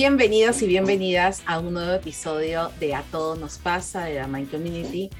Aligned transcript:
Bienvenidos 0.00 0.62
y 0.62 0.68
bienvenidas 0.68 1.42
a 1.44 1.58
un 1.58 1.74
nuevo 1.74 1.92
episodio 1.92 2.70
de 2.78 2.94
A 2.94 3.02
Todo 3.02 3.34
Nos 3.34 3.58
Pasa 3.58 4.04
de 4.04 4.14
la 4.14 4.28
Mind 4.28 4.48
Community. 4.48 5.10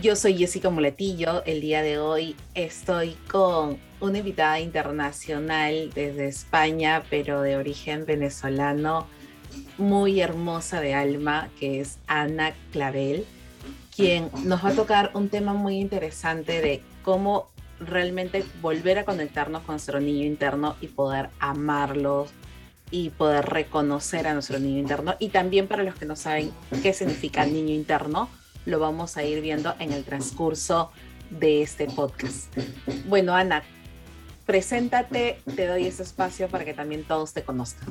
Yo 0.00 0.16
soy 0.16 0.38
Jessica 0.38 0.70
Muletillo. 0.70 1.44
El 1.44 1.60
día 1.60 1.82
de 1.82 1.98
hoy 1.98 2.34
estoy 2.54 3.14
con 3.30 3.76
una 4.00 4.16
invitada 4.16 4.58
internacional 4.58 5.90
desde 5.94 6.28
España, 6.28 7.02
pero 7.10 7.42
de 7.42 7.58
origen 7.58 8.06
venezolano, 8.06 9.06
muy 9.76 10.22
hermosa 10.22 10.80
de 10.80 10.94
alma, 10.94 11.50
que 11.60 11.82
es 11.82 11.98
Ana 12.06 12.54
Clavel, 12.72 13.26
quien 13.94 14.30
nos 14.44 14.64
va 14.64 14.70
a 14.70 14.74
tocar 14.74 15.10
un 15.12 15.28
tema 15.28 15.52
muy 15.52 15.76
interesante 15.76 16.62
de 16.62 16.80
cómo 17.02 17.50
realmente 17.80 18.46
volver 18.62 18.98
a 18.98 19.04
conectarnos 19.04 19.60
con 19.64 19.74
nuestro 19.74 20.00
niño 20.00 20.24
interno 20.24 20.74
y 20.80 20.86
poder 20.86 21.28
amarlo 21.38 22.28
y 22.96 23.10
poder 23.10 23.44
reconocer 23.44 24.26
a 24.26 24.32
nuestro 24.32 24.58
niño 24.58 24.78
interno. 24.78 25.16
Y 25.18 25.28
también 25.28 25.68
para 25.68 25.82
los 25.82 25.96
que 25.96 26.06
no 26.06 26.16
saben 26.16 26.50
qué 26.82 26.94
significa 26.94 27.44
el 27.44 27.52
niño 27.52 27.74
interno, 27.74 28.30
lo 28.64 28.78
vamos 28.78 29.18
a 29.18 29.22
ir 29.22 29.42
viendo 29.42 29.74
en 29.78 29.92
el 29.92 30.02
transcurso 30.02 30.90
de 31.28 31.60
este 31.60 31.88
podcast. 31.88 32.56
Bueno, 33.06 33.34
Ana, 33.34 33.62
preséntate, 34.46 35.40
te 35.54 35.66
doy 35.66 35.86
ese 35.86 36.04
espacio 36.04 36.48
para 36.48 36.64
que 36.64 36.72
también 36.72 37.04
todos 37.04 37.34
te 37.34 37.42
conozcan. 37.42 37.86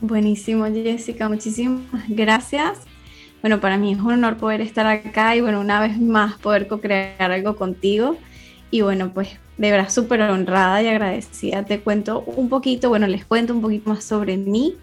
Buenísimo, 0.00 0.64
Jessica, 0.64 1.28
muchísimas 1.28 2.08
gracias. 2.08 2.78
Bueno, 3.42 3.60
para 3.60 3.76
mí 3.76 3.92
es 3.92 3.98
un 3.98 4.12
honor 4.12 4.38
poder 4.38 4.62
estar 4.62 4.86
acá 4.86 5.36
y 5.36 5.42
bueno, 5.42 5.60
una 5.60 5.82
vez 5.82 6.00
más 6.00 6.38
poder 6.38 6.66
co-crear 6.66 7.30
algo 7.30 7.56
contigo. 7.56 8.16
Y 8.70 8.80
bueno, 8.80 9.12
pues 9.12 9.28
de 9.60 9.70
verdad 9.70 9.90
súper 9.90 10.22
honrada 10.22 10.82
y 10.82 10.86
agradecida. 10.86 11.66
Te 11.66 11.80
cuento 11.80 12.22
un 12.24 12.48
poquito, 12.48 12.88
bueno, 12.88 13.06
les 13.06 13.26
cuento 13.26 13.52
un 13.52 13.60
poquito 13.60 13.90
más 13.90 14.02
sobre 14.02 14.38
mí. 14.38 14.76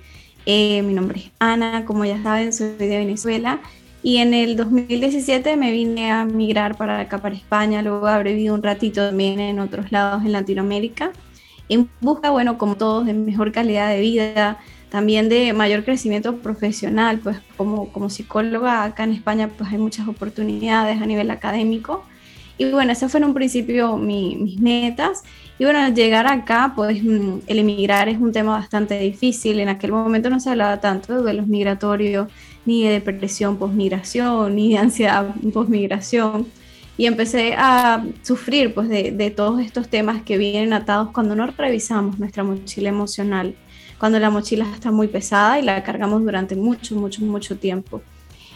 Eh, 0.46 0.84
mi 0.84 0.94
nombre 0.94 1.20
es 1.20 1.32
Ana, 1.40 1.84
como 1.84 2.06
ya 2.06 2.22
saben, 2.22 2.54
soy 2.54 2.76
de 2.78 2.98
Venezuela 3.00 3.60
y 4.04 4.18
en 4.18 4.36
el 4.36 4.56
2017 4.56 5.58
me 5.58 5.72
vine 5.72 6.12
a 6.12 6.26
migrar 6.26 6.78
para 6.78 7.00
acá, 7.00 7.18
para 7.18 7.34
España. 7.34 7.82
Luego 7.82 8.06
habré 8.06 8.34
vivido 8.34 8.54
un 8.54 8.62
ratito 8.62 9.04
también 9.08 9.40
en 9.40 9.58
otros 9.58 9.92
lados 9.92 10.24
en 10.24 10.32
Latinoamérica. 10.32 11.12
En 11.70 11.90
busca, 12.00 12.30
bueno, 12.30 12.60
como 12.60 12.76
todos, 12.78 13.08
de 13.08 13.14
mejor 13.16 13.52
calidad 13.52 13.90
de 13.90 14.00
vida, 14.00 14.60
también 14.90 15.28
de 15.28 15.54
mayor 15.54 15.86
crecimiento 15.86 16.38
profesional, 16.38 17.18
pues 17.18 17.40
como, 17.58 17.92
como 17.92 18.12
psicóloga 18.12 18.84
acá 18.84 19.06
en 19.06 19.14
España 19.14 19.50
pues 19.58 19.72
hay 19.72 19.80
muchas 19.80 20.08
oportunidades 20.08 21.02
a 21.02 21.06
nivel 21.08 21.32
académico 21.32 22.06
y 22.58 22.72
bueno, 22.72 22.92
ese 22.92 23.08
fue 23.08 23.20
en 23.20 23.26
un 23.26 23.34
principio 23.34 23.98
mis 23.98 24.60
metas. 24.60 25.24
Y 25.60 25.64
bueno, 25.64 25.88
llegar 25.90 26.28
acá, 26.28 26.74
pues 26.76 27.04
mm, 27.04 27.40
el 27.48 27.60
emigrar 27.60 28.10
es 28.10 28.20
un 28.20 28.32
tema 28.32 28.54
bastante 28.54 29.00
difícil. 29.00 29.60
En 29.60 29.70
aquel 29.70 29.92
momento 29.92 30.30
no 30.30 30.40
se 30.40 30.50
hablaba 30.50 30.80
tanto 30.80 31.22
de 31.22 31.34
los 31.34 31.48
migratorios, 31.48 32.30
ni 32.66 32.84
de 32.84 32.92
depresión 32.92 33.58
posmigración, 33.58 34.56
ni 34.56 34.70
de 34.72 34.78
ansiedad 34.80 35.36
posmigración. 35.54 36.48
Y 36.98 37.06
empecé 37.06 37.54
a 37.56 38.04
sufrir 38.24 38.74
pues 38.74 38.90
de, 38.90 39.12
de 39.12 39.30
todos 39.30 39.62
estos 39.62 39.88
temas 39.88 40.24
que 40.24 40.38
vienen 40.40 40.74
atados 40.74 41.10
cuando 41.12 41.36
no 41.36 41.46
revisamos 41.46 42.18
nuestra 42.18 42.44
mochila 42.44 42.90
emocional, 42.90 43.56
cuando 44.00 44.20
la 44.20 44.32
mochila 44.32 44.66
está 44.74 44.92
muy 44.92 45.08
pesada 45.08 45.60
y 45.60 45.64
la 45.64 45.84
cargamos 45.84 46.24
durante 46.24 46.56
mucho, 46.56 46.96
mucho, 46.96 47.22
mucho 47.22 47.58
tiempo. 47.58 48.02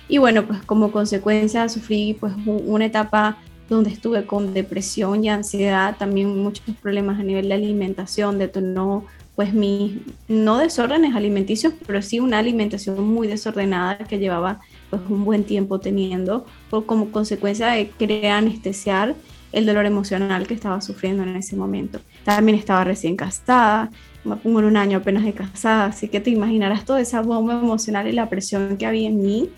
Y 0.08 0.18
bueno, 0.18 0.46
pues 0.46 0.62
como 0.64 0.92
consecuencia 0.92 1.70
sufrí 1.70 2.18
pues 2.20 2.34
una 2.46 2.86
etapa 2.86 3.38
donde 3.76 3.92
estuve 3.92 4.26
con 4.26 4.54
depresión 4.54 5.24
y 5.24 5.30
ansiedad, 5.30 5.96
también 5.98 6.38
muchos 6.38 6.76
problemas 6.82 7.20
a 7.20 7.24
nivel 7.24 7.48
de 7.48 7.56
alimentación, 7.56 8.38
detonó 8.38 9.06
pues 9.36 9.54
mis, 9.54 9.94
no 10.28 10.58
desórdenes 10.58 11.16
alimenticios, 11.16 11.74
pero 11.88 12.02
sí 12.02 12.20
una 12.20 12.40
alimentación 12.40 13.02
muy 13.02 13.28
desordenada 13.28 13.98
que 13.98 14.20
llevaba 14.20 14.60
pues 14.90 15.02
un 15.10 15.24
buen 15.24 15.46
tiempo 15.46 15.80
teniendo, 15.80 16.46
por, 16.70 16.86
como 16.86 17.12
consecuencia 17.12 17.68
de 17.68 17.90
querer 17.90 18.28
anestesiar 18.28 19.16
el 19.54 19.66
dolor 19.66 19.86
emocional 19.86 20.48
que 20.48 20.54
estaba 20.54 20.82
sufriendo 20.82 21.24
en 21.24 21.38
ese 21.38 21.56
momento. 21.56 22.00
También 22.26 22.58
estaba 22.58 22.84
recién 22.84 23.16
casada, 23.16 23.90
me 24.26 24.36
pongo 24.36 24.60
en 24.60 24.66
un 24.66 24.78
año 24.78 24.98
apenas 24.98 25.24
de 25.24 25.34
casada, 25.34 25.86
así 25.86 26.10
que 26.10 26.20
te 26.20 26.30
imaginarás 26.30 26.84
toda 26.84 27.00
esa 27.00 27.22
bomba 27.22 27.54
emocional 27.54 28.08
y 28.08 28.12
la 28.12 28.30
presión 28.30 28.78
que 28.78 28.86
había 28.86 29.08
en 29.08 29.22
mí 29.22 29.50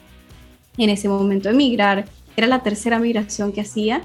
en 0.78 0.90
ese 0.90 1.10
momento 1.10 1.50
de 1.50 1.56
emigrar 1.56 2.06
era 2.36 2.48
la 2.48 2.64
tercera 2.64 3.00
migración 3.00 3.52
que 3.52 3.62
hacía, 3.62 4.04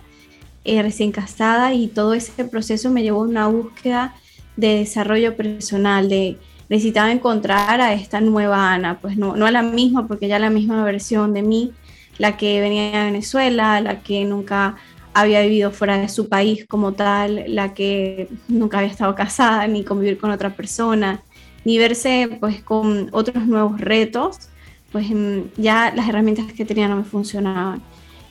eh, 0.64 0.82
recién 0.82 1.12
casada, 1.12 1.74
y 1.74 1.88
todo 1.88 2.14
ese 2.14 2.44
proceso 2.44 2.90
me 2.90 3.02
llevó 3.02 3.22
a 3.22 3.28
una 3.28 3.48
búsqueda 3.48 4.14
de 4.56 4.78
desarrollo 4.78 5.36
personal, 5.36 6.08
de 6.08 6.36
necesitaba 6.68 7.10
encontrar 7.10 7.80
a 7.80 7.94
esta 7.94 8.20
nueva 8.20 8.72
Ana, 8.72 8.98
pues 9.00 9.16
no, 9.16 9.36
no 9.36 9.46
a 9.46 9.50
la 9.50 9.62
misma, 9.62 10.06
porque 10.06 10.28
ya 10.28 10.38
la 10.38 10.50
misma 10.50 10.84
versión 10.84 11.32
de 11.32 11.42
mí, 11.42 11.72
la 12.18 12.36
que 12.36 12.60
venía 12.60 12.98
de 12.98 13.04
Venezuela, 13.04 13.80
la 13.80 14.00
que 14.02 14.24
nunca 14.24 14.76
había 15.14 15.40
vivido 15.42 15.70
fuera 15.70 15.98
de 15.98 16.08
su 16.08 16.28
país 16.28 16.66
como 16.66 16.92
tal, 16.92 17.44
la 17.48 17.74
que 17.74 18.28
nunca 18.48 18.78
había 18.78 18.90
estado 18.90 19.14
casada, 19.14 19.66
ni 19.66 19.84
convivir 19.84 20.18
con 20.18 20.30
otra 20.30 20.54
persona, 20.54 21.22
ni 21.64 21.78
verse 21.78 22.36
pues 22.40 22.62
con 22.62 23.08
otros 23.12 23.46
nuevos 23.46 23.80
retos, 23.80 24.48
pues 24.92 25.08
mm, 25.10 25.40
ya 25.56 25.92
las 25.94 26.08
herramientas 26.08 26.52
que 26.52 26.64
tenía 26.64 26.88
no 26.88 26.96
me 26.96 27.04
funcionaban. 27.04 27.82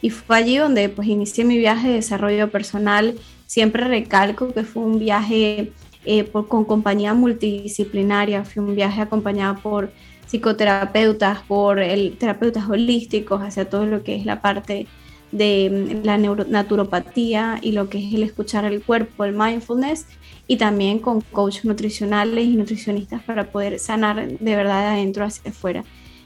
Y 0.01 0.09
fue 0.09 0.37
allí 0.37 0.57
donde 0.57 0.89
pues 0.89 1.07
inicié 1.07 1.43
mi 1.43 1.57
viaje 1.57 1.87
de 1.87 1.93
desarrollo 1.95 2.49
personal. 2.49 3.15
Siempre 3.45 3.87
recalco 3.87 4.53
que 4.53 4.63
fue 4.63 4.83
un 4.83 4.99
viaje 4.99 5.71
eh, 6.05 6.25
con 6.25 6.65
compañía 6.65 7.13
multidisciplinaria, 7.13 8.45
fue 8.45 8.63
un 8.63 8.75
viaje 8.75 9.01
acompañado 9.01 9.59
por 9.61 9.91
psicoterapeutas, 10.27 11.39
por 11.43 11.79
el, 11.79 12.17
terapeutas 12.17 12.69
holísticos, 12.69 13.41
hacia 13.41 13.69
todo 13.69 13.85
lo 13.85 14.03
que 14.03 14.15
es 14.15 14.25
la 14.25 14.41
parte 14.41 14.87
de 15.31 15.69
mm, 15.69 16.05
la 16.05 16.17
naturopatía 16.17 17.59
y 17.61 17.71
lo 17.71 17.89
que 17.89 18.05
es 18.05 18.13
el 18.13 18.23
escuchar 18.23 18.65
el 18.65 18.81
cuerpo, 18.81 19.25
el 19.25 19.33
mindfulness, 19.33 20.05
y 20.47 20.57
también 20.57 20.99
con 20.99 21.21
coaches 21.21 21.65
nutricionales 21.65 22.45
y 22.45 22.55
nutricionistas 22.55 23.21
para 23.23 23.51
poder 23.51 23.79
sanar 23.79 24.27
de 24.27 24.55
verdad 24.55 24.81
de 24.81 24.99
adentro 24.99 25.25
hacia 25.25 25.51
afuera. 25.51 25.83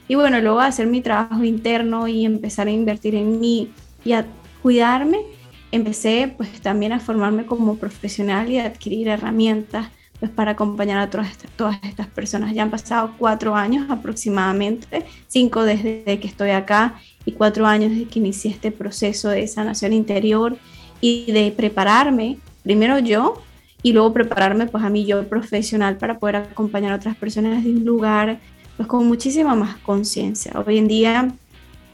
Y 0.08 0.14
bueno, 0.14 0.40
luego 0.40 0.60
hacer 0.60 0.86
mi 0.86 1.00
trabajo 1.00 1.44
interno 1.44 2.08
y 2.08 2.24
empezar 2.24 2.66
a 2.66 2.70
invertir 2.70 3.14
en 3.14 3.40
mí 3.40 3.70
y 4.04 4.12
a 4.12 4.26
cuidarme, 4.62 5.18
empecé 5.70 6.32
pues 6.36 6.60
también 6.60 6.92
a 6.92 7.00
formarme 7.00 7.46
como 7.46 7.76
profesional 7.76 8.50
y 8.50 8.58
a 8.58 8.66
adquirir 8.66 9.08
herramientas 9.08 9.88
pues 10.22 10.30
para 10.30 10.52
acompañar 10.52 10.98
a 10.98 11.10
todas 11.10 11.28
estas, 11.82 12.06
personas. 12.06 12.54
Ya 12.54 12.62
han 12.62 12.70
pasado 12.70 13.12
cuatro 13.18 13.56
años 13.56 13.90
aproximadamente, 13.90 15.04
cinco 15.26 15.64
desde 15.64 16.04
que 16.20 16.28
estoy 16.28 16.50
acá 16.50 16.94
y 17.24 17.32
cuatro 17.32 17.66
años 17.66 17.90
desde 17.90 18.04
que 18.04 18.20
inicié 18.20 18.52
este 18.52 18.70
proceso 18.70 19.30
de 19.30 19.48
sanación 19.48 19.92
interior 19.92 20.56
y 21.00 21.32
de 21.32 21.50
prepararme, 21.50 22.38
primero 22.62 23.00
yo 23.00 23.42
y 23.82 23.92
luego 23.92 24.12
prepararme 24.12 24.66
pues 24.66 24.84
a 24.84 24.90
mí 24.90 25.04
yo 25.06 25.26
profesional 25.28 25.96
para 25.96 26.20
poder 26.20 26.36
acompañar 26.36 26.92
a 26.92 26.96
otras 26.96 27.16
personas 27.16 27.64
de 27.64 27.70
un 27.70 27.84
lugar 27.84 28.38
pues 28.76 28.88
con 28.88 29.06
muchísima 29.06 29.54
más 29.54 29.76
conciencia. 29.78 30.52
Hoy 30.66 30.78
en 30.78 30.88
día 30.88 31.34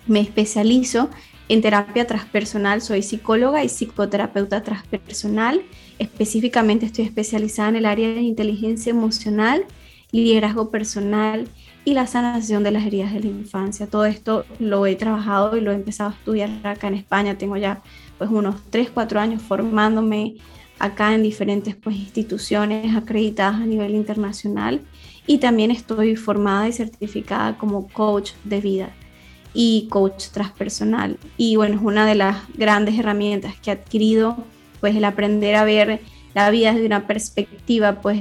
me 0.06 0.20
especializo 0.20 1.10
en 1.48 1.62
terapia 1.62 2.06
transpersonal, 2.06 2.82
soy 2.82 3.02
psicóloga 3.02 3.64
y 3.64 3.68
psicoterapeuta 3.68 4.62
transpersonal. 4.62 5.62
Específicamente 5.98 6.86
estoy 6.86 7.06
especializada 7.06 7.70
en 7.70 7.76
el 7.76 7.86
área 7.86 8.08
de 8.08 8.20
inteligencia 8.20 8.90
emocional, 8.90 9.64
liderazgo 10.12 10.70
personal 10.70 11.48
y 11.84 11.94
la 11.94 12.06
sanación 12.06 12.62
de 12.64 12.70
las 12.70 12.84
heridas 12.84 13.14
de 13.14 13.20
la 13.20 13.28
infancia. 13.28 13.86
Todo 13.86 14.04
esto 14.04 14.44
lo 14.58 14.84
he 14.86 14.94
trabajado 14.94 15.56
y 15.56 15.62
lo 15.62 15.72
he 15.72 15.74
empezado 15.74 16.10
a 16.10 16.12
estudiar 16.12 16.50
acá 16.64 16.88
en 16.88 16.94
España. 16.94 17.38
Tengo 17.38 17.56
ya 17.56 17.82
pues 18.18 18.30
unos 18.30 18.56
3, 18.70 18.90
4 18.92 19.20
años 19.20 19.40
formándome 19.40 20.36
acá 20.78 21.14
en 21.14 21.22
diferentes 21.22 21.74
pues, 21.76 21.96
instituciones 21.96 22.94
acreditadas 22.94 23.56
a 23.56 23.66
nivel 23.66 23.94
internacional 23.94 24.82
y 25.28 25.38
también 25.38 25.70
estoy 25.70 26.16
formada 26.16 26.66
y 26.66 26.72
certificada 26.72 27.56
como 27.58 27.86
coach 27.88 28.32
de 28.44 28.60
vida 28.60 28.90
y 29.52 29.86
coach 29.90 30.28
transpersonal. 30.32 31.18
Y 31.36 31.56
bueno, 31.56 31.76
es 31.76 31.82
una 31.82 32.06
de 32.06 32.14
las 32.14 32.38
grandes 32.54 32.98
herramientas 32.98 33.54
que 33.60 33.70
he 33.70 33.74
adquirido, 33.74 34.38
pues 34.80 34.96
el 34.96 35.04
aprender 35.04 35.54
a 35.54 35.64
ver 35.64 36.00
la 36.34 36.50
vida 36.50 36.72
desde 36.72 36.86
una 36.86 37.06
perspectiva, 37.06 38.00
pues 38.00 38.18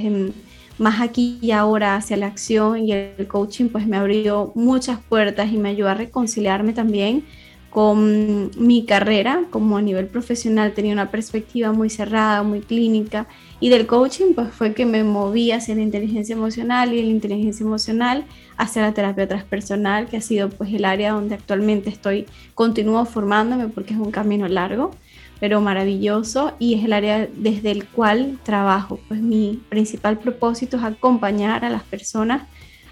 más 0.76 1.00
aquí 1.00 1.38
y 1.40 1.50
ahora 1.50 1.96
hacia 1.96 2.18
la 2.18 2.26
acción 2.26 2.84
y 2.84 2.92
el 2.92 3.26
coaching, 3.26 3.70
pues 3.70 3.86
me 3.86 3.96
abrió 3.96 4.52
muchas 4.54 5.00
puertas 5.00 5.50
y 5.50 5.56
me 5.56 5.70
ayudó 5.70 5.88
a 5.88 5.94
reconciliarme 5.94 6.74
también 6.74 7.24
con 7.70 8.50
mi 8.56 8.84
carrera, 8.86 9.44
como 9.50 9.76
a 9.76 9.82
nivel 9.82 10.06
profesional 10.06 10.72
tenía 10.72 10.92
una 10.92 11.10
perspectiva 11.10 11.72
muy 11.72 11.90
cerrada, 11.90 12.42
muy 12.42 12.60
clínica, 12.60 13.26
y 13.60 13.68
del 13.68 13.86
coaching 13.86 14.34
pues 14.34 14.48
fue 14.50 14.72
que 14.72 14.86
me 14.86 15.04
moví 15.04 15.52
hacia 15.52 15.74
la 15.74 15.82
inteligencia 15.82 16.34
emocional 16.34 16.94
y 16.94 17.02
la 17.02 17.10
inteligencia 17.10 17.64
emocional 17.64 18.24
hacia 18.56 18.82
la 18.82 18.94
terapia 18.94 19.28
transpersonal, 19.28 20.06
que 20.06 20.16
ha 20.16 20.20
sido 20.20 20.48
pues 20.48 20.72
el 20.72 20.84
área 20.84 21.12
donde 21.12 21.34
actualmente 21.34 21.90
estoy, 21.90 22.26
continúo 22.54 23.04
formándome 23.04 23.68
porque 23.68 23.94
es 23.94 24.00
un 24.00 24.10
camino 24.10 24.48
largo, 24.48 24.92
pero 25.38 25.60
maravilloso, 25.60 26.52
y 26.58 26.74
es 26.74 26.84
el 26.84 26.92
área 26.92 27.28
desde 27.32 27.70
el 27.70 27.86
cual 27.86 28.38
trabajo. 28.42 28.98
Pues 29.08 29.20
mi 29.20 29.62
principal 29.68 30.18
propósito 30.18 30.78
es 30.78 30.82
acompañar 30.82 31.64
a 31.64 31.70
las 31.70 31.82
personas 31.84 32.42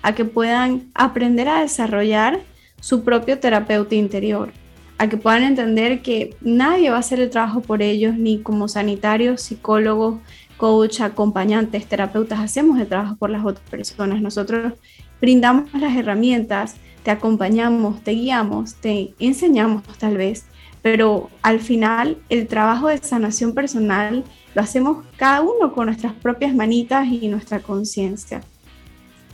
a 0.02 0.14
que 0.14 0.24
puedan 0.24 0.90
aprender 0.94 1.48
a 1.48 1.62
desarrollar 1.62 2.40
su 2.80 3.02
propio 3.02 3.38
terapeuta 3.40 3.94
interior, 3.94 4.52
a 4.98 5.08
que 5.08 5.16
puedan 5.16 5.42
entender 5.42 6.02
que 6.02 6.36
nadie 6.40 6.90
va 6.90 6.96
a 6.96 7.00
hacer 7.00 7.20
el 7.20 7.30
trabajo 7.30 7.60
por 7.60 7.82
ellos, 7.82 8.16
ni 8.16 8.40
como 8.40 8.68
sanitarios, 8.68 9.42
psicólogos, 9.42 10.18
coach, 10.56 11.00
acompañantes, 11.00 11.86
terapeutas, 11.86 12.40
hacemos 12.40 12.78
el 12.80 12.86
trabajo 12.86 13.16
por 13.16 13.30
las 13.30 13.44
otras 13.44 13.68
personas. 13.68 14.22
Nosotros 14.22 14.72
brindamos 15.20 15.72
las 15.74 15.96
herramientas, 15.96 16.76
te 17.02 17.10
acompañamos, 17.10 18.02
te 18.02 18.12
guiamos, 18.12 18.74
te 18.76 19.14
enseñamos 19.18 19.82
tal 19.98 20.16
vez, 20.16 20.46
pero 20.82 21.30
al 21.42 21.60
final 21.60 22.16
el 22.28 22.46
trabajo 22.46 22.88
de 22.88 22.98
sanación 22.98 23.54
personal 23.54 24.24
lo 24.54 24.62
hacemos 24.62 25.04
cada 25.16 25.42
uno 25.42 25.72
con 25.72 25.86
nuestras 25.86 26.14
propias 26.14 26.54
manitas 26.54 27.06
y 27.06 27.28
nuestra 27.28 27.60
conciencia. 27.60 28.40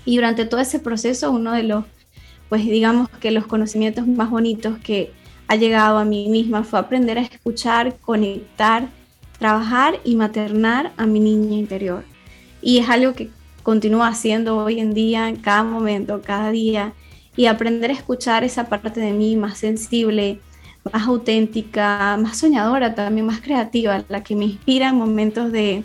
Y 0.05 0.17
durante 0.17 0.45
todo 0.45 0.61
ese 0.61 0.81
proceso, 0.81 1.31
uno 1.31 1.53
de 1.53 1.63
los, 1.63 1.85
pues 2.49 2.65
digamos 2.65 3.09
que 3.21 3.31
los 3.31 3.47
conocimientos 3.47 4.07
más 4.09 4.31
bonitos 4.31 4.79
que 4.79 5.13
ha 5.49 5.57
llegado 5.57 5.99
a 5.99 6.05
mí 6.05 6.29
misma 6.29 6.65
fue 6.65 6.79
aprender 6.79 7.19
a 7.19 7.23
escuchar, 7.23 7.97
conectar, 7.99 8.89
trabajar 9.39 10.01
y 10.05 10.17
maternar 10.17 10.93
a 10.97 11.07
mi 11.07 11.21
niña 11.21 11.57
interior. 11.57 12.05
Y 12.61 12.79
es 12.79 12.89
algo 12.89 13.13
que 13.13 13.31
continúo 13.63 14.05
haciendo 14.05 14.57
hoy 14.57 14.81
en 14.81 14.95
día, 14.95 15.29
en 15.29 15.37
cada 15.37 15.65
momento, 15.65 16.23
cada 16.23 16.51
día, 16.51 16.93
y 17.37 17.47
aprender 17.47 17.91
a 17.91 17.95
escuchar 17.95 18.45
esa 18.45 18.69
parte 18.69 19.01
de 19.01 19.13
mí 19.13 19.37
más 19.37 19.59
sensible, 19.59 20.41
más 20.93 21.07
auténtica, 21.07 22.17
más 22.21 22.39
soñadora, 22.39 22.95
también 22.95 23.27
más 23.27 23.41
creativa, 23.41 24.05
la 24.09 24.23
que 24.23 24.37
me 24.37 24.45
inspira 24.45 24.91
en 24.91 24.97
momentos 24.97 25.53
de, 25.53 25.85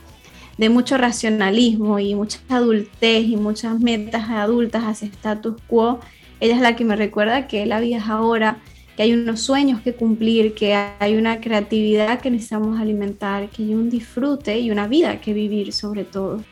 de 0.57 0.69
mucho 0.69 0.97
racionalismo 0.97 1.99
y 1.99 2.15
mucha 2.15 2.39
adultez 2.49 3.25
y 3.25 3.37
muchas 3.37 3.79
metas 3.79 4.29
adultas 4.29 4.83
hacia 4.83 5.07
status 5.07 5.55
quo, 5.67 5.99
ella 6.39 6.55
es 6.55 6.61
la 6.61 6.75
que 6.75 6.85
me 6.85 6.95
recuerda 6.95 7.47
que 7.47 7.65
la 7.65 7.79
vida 7.79 7.97
es 7.97 8.07
ahora, 8.07 8.59
que 8.97 9.03
hay 9.03 9.13
unos 9.13 9.39
sueños 9.39 9.79
que 9.81 9.93
cumplir, 9.93 10.53
que 10.55 10.73
hay 10.73 11.15
una 11.15 11.39
creatividad 11.39 12.19
que 12.19 12.29
necesitamos 12.29 12.79
alimentar, 12.79 13.47
que 13.49 13.63
hay 13.63 13.75
un 13.75 13.89
disfrute 13.89 14.59
y 14.59 14.71
una 14.71 14.87
vida 14.87 15.21
que 15.21 15.31
vivir 15.31 15.71
sobre 15.71 16.03
todo. 16.03 16.43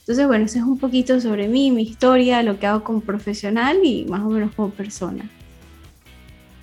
Entonces, 0.00 0.26
bueno, 0.26 0.44
eso 0.44 0.58
es 0.58 0.64
un 0.64 0.78
poquito 0.78 1.20
sobre 1.20 1.48
mí, 1.48 1.70
mi 1.70 1.82
historia, 1.82 2.42
lo 2.42 2.58
que 2.58 2.66
hago 2.66 2.82
como 2.82 3.00
profesional 3.00 3.78
y 3.84 4.04
más 4.04 4.22
o 4.22 4.28
menos 4.28 4.54
como 4.54 4.70
persona. 4.70 5.30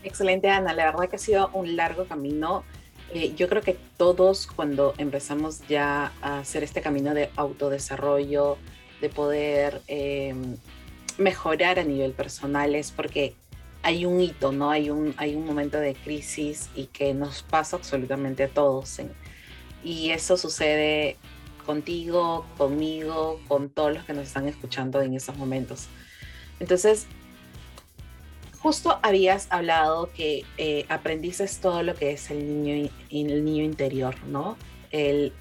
Excelente, 0.04 0.50
Ana. 0.50 0.74
La 0.74 0.86
verdad 0.86 1.10
que 1.10 1.16
ha 1.16 1.20
sido 1.20 1.50
un 1.54 1.76
largo 1.76 2.06
camino 2.06 2.64
eh, 3.12 3.34
yo 3.36 3.50
creo 3.50 3.62
que 3.64 3.76
todos 3.98 4.46
cuando 4.46 4.94
empezamos 4.98 5.62
ya 5.68 6.12
a 6.22 6.40
hacer 6.40 6.64
este 6.64 6.82
camino 6.82 7.14
de 7.14 7.30
autodesarrollo, 7.36 8.58
de 9.02 9.10
poder 9.10 9.82
eh, 9.88 10.36
mejorar 11.18 11.80
a 11.80 11.84
nivel 11.84 12.12
personal, 12.12 12.76
es 12.76 12.92
porque 12.92 13.34
hay 13.84 14.06
un 14.06 14.22
hito, 14.22 14.52
¿no? 14.52 14.70
Hay 14.70 14.90
un, 14.90 15.14
hay 15.18 15.36
un 15.36 15.46
momento 15.46 15.80
de 15.80 15.96
crisis 15.96 16.70
y 16.76 16.88
que 16.88 17.14
nos 17.14 17.44
pasa 17.44 17.78
absolutamente 17.78 18.44
a 18.44 18.50
todos. 18.50 19.00
y 19.84 20.10
eso 20.12 20.38
sucede 20.38 21.18
contigo, 21.66 22.46
conmigo, 22.58 23.40
con 23.48 23.70
todos 23.70 23.94
los 23.94 24.04
que 24.04 24.14
nos 24.14 24.28
están 24.28 24.48
escuchando 24.48 25.02
en 25.02 25.14
esos 25.14 25.38
momentos. 25.38 25.88
Entonces, 26.60 27.06
justo 28.60 29.00
habías 29.02 29.48
hablado 29.52 30.12
que 30.14 30.46
eh, 30.58 30.86
aprendiste 30.90 31.48
todo 31.62 31.84
lo 31.84 31.96
que 31.96 32.12
es 32.12 32.30
el 32.32 32.64
niño, 32.64 32.90
el 33.12 33.46
niño 33.46 33.64
interior, 33.64 34.16
¿no? 34.26 34.58
El, 34.92 35.32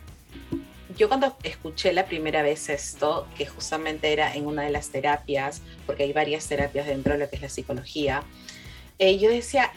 yo 0.97 1.09
cuando 1.09 1.37
escuché 1.43 1.93
la 1.93 2.07
primera 2.07 2.43
vez 2.43 2.69
esto, 2.69 3.27
que 3.37 3.47
justamente 3.47 4.13
era 4.13 4.35
en 4.35 4.47
una 4.47 4.63
de 4.63 4.71
las 4.71 4.91
terapias, 4.91 5.63
porque 5.87 6.05
hay 6.05 6.13
varias 6.13 6.47
terapias 6.47 6.87
dentro 6.87 7.13
de 7.15 7.19
lo 7.19 7.29
que 7.29 7.37
es 7.37 7.43
la 7.43 7.49
psicología, 7.49 8.23
eh, 8.99 9.19
yo 9.19 9.31
decía, 9.31 9.71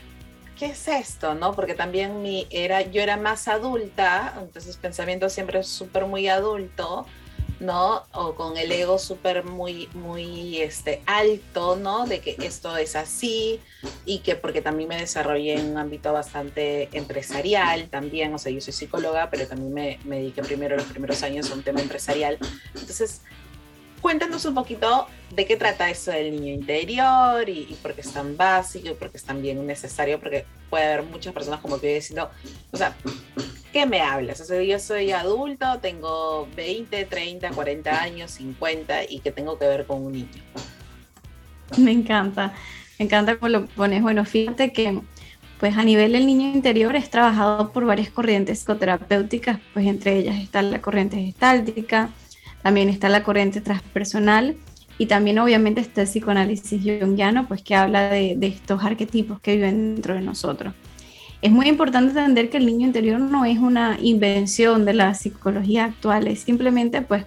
¿qué 0.57 0.67
es 0.67 0.87
esto? 0.87 1.35
¿No? 1.35 1.53
Porque 1.53 1.73
también 1.73 2.21
mi, 2.21 2.47
era, 2.49 2.81
yo 2.81 3.01
era 3.01 3.17
más 3.17 3.47
adulta, 3.47 4.35
entonces 4.39 4.77
pensamiento 4.77 5.29
siempre 5.29 5.63
súper 5.63 6.05
muy 6.05 6.27
adulto, 6.27 7.05
¿no? 7.61 8.03
O 8.11 8.33
con 8.33 8.57
el 8.57 8.71
ego 8.71 8.97
súper 8.97 9.43
muy, 9.45 9.87
muy 9.93 10.57
este, 10.57 11.03
alto, 11.05 11.75
¿no? 11.75 12.07
De 12.07 12.19
que 12.19 12.35
esto 12.39 12.75
es 12.75 12.95
así 12.95 13.61
y 14.03 14.19
que 14.19 14.35
porque 14.35 14.61
también 14.61 14.89
me 14.89 14.97
desarrollé 14.97 15.53
en 15.59 15.67
un 15.67 15.77
ámbito 15.77 16.11
bastante 16.11 16.89
empresarial 16.91 17.87
también, 17.89 18.33
o 18.33 18.39
sea, 18.39 18.51
yo 18.51 18.61
soy 18.61 18.73
psicóloga, 18.73 19.29
pero 19.29 19.47
también 19.47 19.73
me, 19.73 19.99
me 20.05 20.17
dediqué 20.17 20.41
primero 20.41 20.75
los 20.75 20.85
primeros 20.85 21.21
años 21.21 21.51
a 21.51 21.53
un 21.53 21.61
tema 21.61 21.81
empresarial. 21.81 22.39
Entonces, 22.73 23.21
cuéntanos 24.01 24.43
un 24.45 24.55
poquito 24.55 25.07
de 25.29 25.45
qué 25.45 25.55
trata 25.55 25.89
eso 25.89 26.11
del 26.11 26.31
niño 26.31 26.53
interior 26.53 27.47
y, 27.47 27.77
por 27.81 27.93
qué 27.93 28.01
es 28.01 28.11
tan 28.11 28.35
básico 28.35 28.89
y 28.89 28.93
por 28.93 29.11
qué 29.11 29.17
es 29.17 29.23
tan 29.23 29.41
bien 29.41 29.65
necesario, 29.65 30.19
porque 30.19 30.45
puede 30.69 30.85
haber 30.85 31.03
muchas 31.03 31.33
personas 31.33 31.59
como 31.59 31.79
que 31.79 31.95
diciendo, 31.95 32.29
o 32.71 32.77
sea, 32.77 32.95
¿qué 33.71 33.85
me 33.85 34.01
hablas? 34.01 34.41
O 34.41 34.45
sea, 34.45 34.61
yo 34.61 34.79
soy 34.79 35.11
adulto, 35.11 35.79
tengo 35.79 36.47
20, 36.55 37.05
30, 37.05 37.51
40 37.51 38.01
años, 38.01 38.31
50 38.31 39.05
y 39.09 39.19
¿qué 39.19 39.31
tengo 39.31 39.57
que 39.57 39.67
ver 39.67 39.85
con 39.85 40.03
un 40.03 40.13
niño? 40.13 40.43
Me 41.77 41.91
encanta, 41.91 42.53
me 42.99 43.05
encanta 43.05 43.37
cómo 43.37 43.49
lo 43.49 43.65
pones. 43.67 44.01
Bueno, 44.01 44.25
fíjate 44.25 44.73
que 44.73 44.99
pues 45.59 45.77
a 45.77 45.83
nivel 45.83 46.13
del 46.13 46.25
niño 46.25 46.47
interior 46.47 46.95
es 46.95 47.11
trabajado 47.11 47.71
por 47.71 47.85
varias 47.85 48.09
corrientes 48.09 48.59
psicoterapéuticas, 48.59 49.59
pues 49.73 49.85
entre 49.85 50.17
ellas 50.17 50.37
está 50.37 50.63
la 50.63 50.81
corriente 50.81 51.17
gestáltica, 51.17 52.09
también 52.63 52.89
está 52.89 53.09
la 53.09 53.23
corriente 53.23 53.61
transpersonal 53.61 54.55
y 54.97 55.07
también 55.07 55.39
obviamente 55.39 55.81
está 55.81 56.01
el 56.01 56.07
psicoanálisis 56.07 56.81
junguiano, 57.01 57.47
pues 57.47 57.63
que 57.63 57.73
habla 57.73 58.09
de, 58.09 58.37
estos 58.41 58.83
arquetipos 58.83 59.39
que 59.39 59.55
viven 59.55 59.95
dentro 59.95 60.13
de 60.13 60.21
nosotros. 60.21 60.73
Es 61.41 61.51
muy 61.51 61.67
importante 61.67 62.09
entender 62.09 62.51
que 62.51 62.57
el 62.57 62.67
niño 62.67 62.85
interior 62.85 63.19
no 63.19 63.45
es 63.45 63.57
una 63.57 63.97
invención 63.99 64.85
de 64.85 64.93
la 64.93 65.15
psicología 65.15 65.85
actual, 65.85 66.27
es 66.27 66.41
simplemente 66.41 67.01
pues 67.01 67.25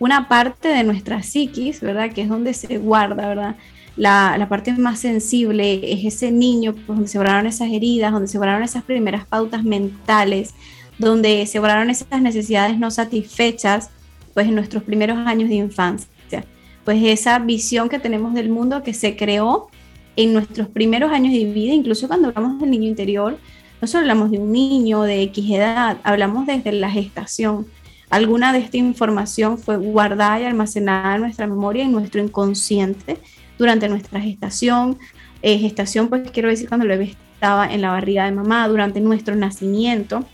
una 0.00 0.28
parte 0.28 0.68
de 0.68 0.82
nuestra 0.82 1.22
psiquis, 1.22 1.80
¿verdad? 1.80 2.10
Que 2.10 2.22
es 2.22 2.28
donde 2.28 2.52
se 2.54 2.78
guarda, 2.78 3.28
¿verdad? 3.28 3.56
La, 3.96 4.36
la, 4.36 4.48
parte 4.48 4.72
más 4.72 4.98
sensible 4.98 5.80
es 5.92 6.04
ese 6.04 6.32
niño 6.32 6.74
pues, 6.74 6.86
donde 6.88 7.08
se 7.08 7.18
borraron 7.18 7.46
esas 7.46 7.70
heridas, 7.70 8.12
donde 8.12 8.28
se 8.28 8.36
borraron 8.36 8.64
esas 8.64 8.82
primeras 8.82 9.24
pautas 9.26 9.62
mentales, 9.62 10.54
donde 10.98 11.46
se 11.46 11.60
borraron 11.60 11.88
esas 11.88 12.20
necesidades 12.20 12.78
no 12.78 12.90
satisfechas 12.90 13.90
pues 14.36 14.48
en 14.48 14.54
nuestros 14.54 14.82
primeros 14.82 15.16
años 15.16 15.48
de 15.48 15.54
infancia. 15.54 16.44
Pues 16.84 17.02
esa 17.02 17.38
visión 17.38 17.88
que 17.88 17.98
tenemos 17.98 18.34
del 18.34 18.50
mundo 18.50 18.82
que 18.82 18.92
se 18.92 19.16
creó 19.16 19.70
en 20.14 20.34
nuestros 20.34 20.68
primeros 20.68 21.10
años 21.10 21.32
de 21.32 21.50
vida, 21.50 21.72
incluso 21.72 22.06
cuando 22.06 22.28
hablamos 22.28 22.60
del 22.60 22.70
niño 22.70 22.86
interior, 22.86 23.38
no 23.80 23.88
solo 23.88 24.02
hablamos 24.02 24.30
de 24.30 24.38
un 24.38 24.52
niño 24.52 25.00
de 25.04 25.22
X 25.22 25.50
edad, 25.52 25.96
hablamos 26.02 26.46
desde 26.46 26.70
la 26.72 26.90
gestación. 26.90 27.66
Alguna 28.10 28.52
de 28.52 28.58
esta 28.58 28.76
información 28.76 29.56
fue 29.56 29.78
guardada 29.78 30.38
y 30.38 30.44
almacenada 30.44 31.14
en 31.14 31.22
nuestra 31.22 31.46
memoria, 31.46 31.84
en 31.84 31.92
nuestro 31.92 32.22
inconsciente, 32.22 33.16
durante 33.56 33.88
nuestra 33.88 34.20
gestación. 34.20 34.98
Eh, 35.40 35.58
gestación, 35.58 36.08
pues 36.08 36.30
quiero 36.30 36.50
decir 36.50 36.68
cuando 36.68 36.84
el 36.84 36.90
bebé 36.90 37.16
estaba 37.34 37.72
en 37.72 37.80
la 37.80 37.88
barriga 37.88 38.26
de 38.26 38.32
mamá, 38.32 38.68
durante 38.68 39.00
nuestro 39.00 39.34
nacimiento 39.34 40.26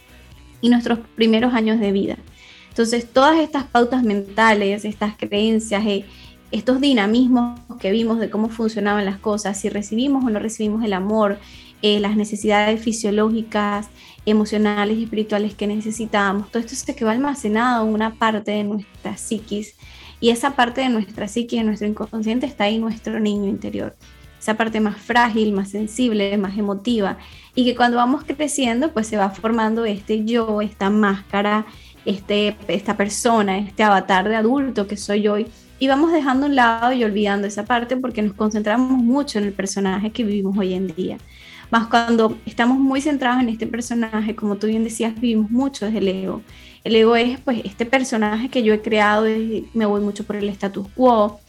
y 0.60 0.70
nuestros 0.70 0.98
primeros 1.14 1.54
años 1.54 1.78
de 1.78 1.92
vida. 1.92 2.16
Entonces, 2.72 3.06
todas 3.12 3.38
estas 3.38 3.64
pautas 3.64 4.02
mentales, 4.02 4.86
estas 4.86 5.14
creencias, 5.18 5.84
eh, 5.86 6.06
estos 6.52 6.80
dinamismos 6.80 7.60
que 7.78 7.90
vimos 7.90 8.18
de 8.18 8.30
cómo 8.30 8.48
funcionaban 8.48 9.04
las 9.04 9.18
cosas, 9.18 9.60
si 9.60 9.68
recibimos 9.68 10.24
o 10.24 10.30
no 10.30 10.38
recibimos 10.38 10.82
el 10.82 10.94
amor, 10.94 11.38
eh, 11.82 12.00
las 12.00 12.16
necesidades 12.16 12.80
fisiológicas, 12.80 13.90
emocionales 14.24 14.96
y 14.96 15.02
espirituales 15.02 15.54
que 15.54 15.66
necesitamos, 15.66 16.50
todo 16.50 16.60
esto 16.62 16.74
se 16.74 16.94
quedó 16.94 17.10
almacenado 17.10 17.86
en 17.86 17.92
una 17.92 18.14
parte 18.14 18.52
de 18.52 18.64
nuestra 18.64 19.18
psiquis 19.18 19.74
y 20.18 20.30
esa 20.30 20.56
parte 20.56 20.80
de 20.80 20.88
nuestra 20.88 21.28
psiquis, 21.28 21.58
de 21.58 21.64
nuestro 21.64 21.86
inconsciente, 21.86 22.46
está 22.46 22.64
ahí 22.64 22.78
nuestro 22.78 23.20
niño 23.20 23.50
interior. 23.50 23.94
Esa 24.40 24.54
parte 24.54 24.80
más 24.80 24.96
frágil, 24.96 25.52
más 25.52 25.68
sensible, 25.68 26.38
más 26.38 26.56
emotiva. 26.56 27.18
Y 27.54 27.64
que 27.64 27.76
cuando 27.76 27.98
vamos 27.98 28.24
creciendo, 28.24 28.92
pues 28.92 29.08
se 29.08 29.18
va 29.18 29.30
formando 29.30 29.84
este 29.84 30.24
yo, 30.24 30.62
esta 30.62 30.90
máscara, 30.90 31.66
este, 32.04 32.56
esta 32.68 32.96
persona, 32.96 33.58
este 33.58 33.82
avatar 33.82 34.28
de 34.28 34.36
adulto 34.36 34.86
que 34.86 34.96
soy 34.96 35.28
hoy, 35.28 35.46
y 35.78 35.88
vamos 35.88 36.12
dejando 36.12 36.46
un 36.46 36.54
lado 36.54 36.92
y 36.92 37.02
olvidando 37.02 37.46
esa 37.46 37.64
parte 37.64 37.96
porque 37.96 38.22
nos 38.22 38.34
concentramos 38.34 38.90
mucho 38.92 39.38
en 39.38 39.46
el 39.46 39.52
personaje 39.52 40.10
que 40.10 40.22
vivimos 40.22 40.56
hoy 40.56 40.74
en 40.74 40.94
día. 40.94 41.18
Más 41.72 41.88
cuando 41.88 42.38
estamos 42.46 42.78
muy 42.78 43.00
centrados 43.00 43.42
en 43.42 43.48
este 43.48 43.66
personaje, 43.66 44.36
como 44.36 44.56
tú 44.56 44.66
bien 44.66 44.84
decías, 44.84 45.18
vivimos 45.20 45.50
mucho 45.50 45.86
desde 45.86 45.98
el 45.98 46.08
ego. 46.08 46.42
El 46.84 46.94
ego 46.96 47.16
es 47.16 47.40
pues 47.40 47.62
este 47.64 47.86
personaje 47.86 48.48
que 48.48 48.62
yo 48.62 48.74
he 48.74 48.82
creado, 48.82 49.24
me 49.74 49.86
voy 49.86 50.00
mucho 50.00 50.24
por 50.24 50.36
el 50.36 50.48
status 50.50 50.86
quo, 50.94 51.40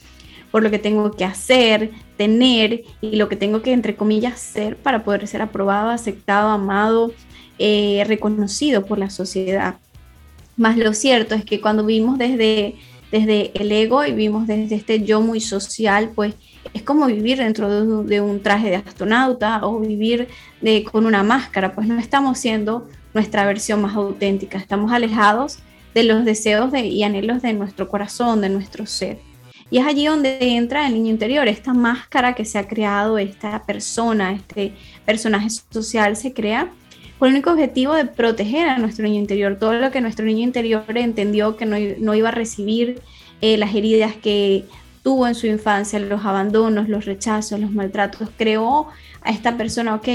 por 0.50 0.64
lo 0.64 0.72
que 0.72 0.80
tengo 0.80 1.12
que 1.12 1.26
hacer, 1.26 1.92
tener 2.16 2.84
y 3.02 3.16
lo 3.18 3.28
que 3.28 3.36
tengo 3.36 3.62
que, 3.62 3.74
entre 3.74 3.96
comillas, 3.96 4.40
ser 4.40 4.78
para 4.78 5.04
poder 5.04 5.28
ser 5.28 5.42
aprobado, 5.42 5.90
aceptado, 5.90 6.50
amado, 6.50 7.12
eh, 7.60 8.04
reconocido 8.08 8.86
por 8.86 9.00
la 9.00 9.10
sociedad. 9.10 9.76
Más 10.56 10.78
lo 10.78 10.94
cierto 10.94 11.36
es 11.36 11.46
que 11.46 11.60
cuando 11.60 11.86
vivimos 11.86 12.18
desde, 12.18 12.76
desde 13.12 13.52
el 13.56 13.72
ego 13.72 14.06
y 14.06 14.12
vivimos 14.12 14.48
desde 14.48 14.76
este 14.76 15.04
yo 15.04 15.22
muy 15.22 15.42
social, 15.42 16.12
pues 16.14 16.36
es 16.74 16.84
como 16.84 17.08
vivir 17.08 17.38
dentro 17.40 18.04
de 18.04 18.22
un, 18.22 18.42
traje 18.42 18.70
de 18.70 18.76
astronauta 18.76 19.66
o 19.66 19.80
vivir 19.80 20.28
de, 20.62 20.84
con 20.84 21.06
una 21.06 21.24
máscara, 21.24 21.74
pues 21.74 21.88
no 21.88 22.00
estamos 22.00 22.38
siendo 22.40 22.88
nuestra 23.14 23.46
versión 23.46 23.82
más 23.82 23.96
auténtica, 23.96 24.58
estamos 24.58 24.92
alejados 24.92 25.60
de 25.94 26.04
los 26.04 26.26
deseos 26.26 26.72
de, 26.72 26.88
y 26.88 27.04
anhelos 27.04 27.42
de 27.42 27.54
nuestro 27.54 27.88
corazón, 27.88 28.42
de 28.42 28.50
nuestro 28.50 28.86
ser. 28.86 29.20
Y 29.70 29.80
es 29.80 29.88
allí 29.88 30.06
donde 30.06 30.38
entra 30.40 30.88
el 30.88 30.94
niño 30.94 31.10
interior, 31.10 31.48
esta 31.48 31.74
máscara 31.74 32.36
que 32.36 32.46
se 32.46 32.60
ha 32.60 32.68
creado, 32.68 33.18
esta 33.18 33.64
persona, 33.64 34.34
este 34.34 34.74
personaje 35.06 35.50
social 35.50 36.16
se 36.16 36.34
crea 36.34 36.72
el 37.26 37.34
único 37.34 37.52
objetivo 37.52 37.94
de 37.94 38.06
proteger 38.06 38.68
a 38.70 38.78
nuestro 38.78 39.06
niño 39.06 39.20
interior, 39.20 39.58
todo 39.60 39.74
lo 39.74 39.92
que 39.92 40.02
nuestro 40.02 40.26
niño 40.26 40.44
interior 40.44 40.84
entendió 40.96 41.58
que 41.58 41.66
no, 41.66 42.16
iba 42.16 42.30
a 42.30 42.32
recibir, 42.32 43.02
eh, 43.42 43.58
las 43.58 43.76
heridas 43.76 44.14
que 44.16 44.66
tuvo 45.04 45.28
en 45.28 45.36
su 45.36 45.48
infancia, 45.48 46.00
los 46.00 46.26
abandonos, 46.26 46.88
los 46.88 47.06
rechazos, 47.06 47.60
los 47.60 47.72
maltratos, 47.72 48.30
creó 48.38 48.88
a 49.22 49.32
esta 49.32 49.58
persona, 49.58 49.96
ok, 49.96 50.08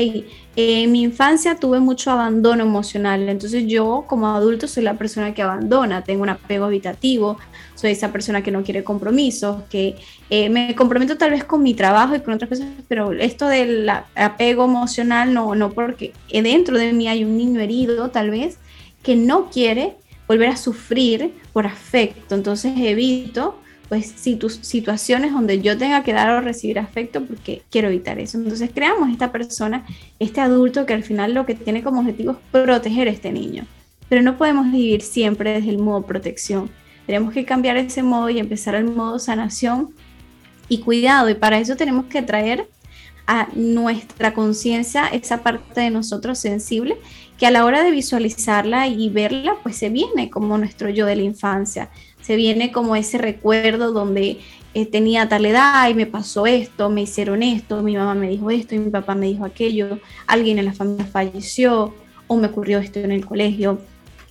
en 0.56 0.92
mi 0.92 1.02
infancia 1.02 1.56
tuve 1.56 1.78
mucho 1.78 2.10
abandono 2.10 2.62
emocional, 2.64 3.28
entonces 3.28 3.66
yo 3.66 4.04
como 4.06 4.28
adulto 4.28 4.66
soy 4.66 4.82
la 4.82 4.94
persona 4.94 5.34
que 5.34 5.42
abandona, 5.42 6.04
tengo 6.04 6.22
un 6.22 6.30
apego 6.30 6.64
habitativo, 6.64 7.38
soy 7.74 7.92
esa 7.92 8.12
persona 8.12 8.42
que 8.42 8.50
no 8.50 8.62
quiere 8.62 8.82
compromisos, 8.82 9.62
que 9.70 9.96
eh, 10.30 10.48
me 10.48 10.74
comprometo 10.74 11.16
tal 11.16 11.30
vez 11.30 11.44
con 11.44 11.62
mi 11.62 11.74
trabajo 11.74 12.16
y 12.16 12.20
con 12.20 12.34
otras 12.34 12.48
cosas, 12.48 12.66
pero 12.88 13.12
esto 13.12 13.46
del 13.46 13.88
apego 14.14 14.64
emocional 14.64 15.32
no, 15.32 15.54
no, 15.54 15.70
porque 15.70 16.12
dentro 16.30 16.78
de 16.78 16.92
mí 16.92 17.08
hay 17.08 17.24
un 17.24 17.36
niño 17.36 17.60
herido 17.60 18.10
tal 18.10 18.30
vez 18.30 18.58
que 19.02 19.16
no 19.16 19.50
quiere 19.50 19.96
volver 20.26 20.48
a 20.48 20.56
sufrir 20.56 21.34
por 21.52 21.66
afecto, 21.66 22.34
entonces 22.34 22.72
evito 22.76 23.58
pues 23.88 24.14
situaciones 24.16 25.32
donde 25.32 25.60
yo 25.62 25.78
tenga 25.78 26.02
que 26.02 26.12
dar 26.12 26.30
o 26.30 26.40
recibir 26.40 26.78
afecto 26.78 27.24
porque 27.24 27.62
quiero 27.70 27.88
evitar 27.88 28.18
eso. 28.18 28.36
Entonces 28.36 28.70
creamos 28.74 29.10
esta 29.10 29.32
persona, 29.32 29.86
este 30.18 30.40
adulto 30.40 30.84
que 30.84 30.92
al 30.92 31.02
final 31.02 31.32
lo 31.32 31.46
que 31.46 31.54
tiene 31.54 31.82
como 31.82 32.00
objetivo 32.00 32.32
es 32.32 32.38
proteger 32.50 33.08
a 33.08 33.12
este 33.12 33.32
niño. 33.32 33.66
Pero 34.08 34.22
no 34.22 34.36
podemos 34.36 34.70
vivir 34.70 35.00
siempre 35.00 35.52
desde 35.52 35.70
el 35.70 35.78
modo 35.78 36.02
protección. 36.02 36.70
Tenemos 37.06 37.32
que 37.32 37.46
cambiar 37.46 37.78
ese 37.78 38.02
modo 38.02 38.28
y 38.28 38.38
empezar 38.38 38.74
al 38.74 38.84
modo 38.84 39.18
sanación 39.18 39.94
y 40.68 40.80
cuidado. 40.80 41.30
Y 41.30 41.34
para 41.34 41.58
eso 41.58 41.76
tenemos 41.76 42.06
que 42.06 42.20
traer 42.20 42.68
a 43.26 43.48
nuestra 43.54 44.34
conciencia 44.34 45.06
esa 45.06 45.42
parte 45.42 45.80
de 45.80 45.90
nosotros 45.90 46.38
sensible 46.38 46.98
que 47.38 47.46
a 47.46 47.50
la 47.50 47.64
hora 47.64 47.82
de 47.82 47.90
visualizarla 47.90 48.88
y 48.88 49.08
verla, 49.10 49.54
pues 49.62 49.76
se 49.76 49.90
viene 49.90 50.28
como 50.28 50.58
nuestro 50.58 50.90
yo 50.90 51.06
de 51.06 51.16
la 51.16 51.22
infancia 51.22 51.90
se 52.28 52.36
viene 52.36 52.70
como 52.72 52.94
ese 52.94 53.16
recuerdo 53.16 53.90
donde 53.90 54.36
eh, 54.74 54.84
tenía 54.84 55.30
tal 55.30 55.46
edad 55.46 55.88
y 55.88 55.94
me 55.94 56.04
pasó 56.04 56.46
esto, 56.46 56.90
me 56.90 57.00
hicieron 57.00 57.42
esto, 57.42 57.82
mi 57.82 57.96
mamá 57.96 58.14
me 58.14 58.28
dijo 58.28 58.50
esto 58.50 58.74
y 58.74 58.80
mi 58.80 58.90
papá 58.90 59.14
me 59.14 59.28
dijo 59.28 59.46
aquello, 59.46 59.98
alguien 60.26 60.58
en 60.58 60.66
la 60.66 60.74
familia 60.74 61.06
falleció 61.06 61.94
o 62.26 62.36
me 62.36 62.48
ocurrió 62.48 62.80
esto 62.80 63.00
en 63.00 63.12
el 63.12 63.24
colegio. 63.24 63.80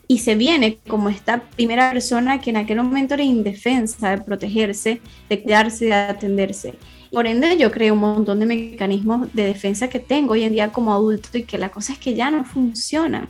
Y 0.08 0.20
se 0.20 0.36
viene 0.36 0.78
como 0.88 1.10
esta 1.10 1.42
primera 1.56 1.92
persona 1.92 2.40
que 2.40 2.52
en 2.52 2.58
aquel 2.58 2.84
momento 2.84 3.16
era 3.16 3.24
indefensa 3.24 4.12
de 4.12 4.22
protegerse, 4.22 5.02
de 5.28 5.42
cuidarse, 5.42 5.86
de 5.86 5.94
atenderse. 5.96 6.76
Por 7.12 7.26
ende, 7.26 7.58
yo 7.58 7.72
creo 7.72 7.96
un 7.96 8.02
montón 8.02 8.40
de 8.40 8.46
mecanismos 8.46 9.34
de 9.34 9.44
defensa 9.44 9.88
que 9.88 9.98
tengo 9.98 10.34
hoy 10.34 10.44
en 10.44 10.54
día 10.54 10.72
como 10.72 10.94
adulto 10.94 11.36
y 11.36 11.46
que 11.46 11.58
la 11.58 11.70
cosa 11.70 11.94
es 11.94 11.98
que 11.98 12.14
ya 12.14 12.30
no 12.30 12.46
funciona. 12.46 13.28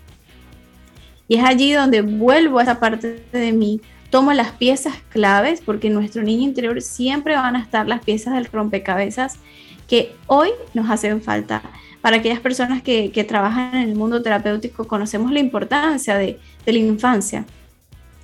Y 1.29 1.37
es 1.37 1.43
allí 1.45 1.71
donde 1.71 2.01
vuelvo 2.01 2.59
a 2.59 2.63
esa 2.63 2.81
parte 2.81 3.23
de 3.31 3.53
mí 3.53 3.79
tomo 4.09 4.33
las 4.33 4.51
piezas 4.51 4.95
claves, 5.09 5.61
porque 5.61 5.87
en 5.87 5.93
nuestro 5.93 6.23
niño 6.23 6.43
interior 6.43 6.81
siempre 6.81 7.35
van 7.35 7.55
a 7.55 7.61
estar 7.61 7.87
las 7.87 8.03
piezas 8.03 8.33
del 8.35 8.45
rompecabezas 8.45 9.37
que 9.87 10.15
hoy 10.27 10.49
nos 10.73 10.89
hacen 10.89 11.21
falta. 11.21 11.61
Para 12.01 12.17
aquellas 12.17 12.39
personas 12.39 12.81
que, 12.81 13.25
trabajan 13.27 13.75
en 13.75 13.89
el 13.89 13.95
mundo 13.95 14.21
terapéutico, 14.21 14.87
conocemos 14.87 15.31
la 15.31 15.39
importancia 15.39 16.17
de, 16.17 16.39
de 16.65 16.73
la 16.73 16.79
infancia, 16.79 17.45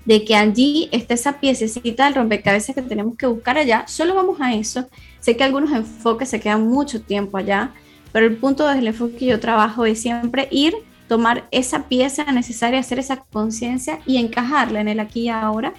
de 0.06 0.24
que 0.24 0.36
allí 0.36 0.90
está 0.92 1.14
esa 1.14 1.40
piececita 1.40 2.06
del 2.06 2.16
rompecabezas 2.16 2.76
que 2.76 2.82
tenemos 2.82 3.18
que 3.18 3.26
buscar 3.26 3.58
allá. 3.58 3.86
Solo 3.88 4.16
vamos 4.16 4.40
a 4.40 4.54
eso. 4.54 4.88
Sé 5.20 5.36
que 5.36 5.44
algunos 5.44 5.72
enfoques 5.72 6.30
se 6.30 6.40
quedan 6.40 6.68
mucho 6.68 7.02
tiempo 7.02 7.38
allá, 7.38 7.72
pero 8.12 8.26
el 8.26 8.38
punto 8.38 8.68
desde 8.68 8.80
el 8.80 8.88
enfoque 8.88 9.16
que 9.18 9.26
yo 9.26 9.40
trabajo 9.40 9.86
es 9.86 10.02
siempre 10.02 10.48
ir 10.52 10.76
tomar 11.08 11.48
esa 11.52 11.88
pieza 11.88 12.24
necesaria, 12.32 12.80
hacer 12.80 13.00
esa 13.00 13.18
conciencia 13.18 14.00
y 14.06 14.18
encajarla 14.18 14.82
en 14.82 14.88
el 14.88 15.00
aquí 15.00 15.24
y 15.24 15.30
ahora 15.30 15.74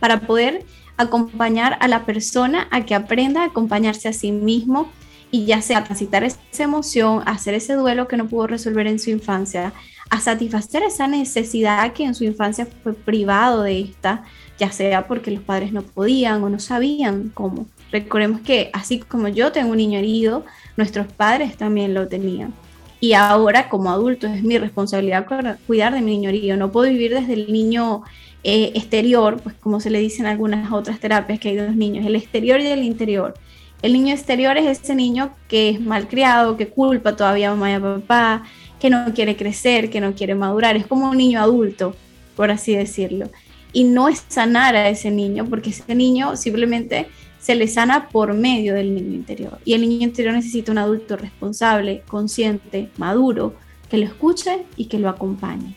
para 0.00 0.20
poder 0.20 0.64
acompañar 0.96 1.76
a 1.80 1.88
la 1.88 2.04
persona 2.04 2.68
a 2.70 2.84
que 2.84 2.94
aprenda 2.94 3.42
a 3.42 3.46
acompañarse 3.46 4.08
a 4.08 4.12
sí 4.12 4.32
mismo 4.32 4.90
y 5.30 5.44
ya 5.44 5.60
sea 5.62 5.84
transitar 5.84 6.24
esa 6.24 6.40
emoción, 6.62 7.22
hacer 7.26 7.54
ese 7.54 7.74
duelo 7.74 8.08
que 8.08 8.16
no 8.16 8.26
pudo 8.26 8.46
resolver 8.46 8.86
en 8.86 8.98
su 8.98 9.10
infancia, 9.10 9.72
a 10.10 10.20
satisfacer 10.20 10.82
esa 10.82 11.06
necesidad 11.06 11.92
que 11.92 12.04
en 12.04 12.14
su 12.14 12.24
infancia 12.24 12.66
fue 12.82 12.94
privado 12.94 13.62
de 13.62 13.80
esta, 13.80 14.24
ya 14.58 14.72
sea 14.72 15.06
porque 15.06 15.30
los 15.30 15.42
padres 15.42 15.72
no 15.72 15.82
podían 15.82 16.42
o 16.42 16.48
no 16.48 16.58
sabían 16.58 17.30
cómo. 17.34 17.66
Recordemos 17.92 18.40
que 18.40 18.70
así 18.72 18.98
como 19.00 19.28
yo 19.28 19.52
tengo 19.52 19.70
un 19.70 19.76
niño 19.76 19.98
herido, 19.98 20.44
nuestros 20.76 21.06
padres 21.12 21.56
también 21.56 21.94
lo 21.94 22.08
tenían. 22.08 22.54
Y 23.00 23.12
ahora 23.12 23.68
como 23.68 23.90
adulto 23.90 24.26
es 24.26 24.42
mi 24.42 24.58
responsabilidad 24.58 25.26
cuidar 25.66 25.94
de 25.94 26.00
mi 26.00 26.18
niño. 26.18 26.56
No 26.56 26.72
puedo 26.72 26.90
vivir 26.90 27.14
desde 27.14 27.34
el 27.34 27.52
niño 27.52 28.02
eh, 28.44 28.72
exterior, 28.74 29.40
pues 29.42 29.54
como 29.56 29.80
se 29.80 29.90
le 29.90 29.98
dice 29.98 30.20
en 30.20 30.26
algunas 30.26 30.72
otras 30.72 31.00
terapias 31.00 31.38
que 31.38 31.50
hay 31.50 31.56
dos 31.56 31.74
niños, 31.74 32.06
el 32.06 32.16
exterior 32.16 32.60
y 32.60 32.66
el 32.66 32.82
interior. 32.82 33.34
El 33.82 33.92
niño 33.92 34.12
exterior 34.12 34.56
es 34.56 34.80
ese 34.80 34.94
niño 34.94 35.30
que 35.46 35.70
es 35.70 35.80
malcriado, 35.80 36.56
que 36.56 36.68
culpa 36.68 37.14
todavía 37.14 37.50
a 37.50 37.54
mamá 37.54 37.70
y 37.70 37.74
a 37.74 37.80
papá, 37.80 38.44
que 38.80 38.90
no 38.90 39.12
quiere 39.14 39.36
crecer, 39.36 39.90
que 39.90 40.00
no 40.00 40.14
quiere 40.14 40.34
madurar. 40.34 40.76
Es 40.76 40.86
como 40.86 41.10
un 41.10 41.16
niño 41.16 41.40
adulto, 41.40 41.94
por 42.36 42.50
así 42.50 42.74
decirlo. 42.74 43.30
Y 43.72 43.84
no 43.84 44.08
es 44.08 44.24
sanar 44.28 44.74
a 44.74 44.88
ese 44.88 45.10
niño, 45.10 45.46
porque 45.48 45.70
ese 45.70 45.94
niño 45.94 46.36
simplemente 46.36 47.06
se 47.40 47.54
le 47.54 47.68
sana 47.68 48.08
por 48.08 48.34
medio 48.34 48.74
del 48.74 48.94
niño 48.94 49.14
interior. 49.14 49.58
Y 49.64 49.74
el 49.74 49.82
niño 49.82 50.04
interior 50.04 50.34
necesita 50.34 50.72
un 50.72 50.78
adulto 50.78 51.16
responsable, 51.16 52.02
consciente, 52.08 52.90
maduro, 52.96 53.54
que 53.88 53.98
lo 53.98 54.06
escuche 54.06 54.64
y 54.76 54.86
que 54.86 54.98
lo 54.98 55.08
acompañe. 55.08 55.76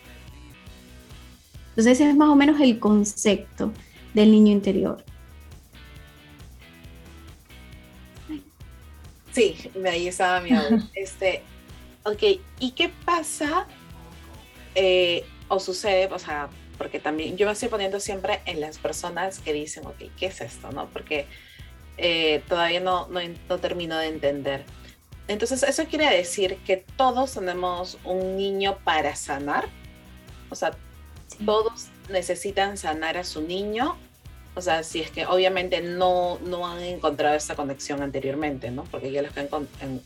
Entonces 1.69 1.99
ese 1.99 2.09
es 2.09 2.15
más 2.15 2.29
o 2.29 2.35
menos 2.35 2.59
el 2.59 2.79
concepto 2.79 3.71
del 4.13 4.31
niño 4.31 4.51
interior. 4.51 5.03
Sí, 9.31 9.55
ahí 9.85 10.07
estaba 10.07 10.41
mi 10.41 10.49
Este, 10.93 11.43
ok, 12.03 12.23
¿y 12.59 12.71
qué 12.71 12.91
pasa 13.05 13.65
eh, 14.75 15.23
o 15.47 15.59
sucede? 15.59 16.07
O 16.11 16.19
sea, 16.19 16.49
porque 16.77 16.99
también 16.99 17.37
yo 17.37 17.45
me 17.45 17.53
estoy 17.53 17.69
poniendo 17.69 17.99
siempre 17.99 18.41
en 18.45 18.59
las 18.59 18.77
personas 18.77 19.39
que 19.39 19.53
dicen, 19.53 19.85
ok, 19.85 20.03
¿qué 20.17 20.25
es 20.25 20.41
esto? 20.41 20.71
¿No? 20.71 20.89
Porque 20.89 21.27
eh, 21.97 22.43
todavía 22.47 22.79
no, 22.79 23.07
no, 23.07 23.57
termino 23.59 23.97
de 23.97 24.07
entender. 24.07 24.65
Entonces, 25.27 25.63
eso 25.63 25.85
quiere 25.85 26.09
decir 26.15 26.57
que 26.65 26.77
todos 26.97 27.33
tenemos 27.33 27.97
un 28.03 28.37
niño 28.37 28.77
para 28.83 29.15
sanar. 29.15 29.69
O 30.49 30.55
sea, 30.55 30.71
todos 31.45 31.87
necesitan 32.09 32.77
sanar 32.77 33.17
a 33.17 33.23
su 33.23 33.41
niño. 33.41 33.97
O 34.53 34.61
sea, 34.61 34.83
si 34.83 34.99
es 34.99 35.11
que 35.11 35.25
obviamente 35.25 35.81
no, 35.81 36.37
no 36.39 36.67
han 36.67 36.81
encontrado 36.81 37.35
esa 37.35 37.55
conexión 37.55 38.01
anteriormente, 38.01 38.69
¿no? 38.69 38.83
Porque 38.83 39.09
ya 39.09 39.21
los 39.21 39.31
que 39.31 39.39
han, 39.39 39.47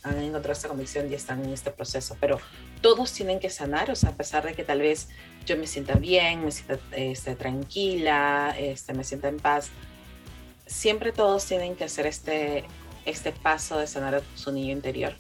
han, 0.04 0.20
encontrado 0.20 0.52
esa 0.52 0.68
conexión 0.68 1.10
ya 1.10 1.18
están 1.18 1.44
en 1.44 1.52
este 1.52 1.72
proceso. 1.72 2.16
Pero 2.20 2.40
todos 2.82 3.12
tienen 3.12 3.40
que 3.40 3.50
sanar, 3.50 3.90
o 3.90 3.96
sea, 3.96 4.12
a 4.12 4.16
pesar 4.16 4.46
de 4.46 4.54
que 4.54 4.64
tal 4.64 4.82
vez 4.82 5.08
yo 5.48 5.58
me 5.58 5.66
sienta 5.66 5.96
bien, 5.96 6.46
me 6.46 6.52
sienta 6.52 6.78
este, 6.92 7.36
tranquila, 7.36 8.56
este, 8.60 8.94
me 8.94 9.04
sienta 9.04 9.30
en 9.30 9.38
paz, 9.38 9.72
siempre 10.66 11.12
todos 11.12 11.46
tienen 11.46 11.76
que 11.76 11.84
hacer 11.84 12.06
este, 12.06 12.64
este 13.06 13.32
paso 13.32 13.78
de 13.78 13.88
sanar 13.88 14.22
su 14.36 14.52
niño 14.52 14.72
interior. 14.72 15.14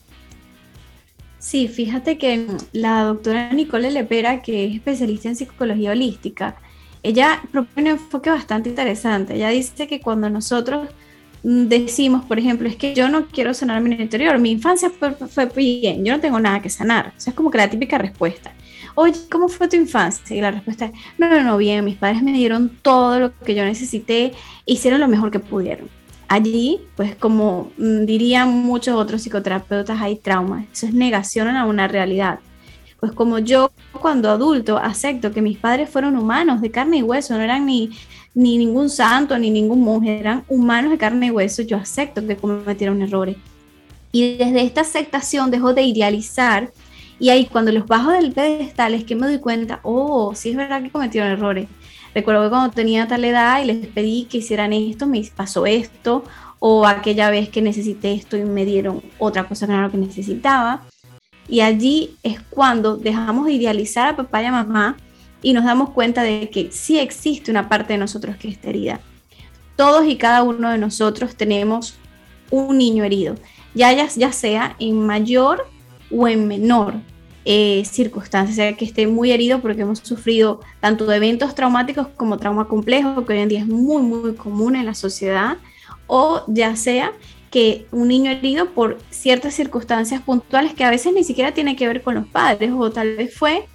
Sí, 1.39 1.67
fíjate 1.67 2.17
que 2.17 2.47
la 2.71 3.03
doctora 3.03 3.53
Nicole 3.53 3.91
Lepera, 3.91 4.41
que 4.41 4.65
es 4.65 4.75
especialista 4.75 5.29
en 5.29 5.35
psicología 5.35 5.91
holística, 5.91 6.55
ella 7.03 7.43
propone 7.51 7.93
un 7.93 7.99
enfoque 7.99 8.31
bastante 8.31 8.69
interesante. 8.69 9.35
Ella 9.35 9.49
dice 9.49 9.85
que 9.85 10.01
cuando 10.01 10.27
nosotros 10.27 10.89
decimos, 11.43 12.25
por 12.25 12.39
ejemplo, 12.39 12.67
es 12.67 12.75
que 12.75 12.95
yo 12.95 13.09
no 13.09 13.27
quiero 13.27 13.53
sanar 13.53 13.79
mi 13.81 13.93
interior, 13.93 14.39
mi 14.39 14.49
infancia 14.49 14.89
fue, 14.89 15.13
fue 15.13 15.45
bien, 15.45 16.03
yo 16.03 16.13
no 16.13 16.19
tengo 16.19 16.39
nada 16.39 16.63
que 16.63 16.69
sanar. 16.71 17.13
O 17.15 17.19
sea, 17.19 17.29
es 17.29 17.37
como 17.37 17.51
que 17.51 17.59
la 17.59 17.69
típica 17.69 17.99
respuesta 17.99 18.54
oye, 18.95 19.13
¿cómo 19.29 19.47
fue 19.47 19.67
tu 19.67 19.75
infancia? 19.75 20.35
Y 20.35 20.41
la 20.41 20.51
respuesta 20.51 20.85
es, 20.85 20.91
no, 21.17 21.29
no, 21.29 21.43
no, 21.43 21.57
bien, 21.57 21.85
mis 21.85 21.97
padres 21.97 22.23
me 22.23 22.33
dieron 22.33 22.69
todo 22.81 23.19
lo 23.19 23.39
que 23.39 23.55
yo 23.55 23.63
necesité, 23.63 24.33
hicieron 24.65 24.99
lo 24.99 25.07
mejor 25.07 25.31
que 25.31 25.39
pudieron. 25.39 25.89
Allí, 26.27 26.81
pues 26.95 27.15
como 27.15 27.71
mm, 27.77 28.05
dirían 28.05 28.49
muchos 28.49 28.95
otros 28.95 29.21
psicoterapeutas, 29.21 30.01
hay 30.01 30.15
traumas, 30.15 30.65
eso 30.73 30.87
es 30.87 30.93
negación 30.93 31.49
a 31.49 31.65
una 31.65 31.87
realidad. 31.87 32.39
Pues 32.99 33.11
como 33.11 33.39
yo 33.39 33.71
cuando 33.91 34.31
adulto 34.31 34.77
acepto 34.77 35.31
que 35.31 35.41
mis 35.41 35.57
padres 35.57 35.89
fueron 35.89 36.17
humanos, 36.17 36.61
de 36.61 36.71
carne 36.71 36.97
y 36.97 37.03
hueso, 37.03 37.35
no 37.35 37.41
eran 37.41 37.65
ni 37.65 37.91
ni 38.35 38.57
ningún 38.57 38.89
santo, 38.89 39.39
ni 39.39 39.49
ningún 39.49 39.81
monje, 39.81 40.19
eran 40.19 40.43
humanos 40.49 40.91
de 40.91 40.97
carne 40.97 41.27
y 41.27 41.31
hueso, 41.31 41.61
yo 41.61 41.77
acepto 41.77 42.25
que 42.27 42.35
cometieron 42.35 43.01
errores. 43.01 43.37
Y 44.11 44.35
desde 44.35 44.61
esta 44.61 44.81
aceptación 44.81 45.51
dejo 45.51 45.73
de 45.73 45.83
idealizar 45.83 46.71
y 47.19 47.29
ahí 47.29 47.45
cuando 47.45 47.71
los 47.71 47.87
bajo 47.87 48.11
del 48.11 48.33
pedestal 48.33 48.93
es 48.93 49.03
que 49.03 49.15
me 49.15 49.27
doy 49.27 49.39
cuenta, 49.39 49.79
oh, 49.83 50.33
sí 50.35 50.49
es 50.49 50.57
verdad 50.57 50.81
que 50.81 50.89
cometieron 50.89 51.31
errores. 51.31 51.67
Recuerdo 52.13 52.43
que 52.43 52.49
cuando 52.49 52.73
tenía 52.73 53.07
tal 53.07 53.25
edad 53.25 53.61
y 53.61 53.65
les 53.65 53.87
pedí 53.87 54.25
que 54.25 54.37
hicieran 54.37 54.73
esto, 54.73 55.05
me 55.07 55.21
pasó 55.35 55.65
esto, 55.65 56.23
o 56.59 56.85
aquella 56.85 57.29
vez 57.29 57.49
que 57.49 57.61
necesité 57.61 58.13
esto 58.13 58.37
y 58.37 58.43
me 58.43 58.65
dieron 58.65 59.01
otra 59.17 59.47
cosa 59.47 59.65
que 59.65 59.71
no 59.71 59.77
era 59.77 59.87
lo 59.87 59.91
que 59.91 59.97
necesitaba. 59.97 60.83
Y 61.47 61.61
allí 61.61 62.15
es 62.23 62.41
cuando 62.49 62.97
dejamos 62.97 63.45
de 63.45 63.53
idealizar 63.53 64.09
a 64.09 64.15
papá 64.15 64.41
y 64.41 64.45
a 64.45 64.51
mamá 64.51 64.97
y 65.41 65.53
nos 65.53 65.65
damos 65.65 65.91
cuenta 65.91 66.23
de 66.23 66.49
que 66.49 66.71
sí 66.71 66.97
existe 66.97 67.51
una 67.51 67.69
parte 67.69 67.93
de 67.93 67.99
nosotros 67.99 68.35
que 68.37 68.47
está 68.47 68.69
herida. 68.69 68.99
Todos 69.75 70.05
y 70.07 70.15
cada 70.15 70.41
uno 70.43 70.71
de 70.71 70.77
nosotros 70.77 71.35
tenemos 71.35 71.97
un 72.49 72.77
niño 72.77 73.03
herido, 73.03 73.35
ya, 73.73 73.91
ya, 73.91 74.07
ya 74.07 74.31
sea 74.31 74.75
en 74.79 75.05
mayor 75.05 75.67
o 76.11 76.27
en 76.27 76.47
menor 76.47 76.95
eh, 77.47 77.83
circunstancia, 77.85 78.55
sea 78.55 78.73
que 78.75 78.85
esté 78.85 79.05
muy 79.05 79.31
herido 79.31 79.61
porque 79.61 79.83
hemos 79.83 79.99
sufrido 79.99 80.61
tanto 80.79 81.11
eventos 81.11 81.53
traumáticos 81.53 82.07
como 82.17 82.37
trauma 82.37 82.67
complejo, 82.67 83.23
que 83.23 83.33
hoy 83.33 83.39
en 83.39 83.49
día 83.49 83.59
es 83.59 83.67
muy, 83.67 84.01
muy 84.01 84.33
común 84.33 84.75
en 84.75 84.87
la 84.87 84.95
sociedad, 84.95 85.57
o 86.07 86.43
ya 86.47 86.75
sea 86.75 87.11
que 87.51 87.85
un 87.91 88.07
niño 88.07 88.31
herido 88.31 88.71
por 88.71 88.97
ciertas 89.11 89.53
circunstancias 89.53 90.21
puntuales 90.21 90.73
que 90.73 90.83
a 90.83 90.89
veces 90.89 91.13
ni 91.13 91.23
siquiera 91.23 91.53
tiene 91.53 91.75
que 91.75 91.87
ver 91.87 92.01
con 92.01 92.15
los 92.15 92.25
padres, 92.25 92.71
o 92.75 92.91
tal 92.91 93.15
vez 93.15 93.35
fue, 93.35 93.67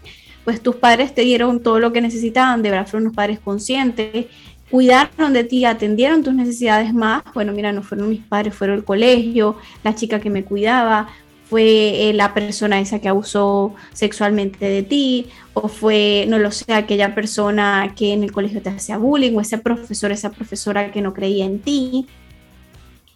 pues 0.44 0.60
tus 0.60 0.76
padres 0.76 1.14
te 1.14 1.22
dieron 1.22 1.62
todo 1.62 1.78
lo 1.78 1.92
que 1.92 2.00
necesitaban, 2.00 2.62
de 2.62 2.70
verdad 2.70 2.88
fueron 2.88 3.06
unos 3.06 3.16
padres 3.16 3.38
conscientes, 3.38 4.26
cuidaron 4.68 5.32
de 5.32 5.44
ti, 5.44 5.64
atendieron 5.64 6.22
tus 6.22 6.34
necesidades 6.34 6.92
más, 6.92 7.22
bueno, 7.34 7.52
mira, 7.52 7.72
no 7.72 7.82
fueron 7.82 8.10
mis 8.10 8.20
padres, 8.20 8.54
fueron 8.54 8.78
el 8.78 8.84
colegio, 8.84 9.56
la 9.84 9.94
chica 9.94 10.20
que 10.20 10.30
me 10.30 10.44
cuidaba, 10.44 11.08
fue 11.50 12.08
eh, 12.08 12.12
la 12.12 12.32
persona 12.32 12.78
esa 12.78 13.00
que 13.00 13.08
abusó 13.08 13.74
sexualmente 13.92 14.66
de 14.66 14.84
ti, 14.84 15.26
o 15.52 15.66
fue, 15.66 16.24
no 16.28 16.38
lo 16.38 16.52
sé, 16.52 16.72
aquella 16.72 17.12
persona 17.12 17.92
que 17.96 18.12
en 18.12 18.22
el 18.22 18.30
colegio 18.30 18.62
te 18.62 18.70
hacía 18.70 18.98
bullying, 18.98 19.34
o 19.36 19.40
ese 19.40 19.58
profesor, 19.58 20.12
esa 20.12 20.30
profesora 20.30 20.92
que 20.92 21.02
no 21.02 21.12
creía 21.12 21.44
en 21.44 21.58
ti. 21.58 22.06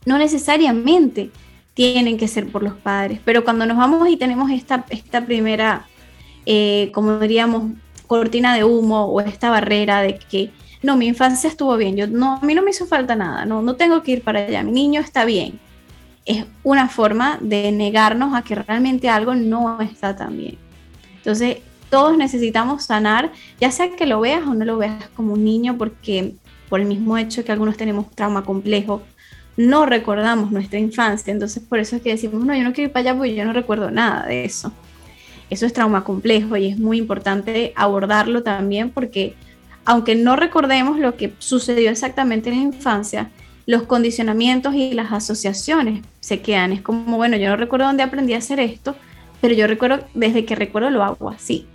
No 0.05 0.19
necesariamente 0.19 1.31
tienen 1.75 2.19
que 2.19 2.27
ser 2.27 2.51
por 2.51 2.65
los 2.65 2.75
padres, 2.75 3.21
pero 3.25 3.45
cuando 3.45 3.67
nos 3.67 3.77
vamos 3.77 4.09
y 4.09 4.17
tenemos 4.17 4.51
esta, 4.51 4.85
esta 4.91 5.25
primera, 5.25 5.87
eh, 6.45 6.91
como 6.93 7.21
diríamos, 7.21 7.71
cortina 8.09 8.53
de 8.57 8.65
humo 8.65 9.05
o 9.05 9.21
esta 9.21 9.49
barrera 9.49 10.03
de 10.03 10.19
que 10.19 10.51
no, 10.83 10.97
mi 10.97 11.07
infancia 11.07 11.49
estuvo 11.49 11.77
bien, 11.77 11.97
yo 11.97 12.09
no, 12.09 12.35
a 12.43 12.45
mí 12.45 12.53
no 12.53 12.63
me 12.63 12.73
hizo 12.73 12.87
falta 12.87 13.15
nada, 13.15 13.45
no, 13.47 13.63
no 13.63 13.77
tengo 13.77 14.03
que 14.03 14.11
ir 14.11 14.23
para 14.23 14.41
allá, 14.41 14.65
mi 14.65 14.73
niño 14.73 15.01
está 15.01 15.25
bien, 15.25 15.61
es 16.25 16.47
una 16.63 16.89
forma 16.89 17.39
de 17.41 17.71
negarnos 17.73 18.35
a 18.35 18.43
que 18.43 18.55
realmente 18.55 19.09
algo 19.09 19.35
no 19.35 19.81
está 19.81 20.17
tan 20.17 20.37
bien. 20.37 20.59
Entonces, 21.17 21.59
todos 21.91 22.17
necesitamos 22.17 22.85
sanar, 22.85 23.33
ya 23.61 23.71
sea 23.71 23.95
que 23.95 24.07
lo 24.07 24.21
veas 24.21 24.47
o 24.47 24.55
no 24.55 24.65
lo 24.65 24.79
veas 24.79 25.09
como 25.15 25.35
un 25.35 25.45
niño, 25.45 25.77
porque 25.79 26.35
por 26.69 26.81
el 26.81 26.87
mismo 26.87 27.17
hecho 27.19 27.45
que 27.45 27.53
algunos 27.53 27.77
tenemos 27.77 28.11
trauma 28.11 28.43
complejo, 28.43 29.03
no 29.57 29.87
recordamos 29.87 30.51
nuestra 30.51 30.79
infancia. 30.79 31.33
Entonces, 31.33 31.63
por 31.63 31.79
eso 31.79 31.97
es 31.97 32.03
que 32.03 32.11
decimos, 32.11 32.45
no, 32.45 32.55
yo 32.55 32.65
no 32.65 32.73
quiero 32.73 32.89
ir 32.89 32.93
para 32.93 33.11
allá 33.11 33.19
porque 33.19 33.35
yo 33.35 33.45
no 33.45 33.53
recuerdo 33.53 33.91
nada 33.91 34.27
de 34.27 34.45
eso. 34.45 34.73
Eso 35.51 35.67
es 35.67 35.73
trauma 35.73 36.05
complejo 36.05 36.57
y 36.57 36.69
es 36.69 36.79
muy 36.79 36.99
importante 36.99 37.73
abordarlo 37.77 38.43
también 38.43 38.91
porque 38.91 39.35
aunque 39.85 40.15
no 40.15 40.35
recordemos 40.35 40.99
lo 40.99 41.17
que 41.17 41.35
sucedió 41.39 41.91
exactamente 41.91 42.49
en 42.49 42.57
la 42.57 42.63
infancia, 42.63 43.31
los 43.67 43.85
condicionamientos 43.85 44.75
y 44.75 44.93
las 44.93 45.13
asociaciones 45.13 46.03
se 46.21 46.41
quedan. 46.41 46.73
Es 46.73 46.83
como, 46.83 47.17
bueno, 47.17 47.37
yo 47.37 47.49
no 47.49 47.57
recuerdo 47.57 47.87
dónde 47.87 48.03
aprendí 48.03 48.35
a 48.35 48.39
hacer 48.39 48.61
esto, 48.61 48.95
pero 49.41 49.55
yo 49.55 49.67
recuerdo, 49.67 50.05
desde 50.15 50.45
que 50.45 50.55
recuerdo 50.55 50.91
lo 50.91 51.03
hago 51.03 51.31
así. 51.31 51.67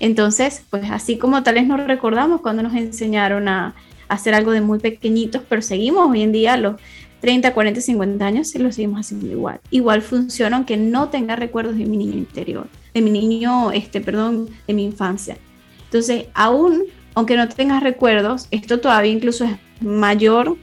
Entonces, 0.00 0.64
pues 0.70 0.90
así 0.90 1.18
como 1.18 1.42
tal 1.42 1.54
vez 1.54 1.66
nos 1.66 1.84
recordamos 1.86 2.40
cuando 2.40 2.62
nos 2.62 2.74
enseñaron 2.74 3.48
a, 3.48 3.74
hacer 4.08 4.34
algo 4.34 4.52
de 4.52 4.60
muy 4.60 4.78
pequeñitos, 4.78 5.42
pero 5.48 5.62
seguimos 5.62 6.10
hoy 6.10 6.22
en 6.22 6.32
día 6.32 6.56
los 6.56 6.76
30, 7.20 7.52
40, 7.52 7.80
50 7.80 8.26
años 8.26 8.54
y 8.54 8.58
lo 8.58 8.72
seguimos 8.72 9.00
haciendo 9.00 9.26
igual. 9.26 9.60
Igual 9.70 10.02
funciona 10.02 10.56
aunque 10.56 10.76
no 10.76 11.08
tenga 11.08 11.36
recuerdos 11.36 11.76
de 11.76 11.84
mi 11.84 11.96
niño 11.96 12.14
interior, 12.14 12.68
de 12.94 13.02
mi 13.02 13.10
niño, 13.10 13.70
este, 13.72 14.00
perdón, 14.00 14.48
de 14.66 14.74
mi 14.74 14.84
infancia. 14.84 15.36
Entonces, 15.84 16.26
aún, 16.34 16.84
aunque 17.14 17.36
no 17.36 17.48
tengas 17.48 17.82
recuerdos, 17.82 18.48
esto 18.50 18.80
todavía 18.80 19.12
incluso 19.12 19.44
es 19.44 19.52
mayor 19.80 20.56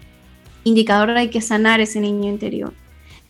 indicador 0.66 1.12
hay 1.12 1.30
que 1.30 1.40
sanar 1.40 1.80
ese 1.80 2.02
niño 2.02 2.30
interior. 2.30 2.74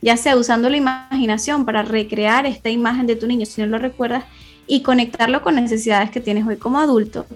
Ya 0.01 0.17
sea 0.17 0.35
usando 0.35 0.69
la 0.69 0.77
imaginación 0.77 1.65
para 1.65 1.83
recrear 1.83 2.47
esta 2.47 2.69
imagen 2.69 3.05
de 3.05 3.15
tu 3.15 3.27
niño 3.27 3.45
si 3.45 3.61
no 3.61 3.67
lo 3.67 3.77
recuerdas 3.77 4.25
y 4.65 4.81
conectarlo 4.81 5.43
con 5.43 5.55
necesidades 5.55 6.09
que 6.09 6.21
tienes 6.21 6.47
hoy 6.47 6.57
como 6.57 6.79
adulto. 6.79 7.27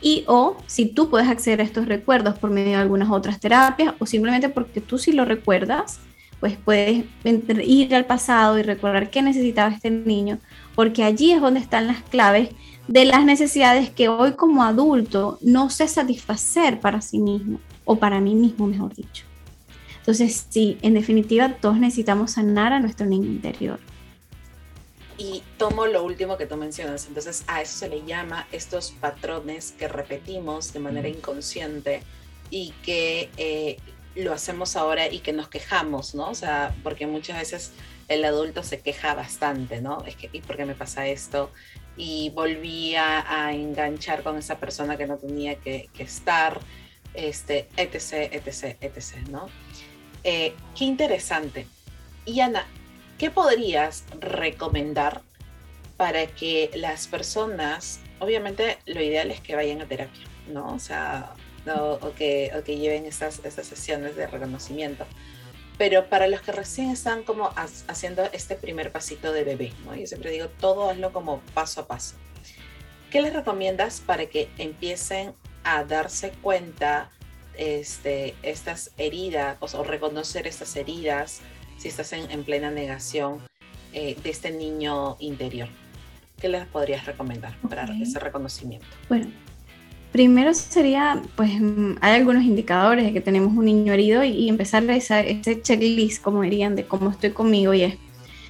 Y 0.00 0.24
o 0.28 0.56
si 0.66 0.86
tú 0.86 1.10
puedes 1.10 1.28
acceder 1.28 1.60
a 1.60 1.64
estos 1.64 1.86
recuerdos 1.86 2.38
por 2.38 2.50
medio 2.50 2.72
de 2.72 2.76
algunas 2.76 3.10
otras 3.10 3.40
terapias 3.40 3.94
o 3.98 4.06
simplemente 4.06 4.48
porque 4.48 4.80
tú 4.80 4.98
sí 4.98 5.12
lo 5.12 5.24
recuerdas, 5.24 6.00
pues 6.38 6.56
puedes 6.62 7.04
ir 7.64 7.94
al 7.94 8.04
pasado 8.04 8.58
y 8.58 8.62
recordar 8.62 9.10
qué 9.10 9.22
necesitaba 9.22 9.74
este 9.74 9.90
niño, 9.90 10.38
porque 10.74 11.02
allí 11.02 11.32
es 11.32 11.40
donde 11.40 11.60
están 11.60 11.86
las 11.86 12.02
claves 12.02 12.50
de 12.88 13.04
las 13.04 13.24
necesidades 13.24 13.90
que 13.90 14.08
hoy 14.08 14.32
como 14.32 14.62
adulto 14.62 15.38
no 15.40 15.70
sé 15.70 15.88
satisfacer 15.88 16.78
para 16.78 17.00
sí 17.00 17.18
mismo 17.18 17.58
o 17.84 17.96
para 17.96 18.20
mí 18.20 18.34
mismo, 18.34 18.66
mejor 18.66 18.94
dicho. 18.94 19.25
Entonces, 20.06 20.46
sí, 20.50 20.78
en 20.82 20.94
definitiva, 20.94 21.56
todos 21.60 21.78
necesitamos 21.78 22.30
sanar 22.30 22.72
a 22.72 22.78
nuestro 22.78 23.06
niño 23.06 23.26
interior. 23.26 23.80
Y 25.18 25.42
tomo 25.58 25.86
lo 25.86 26.04
último 26.04 26.38
que 26.38 26.46
tú 26.46 26.56
mencionas. 26.56 27.08
Entonces, 27.08 27.42
a 27.48 27.60
eso 27.60 27.76
se 27.76 27.88
le 27.88 28.04
llama 28.04 28.46
estos 28.52 28.92
patrones 28.92 29.72
que 29.72 29.88
repetimos 29.88 30.72
de 30.72 30.78
manera 30.78 31.08
inconsciente 31.08 32.04
y 32.50 32.72
que 32.84 33.30
eh, 33.36 33.78
lo 34.14 34.32
hacemos 34.32 34.76
ahora 34.76 35.08
y 35.08 35.18
que 35.18 35.32
nos 35.32 35.48
quejamos, 35.48 36.14
¿no? 36.14 36.30
O 36.30 36.36
sea, 36.36 36.72
porque 36.84 37.08
muchas 37.08 37.40
veces 37.40 37.72
el 38.06 38.24
adulto 38.24 38.62
se 38.62 38.78
queja 38.78 39.12
bastante, 39.14 39.80
¿no? 39.80 40.04
Es 40.06 40.14
que, 40.14 40.30
¿y 40.32 40.40
por 40.40 40.56
qué 40.56 40.66
me 40.66 40.76
pasa 40.76 41.08
esto? 41.08 41.50
Y 41.96 42.30
volví 42.30 42.94
a, 42.94 43.52
enganchar 43.52 44.22
con 44.22 44.38
esa 44.38 44.60
persona 44.60 44.96
que 44.96 45.08
no 45.08 45.16
tenía 45.16 45.56
que, 45.56 45.88
que 45.92 46.04
estar, 46.04 46.60
este, 47.12 47.68
etc., 47.76 48.30
etc., 48.32 48.76
etc., 48.82 49.28
¿no? 49.30 49.48
Eh, 50.28 50.54
qué 50.76 50.84
interesante. 50.84 51.68
Y 52.24 52.40
Ana, 52.40 52.66
¿qué 53.16 53.30
podrías 53.30 54.04
recomendar 54.18 55.22
para 55.96 56.26
que 56.26 56.68
las 56.74 57.06
personas, 57.06 58.00
obviamente 58.18 58.78
lo 58.86 59.00
ideal 59.00 59.30
es 59.30 59.40
que 59.40 59.54
vayan 59.54 59.82
a 59.82 59.86
terapia, 59.86 60.26
¿no? 60.48 60.74
O 60.74 60.80
sea, 60.80 61.32
o, 61.72 62.12
que, 62.18 62.50
que, 62.64 62.76
lleven 62.76 63.06
estas, 63.06 63.40
estas 63.44 63.68
sesiones 63.68 64.16
de 64.16 64.26
reconocimiento. 64.26 65.06
Pero 65.78 66.06
para 66.06 66.26
los 66.26 66.40
que 66.40 66.50
recién 66.50 66.90
están 66.90 67.22
como 67.22 67.52
haciendo 67.86 68.24
este 68.32 68.56
primer 68.56 68.90
pasito 68.90 69.32
de 69.32 69.44
bebé, 69.44 69.72
¿no? 69.84 69.94
Yo 69.94 70.08
siempre 70.08 70.32
digo, 70.32 70.48
todo 70.48 70.90
hazlo 70.90 71.12
como 71.12 71.38
paso 71.54 71.82
a 71.82 71.86
paso. 71.86 72.16
¿Qué 73.12 73.22
les 73.22 73.32
recomiendas 73.32 74.00
para 74.00 74.26
que 74.26 74.48
empiecen 74.58 75.34
a 75.62 75.84
darse 75.84 76.32
cuenta 76.42 77.12
este, 77.58 78.34
estas 78.42 78.90
heridas 78.98 79.56
o, 79.60 79.84
reconocer 79.84 80.46
estas 80.46 80.76
heridas 80.76 81.40
si 81.78 81.88
estás 81.88 82.12
en, 82.12 82.44
plena 82.44 82.70
negación 82.70 83.40
eh, 83.92 84.16
de 84.22 84.30
este 84.30 84.50
niño 84.50 85.16
interior? 85.20 85.68
¿Qué 86.40 86.48
les 86.48 86.66
podrías 86.66 87.06
recomendar 87.06 87.56
para 87.68 87.84
ese 88.00 88.18
reconocimiento? 88.18 88.86
Bueno, 89.08 89.26
primero 90.12 90.52
sería, 90.54 91.22
pues 91.34 91.50
hay 92.00 92.14
algunos 92.14 92.44
indicadores 92.44 93.04
de 93.06 93.12
que 93.12 93.20
tenemos 93.20 93.56
un 93.56 93.64
niño 93.64 93.92
herido 93.92 94.22
y, 94.24 94.48
empezar 94.48 94.82
esa, 94.90 95.20
ese 95.20 95.62
checklist, 95.62 96.22
como 96.22 96.42
dirían, 96.42 96.76
de 96.76 96.86
cómo 96.86 97.10
estoy 97.10 97.30
conmigo 97.30 97.74
y 97.74 97.82
es, 97.82 97.98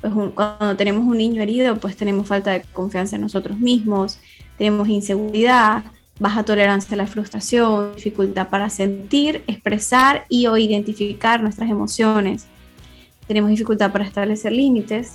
pues 0.00 0.12
cuando 0.34 0.76
tenemos 0.76 1.04
un 1.04 1.18
niño 1.18 1.42
herido, 1.42 1.76
pues 1.76 1.96
tenemos 1.96 2.26
falta 2.26 2.52
de 2.52 2.62
confianza 2.72 3.16
en 3.16 3.22
nosotros 3.22 3.58
mismos, 3.58 4.18
tenemos 4.58 4.88
inseguridad, 4.88 5.84
baja 6.18 6.44
tolerancia 6.44 6.94
a 6.94 6.96
la 6.96 7.06
frustración, 7.06 7.94
dificultad 7.94 8.48
para 8.48 8.70
sentir, 8.70 9.42
expresar 9.46 10.24
y 10.28 10.46
o 10.46 10.56
identificar 10.56 11.42
nuestras 11.42 11.70
emociones. 11.70 12.46
Tenemos 13.26 13.50
dificultad 13.50 13.92
para 13.92 14.04
establecer 14.04 14.52
límites. 14.52 15.14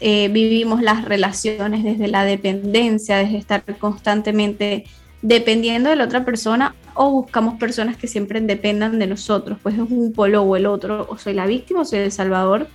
Eh, 0.00 0.28
vivimos 0.28 0.82
las 0.82 1.04
relaciones 1.04 1.84
desde 1.84 2.08
la 2.08 2.24
dependencia, 2.24 3.18
desde 3.18 3.38
estar 3.38 3.62
constantemente 3.78 4.84
dependiendo 5.22 5.88
de 5.88 5.96
la 5.96 6.04
otra 6.04 6.24
persona 6.24 6.74
o 6.92 7.10
buscamos 7.10 7.54
personas 7.54 7.96
que 7.96 8.06
siempre 8.06 8.40
dependan 8.42 8.98
de 8.98 9.06
nosotros, 9.06 9.58
pues 9.62 9.74
es 9.74 9.80
un 9.80 10.12
polo 10.12 10.42
o 10.42 10.56
el 10.56 10.66
otro, 10.66 11.06
o 11.08 11.16
soy 11.16 11.32
la 11.32 11.46
víctima 11.46 11.80
o 11.80 11.84
soy 11.84 12.00
el 12.00 12.12
salvador. 12.12 12.68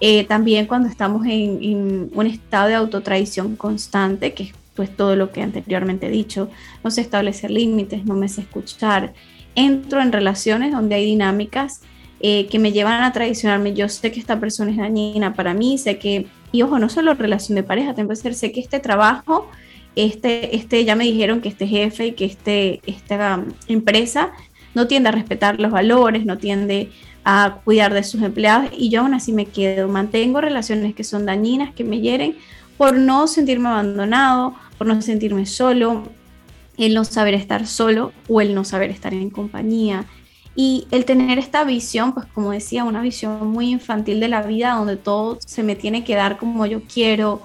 Eh, 0.00 0.24
también 0.24 0.66
cuando 0.66 0.88
estamos 0.88 1.26
en, 1.26 1.62
en, 1.62 2.10
un 2.14 2.26
estado 2.26 2.68
de 2.68 2.74
autotraición 2.74 3.56
constante, 3.56 4.32
que 4.32 4.44
es 4.44 4.52
pues 4.74 4.94
todo 4.94 5.16
lo 5.16 5.30
que 5.32 5.42
anteriormente 5.42 6.06
he 6.06 6.10
dicho, 6.10 6.48
no 6.84 6.90
sé 6.90 7.00
establecer 7.00 7.50
límites, 7.50 8.04
no 8.04 8.14
me 8.14 8.28
sé 8.28 8.42
escuchar, 8.42 9.12
entro 9.54 10.00
en 10.00 10.12
relaciones 10.12 10.72
donde 10.72 10.94
hay 10.94 11.04
dinámicas 11.04 11.82
eh, 12.20 12.46
que 12.46 12.58
me 12.58 12.72
llevan 12.72 13.02
a 13.02 13.12
traicionarme, 13.12 13.74
yo 13.74 13.88
sé 13.88 14.12
que 14.12 14.20
esta 14.20 14.38
persona 14.38 14.70
es 14.70 14.76
dañina 14.76 15.34
para 15.34 15.54
mí, 15.54 15.78
sé 15.78 15.98
que, 15.98 16.26
y 16.52 16.62
ojo, 16.62 16.78
no 16.78 16.88
solo 16.88 17.14
relación 17.14 17.56
de 17.56 17.62
pareja, 17.62 17.94
tengo 17.94 18.10
que 18.10 18.16
ser, 18.16 18.34
sé 18.34 18.52
que 18.52 18.60
este 18.60 18.78
trabajo, 18.78 19.48
este, 19.96 20.54
este, 20.54 20.84
ya 20.84 20.94
me 20.96 21.04
dijeron 21.04 21.40
que 21.40 21.48
este 21.48 21.66
jefe 21.66 22.08
y 22.08 22.12
que 22.12 22.26
este, 22.26 22.80
esta 22.86 23.44
empresa 23.68 24.32
no 24.74 24.86
tiende 24.86 25.08
a 25.08 25.12
respetar 25.12 25.60
los 25.60 25.72
valores, 25.72 26.24
no 26.26 26.38
tiende 26.38 26.90
a 27.24 27.60
cuidar 27.64 27.92
de 27.92 28.02
sus 28.02 28.22
empleados 28.22 28.70
y 28.76 28.88
yo 28.88 29.00
aún 29.00 29.14
así 29.14 29.32
me 29.32 29.46
quedo, 29.46 29.88
mantengo 29.88 30.40
relaciones 30.40 30.94
que 30.94 31.04
son 31.04 31.26
dañinas, 31.26 31.74
que 31.74 31.84
me 31.84 32.00
hieren 32.00 32.36
por 32.80 32.96
no 32.96 33.26
sentirme 33.26 33.68
abandonado, 33.68 34.54
por 34.78 34.86
no 34.86 35.02
sentirme 35.02 35.44
solo, 35.44 36.04
el 36.78 36.94
no 36.94 37.04
saber 37.04 37.34
estar 37.34 37.66
solo 37.66 38.10
o 38.26 38.40
el 38.40 38.54
no 38.54 38.64
saber 38.64 38.88
estar 38.88 39.12
en 39.12 39.28
compañía. 39.28 40.06
Y 40.56 40.86
el 40.90 41.04
tener 41.04 41.38
esta 41.38 41.62
visión, 41.64 42.14
pues 42.14 42.24
como 42.24 42.52
decía, 42.52 42.84
una 42.84 43.02
visión 43.02 43.48
muy 43.48 43.68
infantil 43.68 44.18
de 44.18 44.28
la 44.28 44.40
vida 44.40 44.76
donde 44.76 44.96
todo 44.96 45.38
se 45.44 45.62
me 45.62 45.76
tiene 45.76 46.04
que 46.04 46.14
dar 46.14 46.38
como 46.38 46.64
yo 46.64 46.80
quiero, 46.84 47.42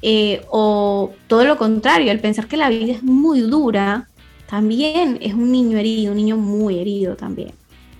eh, 0.00 0.40
o 0.48 1.12
todo 1.26 1.44
lo 1.44 1.58
contrario, 1.58 2.10
el 2.10 2.20
pensar 2.20 2.46
que 2.46 2.56
la 2.56 2.70
vida 2.70 2.94
es 2.94 3.02
muy 3.02 3.40
dura, 3.40 4.08
también 4.48 5.18
es 5.20 5.34
un 5.34 5.52
niño 5.52 5.76
herido, 5.76 6.12
un 6.12 6.16
niño 6.16 6.38
muy 6.38 6.78
herido 6.78 7.14
también. 7.14 7.52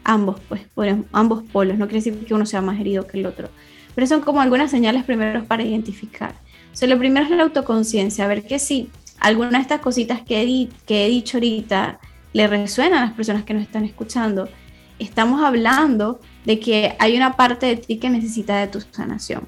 Ambos, 0.05 0.41
pues, 0.49 0.63
por 0.75 0.87
ambos 1.13 1.43
polos, 1.53 1.77
no 1.77 1.87
quiere 1.87 2.03
decir 2.03 2.25
que 2.25 2.33
uno 2.33 2.47
sea 2.47 2.63
más 2.63 2.81
herido 2.81 3.07
que 3.07 3.19
el 3.19 3.27
otro, 3.27 3.51
pero 3.95 4.07
son 4.07 4.23
como 4.23 4.41
algunas 4.41 4.71
señales 4.71 5.05
primero 5.05 5.45
para 5.45 5.63
identificar. 5.63 6.48
Lo 6.87 6.99
primero 6.99 7.27
es 7.27 7.31
la 7.33 7.43
autoconciencia, 7.43 8.25
a 8.25 8.29
ver 8.29 8.47
que 8.47 8.59
si 8.59 8.91
alguna 9.19 9.51
de 9.51 9.63
estas 9.63 9.81
cositas 9.81 10.23
que 10.23 10.41
he, 10.43 11.09
dicho 11.09 11.37
ahorita 11.37 11.99
le 12.33 12.47
resuenan 12.47 13.03
a 13.03 13.07
las 13.07 13.15
personas 13.15 13.45
que 13.45 13.55
nos 13.55 13.63
están 13.63 13.85
escuchando. 13.85 14.49
Estamos 14.99 15.43
hablando 15.43 16.21
de 16.45 16.59
que 16.59 16.97
hay 16.99 17.17
una 17.17 17.37
parte 17.37 17.67
de 17.67 17.77
ti 17.77 17.99
que 17.99 18.11
necesita 18.11 18.59
de 18.59 18.69
tu 18.69 18.81
sanación. 18.81 19.47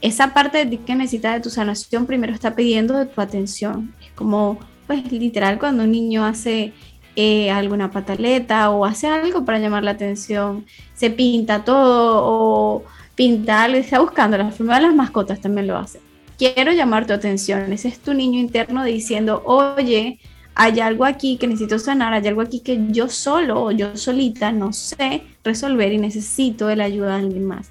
Esa 0.00 0.32
parte 0.32 0.58
de 0.58 0.66
ti 0.66 0.78
que 0.78 0.94
necesita 0.94 1.34
de 1.34 1.40
tu 1.40 1.50
sanación 1.50 2.06
primero 2.06 2.32
está 2.32 2.54
pidiendo 2.54 2.96
de 2.96 3.06
tu 3.06 3.20
atención. 3.20 3.94
Es 4.02 4.10
como, 4.12 4.58
pues 4.86 5.10
literal, 5.12 5.58
cuando 5.58 5.84
un 5.84 5.92
niño 5.92 6.24
hace 6.24 6.72
eh, 7.16 7.50
alguna 7.50 7.90
pataleta 7.90 8.70
o 8.70 8.84
hace 8.84 9.06
algo 9.06 9.44
para 9.44 9.58
llamar 9.58 9.84
la 9.84 9.92
atención, 9.92 10.64
se 10.94 11.10
pinta 11.10 11.64
todo 11.64 12.22
o 12.24 12.84
pinta 13.14 13.64
algo, 13.64 13.78
está 13.78 14.00
buscando 14.00 14.38
las 14.38 14.94
mascotas 14.94 15.40
también 15.40 15.66
lo 15.66 15.76
hace 15.76 16.00
quiero 16.40 16.72
llamar 16.72 17.06
tu 17.06 17.12
atención. 17.12 17.70
Ese 17.70 17.88
es 17.88 17.98
tu 17.98 18.14
niño 18.14 18.40
interno 18.40 18.82
diciendo, 18.82 19.42
oye, 19.44 20.18
hay 20.54 20.80
algo 20.80 21.04
aquí 21.04 21.36
que 21.36 21.46
necesito 21.46 21.78
sanar, 21.78 22.14
hay 22.14 22.26
algo 22.26 22.40
aquí 22.40 22.60
que 22.60 22.86
yo 22.88 23.10
solo 23.10 23.64
o 23.64 23.70
yo 23.72 23.94
solita 23.98 24.50
no 24.50 24.72
sé 24.72 25.22
resolver 25.44 25.92
y 25.92 25.98
necesito 25.98 26.66
de 26.66 26.76
la 26.76 26.84
ayuda 26.84 27.08
de 27.08 27.24
alguien 27.24 27.44
más. 27.44 27.68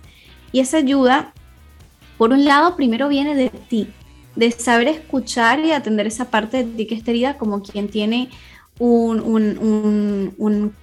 Y 0.51 0.59
esa 0.59 0.77
ayuda, 0.77 1.33
por 2.19 2.31
un 2.31 2.45
lado, 2.45 2.75
primero 2.75 3.09
viene 3.09 3.35
de 3.35 3.49
ti, 3.49 3.87
de 4.35 4.51
saber 4.51 4.87
escuchar 4.87 5.59
y 5.65 5.71
atender 5.71 6.05
esa 6.05 6.29
parte 6.29 6.63
de 6.63 6.71
ti 6.71 6.85
que 6.85 6.93
está 6.93 7.09
herida 7.09 7.37
como 7.39 7.63
quien 7.63 7.89
tiene 7.89 8.29
una 8.79 10.73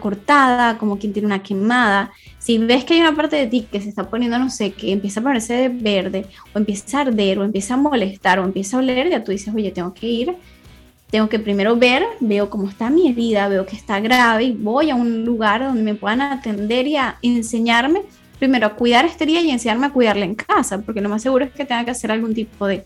cortada, 0.00 0.78
como 0.78 0.98
quien 0.98 1.12
tiene 1.12 1.26
una 1.26 1.42
quemada. 1.42 2.12
Si 2.38 2.58
ves 2.58 2.84
que 2.84 2.94
hay 2.94 3.00
una 3.00 3.14
parte 3.14 3.36
de 3.36 3.46
ti 3.46 3.66
que 3.70 3.80
se 3.80 3.88
está 3.88 4.08
poniendo, 4.08 4.38
no 4.38 4.48
sé, 4.48 4.72
que 4.72 4.92
empieza 4.92 5.20
a 5.20 5.24
parecer 5.24 5.70
verde, 5.70 6.26
o 6.54 6.58
empieza 6.58 6.98
a 6.98 7.00
arder, 7.02 7.38
o 7.38 7.44
empieza 7.44 7.74
a 7.74 7.76
molestar, 7.76 8.38
o 8.38 8.44
empieza 8.44 8.76
a 8.76 8.80
oler, 8.80 9.10
ya 9.10 9.22
tú 9.24 9.32
dices, 9.32 9.52
oye, 9.54 9.70
tengo 9.70 9.92
que 9.92 10.06
ir, 10.08 10.36
tengo 11.10 11.28
que 11.28 11.38
primero 11.38 11.76
ver, 11.76 12.04
veo 12.20 12.48
cómo 12.48 12.68
está 12.68 12.88
mi 12.88 13.08
herida, 13.08 13.48
veo 13.48 13.66
que 13.66 13.76
está 13.76 14.00
grave, 14.00 14.44
y 14.44 14.52
voy 14.52 14.90
a 14.90 14.94
un 14.94 15.24
lugar 15.24 15.62
donde 15.62 15.82
me 15.82 15.94
puedan 15.94 16.22
atender 16.22 16.86
y 16.86 16.96
a 16.96 17.18
enseñarme, 17.20 18.02
primero 18.38 18.66
a 18.66 18.74
cuidar 18.74 19.04
esta 19.04 19.24
herida 19.24 19.40
y 19.40 19.50
enseñarme 19.50 19.86
a 19.86 19.90
cuidarla 19.90 20.24
en 20.24 20.34
casa, 20.34 20.80
porque 20.80 21.00
lo 21.00 21.08
más 21.08 21.22
seguro 21.22 21.44
es 21.44 21.52
que 21.52 21.64
tenga 21.64 21.84
que 21.84 21.90
hacer 21.90 22.10
algún 22.10 22.34
tipo 22.34 22.66
de 22.66 22.84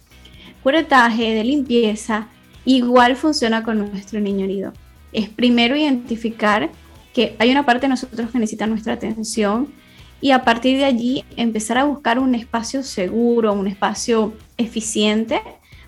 curetaje, 0.63 1.35
de 1.35 1.45
limpieza, 1.45 2.29
Igual 2.67 3.15
funciona 3.15 3.63
con 3.63 3.79
nuestro 3.79 4.21
niño 4.21 4.45
herido. 4.45 4.73
Es 5.13 5.29
primero 5.29 5.77
identificar 5.77 6.69
que 7.15 7.37
hay 7.39 7.51
una 7.53 7.65
parte 7.65 7.83
de 7.83 7.91
nosotros 7.91 8.31
que 8.31 8.39
necesita 8.39 8.67
nuestra 8.67 8.95
atención 8.95 9.73
y 10.21 10.33
a 10.33 10.43
partir 10.43 10.77
de 10.77 10.85
allí 10.85 11.25
empezar 11.37 11.79
a 11.79 11.85
buscar 11.85 12.19
un 12.19 12.35
espacio 12.35 12.83
seguro, 12.83 13.53
un 13.53 13.69
espacio 13.69 14.35
eficiente, 14.57 15.41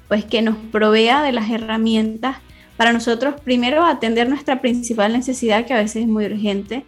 pues 0.06 0.24
que 0.24 0.40
nos 0.40 0.56
provea 0.56 1.22
de 1.22 1.32
las 1.32 1.50
herramientas 1.50 2.36
para 2.76 2.92
nosotros 2.92 3.34
primero 3.42 3.84
atender 3.84 4.28
nuestra 4.28 4.60
principal 4.60 5.12
necesidad, 5.12 5.66
que 5.66 5.74
a 5.74 5.78
veces 5.78 6.02
es 6.02 6.08
muy 6.08 6.26
urgente, 6.26 6.84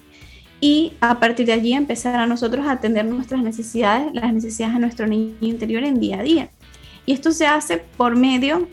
y 0.61 0.92
a 1.00 1.18
partir 1.18 1.46
de 1.46 1.55
allí 1.55 1.72
empezar 1.72 2.14
a 2.14 2.26
nosotros 2.26 2.64
atender 2.68 3.07
nuestras 3.07 3.42
necesidades, 3.42 4.14
las 4.14 4.33
necesidades 4.33 4.74
de 4.74 4.81
nuestro 4.81 5.07
niño 5.09 5.35
interior 5.40 5.83
en 5.83 5.98
día 5.98 6.20
a 6.20 6.22
día. 6.22 6.50
Y 7.07 7.12
esto 7.12 7.33
se 7.33 7.46
hace 7.46 7.79
por 7.96 8.14
medio 8.14 8.68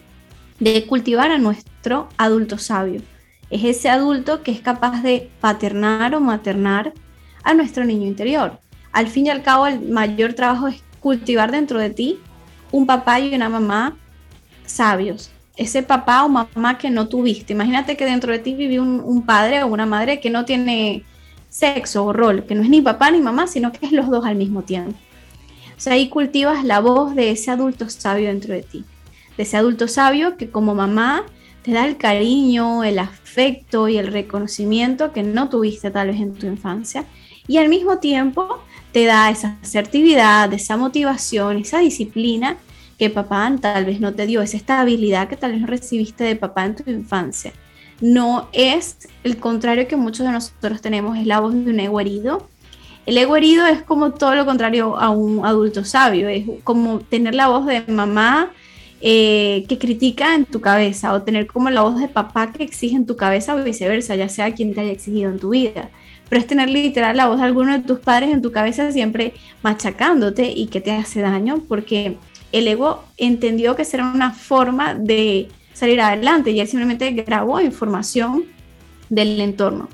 de 0.60 0.86
cultivar 0.86 1.32
a 1.32 1.38
nuestro 1.38 2.10
adulto 2.18 2.58
sabio. 2.58 3.02
Es 3.50 3.64
ese 3.64 3.90
adulto 3.90 4.44
que 4.44 4.52
es 4.52 4.60
capaz 4.60 5.02
de 5.02 5.30
paternar 5.40 6.16
o 6.16 6.20
maternar 6.20 6.94
a 7.44 7.54
nuestro 7.54 7.86
niño 7.86 8.08
interior. 8.08 8.60
Al 8.92 9.08
fin 9.08 9.28
y 9.28 9.30
al 9.30 9.44
cabo, 9.44 9.68
el 9.68 9.82
mayor 9.82 10.34
trabajo 10.34 10.68
es 10.68 10.84
cultivar 11.00 11.52
dentro 11.52 11.80
de 11.80 11.90
ti 11.90 12.20
un 12.72 12.86
papá 12.86 13.20
y 13.20 13.34
una 13.34 13.50
mamá 13.50 13.96
sabios. 14.66 15.32
Ese 15.56 15.82
papá 15.82 16.24
o 16.24 16.30
mamá 16.30 16.78
que 16.78 16.90
no 16.90 17.08
tuviste. 17.08 17.54
Imagínate 17.54 17.96
que 17.96 18.06
dentro 18.06 18.32
de 18.32 18.40
ti 18.40 18.54
vive 18.54 18.80
un, 18.80 19.24
padre 19.26 19.64
o 19.64 19.68
una 19.68 19.86
madre 19.86 20.20
que 20.20 20.30
no 20.30 20.46
tiene 20.46 21.04
sexo 21.50 22.06
o 22.06 22.14
rol, 22.14 22.46
que 22.46 22.54
no 22.54 22.62
es 22.62 22.70
ni 22.70 22.82
papá 22.82 23.10
ni 23.10 23.22
mamá, 23.22 23.48
sino 23.48 23.72
que 23.72 23.86
es 23.86 23.92
los 23.92 24.10
dos 24.10 24.26
al 24.26 24.36
mismo 24.36 24.64
tiempo. 24.64 24.98
O 25.76 25.80
sea, 25.80 25.94
ahí 25.94 26.10
cultivas 26.10 26.64
la 26.66 26.80
voz 26.80 27.16
de 27.16 27.32
ese 27.32 27.52
adulto 27.52 27.90
sabio 27.90 28.28
dentro 28.28 28.54
de 28.54 28.64
ti 28.64 28.84
de 29.38 29.44
ese 29.44 29.58
adulto 29.58 29.88
sabio 29.88 30.36
que 30.36 30.50
como 30.50 30.76
mamá 30.76 31.24
te 31.62 31.72
da 31.72 31.86
el 31.86 31.98
cariño, 31.98 32.84
el 32.84 33.00
afecto 33.00 33.88
y 33.88 33.98
el 33.98 34.08
reconocimiento 34.08 35.12
que 35.12 35.24
no 35.24 35.50
tuviste 35.50 35.92
tal 35.92 36.08
vez 36.08 36.18
en 36.22 36.34
tu 36.34 36.48
infancia. 36.48 37.06
Y 37.48 37.58
al 37.58 37.70
mismo 37.70 38.00
tiempo 38.00 38.60
te 38.92 39.06
da 39.06 39.30
esa 39.30 39.58
asertividad, 39.62 40.52
esa 40.54 40.78
motivación, 40.78 41.58
esa 41.58 41.80
disciplina 41.80 42.58
que 42.98 43.10
papá 43.10 43.54
tal 43.62 43.86
vez 43.86 44.00
no 44.00 44.14
te 44.14 44.26
dio, 44.26 44.42
esa 44.42 44.58
estabilidad 44.58 45.28
que 45.28 45.38
tal 45.38 45.52
vez 45.52 45.62
no 45.62 45.68
recibiste 45.68 46.24
de 46.24 46.36
papá 46.36 46.66
en 46.66 46.76
tu 46.76 46.90
infancia. 46.90 47.54
No 48.02 48.48
es 48.54 48.98
el 49.24 49.38
contrario 49.38 49.88
que 49.88 49.96
muchos 49.96 50.26
de 50.26 50.32
nosotros 50.32 50.82
tenemos, 50.82 51.18
es 51.18 51.28
la 51.28 51.40
voz 51.40 51.54
de 51.54 51.70
un 51.70 51.80
ego 51.80 52.00
herido. 52.00 52.48
El 53.06 53.18
ego 53.18 53.36
herido 53.36 53.66
es 53.66 53.82
como 53.84 54.12
todo 54.12 54.36
lo 54.36 54.46
contrario 54.46 54.98
a 54.98 55.10
un 55.10 55.46
adulto 55.46 55.84
sabio, 55.84 56.28
es 56.28 56.46
como 56.64 57.00
tener 57.00 57.36
la 57.36 57.48
voz 57.48 57.66
de 57.66 57.82
mamá 57.88 58.52
eh, 59.02 59.66
que 59.70 59.78
critica 59.78 60.34
en 60.34 60.46
tu 60.46 60.60
cabeza 60.60 61.14
o 61.14 61.22
tener 61.22 61.48
como 61.48 61.70
la 61.70 61.82
voz 61.82 62.00
de 62.00 62.08
papá 62.08 62.52
que 62.52 62.64
exige 62.64 62.96
en 62.96 63.06
tu 63.06 63.16
cabeza 63.16 63.56
o 63.56 63.64
viceversa, 63.64 64.16
ya 64.16 64.30
sea 64.30 64.54
quien 64.54 64.74
te 64.74 64.82
haya 64.82 64.92
exigido 64.92 65.30
en 65.30 65.40
tu 65.40 65.50
vida. 65.50 65.90
Pero 66.30 66.42
es 66.42 66.48
tener 66.48 66.70
literal 66.70 67.16
la 67.16 67.28
voz 67.28 67.38
de 67.38 67.46
alguno 67.46 67.74
de 67.74 67.84
tus 67.84 68.00
padres 68.00 68.32
en 68.32 68.42
tu 68.42 68.52
cabeza 68.52 68.92
siempre 68.92 69.34
machacándote 69.64 70.52
y 70.52 70.68
que 70.68 70.82
te 70.82 70.92
hace 70.92 71.22
daño 71.22 71.64
porque 71.68 72.18
el 72.52 72.68
ego 72.68 73.04
entendió 73.18 73.76
que 73.76 73.86
será 73.86 74.12
una 74.12 74.32
forma 74.32 74.94
de 74.94 75.48
salir 75.74 76.02
adelante 76.02 76.52
y 76.52 76.60
él 76.60 76.68
simplemente 76.68 77.12
grabó 77.12 77.62
información 77.62 78.46
del 79.10 79.40
entorno. 79.40 79.90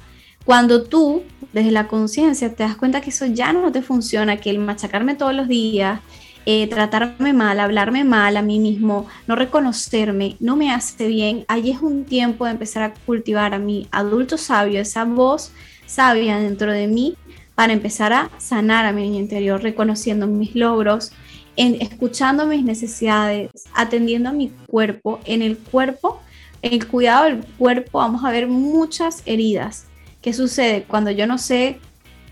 Cuando 0.46 0.84
tú, 0.84 1.24
desde 1.52 1.72
la 1.72 1.88
conciencia, 1.88 2.54
te 2.54 2.64
das 2.64 2.76
cuenta 2.76 3.02
que 3.02 3.10
eso 3.10 3.26
ya 3.26 3.54
no 3.54 3.72
te 3.72 3.82
funciona, 3.82 4.38
que 4.38 4.50
el 4.50 4.60
machacarme 4.60 5.16
todos 5.16 5.34
los 5.34 5.48
días, 5.48 6.00
eh, 6.46 6.68
tratarme 6.68 7.34
mal, 7.34 7.60
hablarme 7.60 8.04
mal 8.04 8.38
a 8.38 8.42
mí 8.42 8.60
mismo, 8.60 9.08
no 9.28 9.36
reconocerme, 9.36 10.36
no 10.40 10.56
me 10.56 10.72
hace 10.72 11.08
bien, 11.08 11.46
ahí 11.48 11.72
es 11.72 11.82
un 11.82 12.06
tiempo 12.06 12.46
de 12.46 12.52
empezar 12.52 12.84
a 12.84 12.94
cultivar 12.94 13.54
a 13.54 13.60
mi 13.60 13.88
adulto 13.92 14.38
sabio, 14.38 14.82
esa 14.82 15.06
voz 15.06 15.52
sabia 15.86 16.38
dentro 16.38 16.72
de 16.72 16.88
mí, 16.88 17.16
para 17.56 17.74
empezar 17.74 18.14
a 18.14 18.30
sanar 18.40 18.86
a 18.86 18.94
mi 18.94 19.18
interior, 19.18 19.62
reconociendo 19.62 20.28
mis 20.28 20.56
logros, 20.56 21.12
en, 21.56 21.82
escuchando 21.82 22.46
mis 22.46 22.64
necesidades, 22.64 23.52
atendiendo 23.74 24.30
a 24.30 24.34
mi 24.34 24.50
cuerpo. 24.68 25.20
En 25.26 25.42
el 25.42 25.58
cuerpo, 25.58 26.20
en 26.62 26.74
el 26.74 26.88
cuidado 26.88 27.26
del 27.26 27.46
cuerpo, 27.58 28.00
vamos 28.00 28.24
a 28.24 28.32
ver 28.32 28.48
muchas 28.48 29.22
heridas. 29.26 29.86
¿Qué 30.22 30.34
sucede 30.34 30.84
cuando 30.84 31.12
yo 31.12 31.28
no 31.28 31.38
sé 31.38 31.80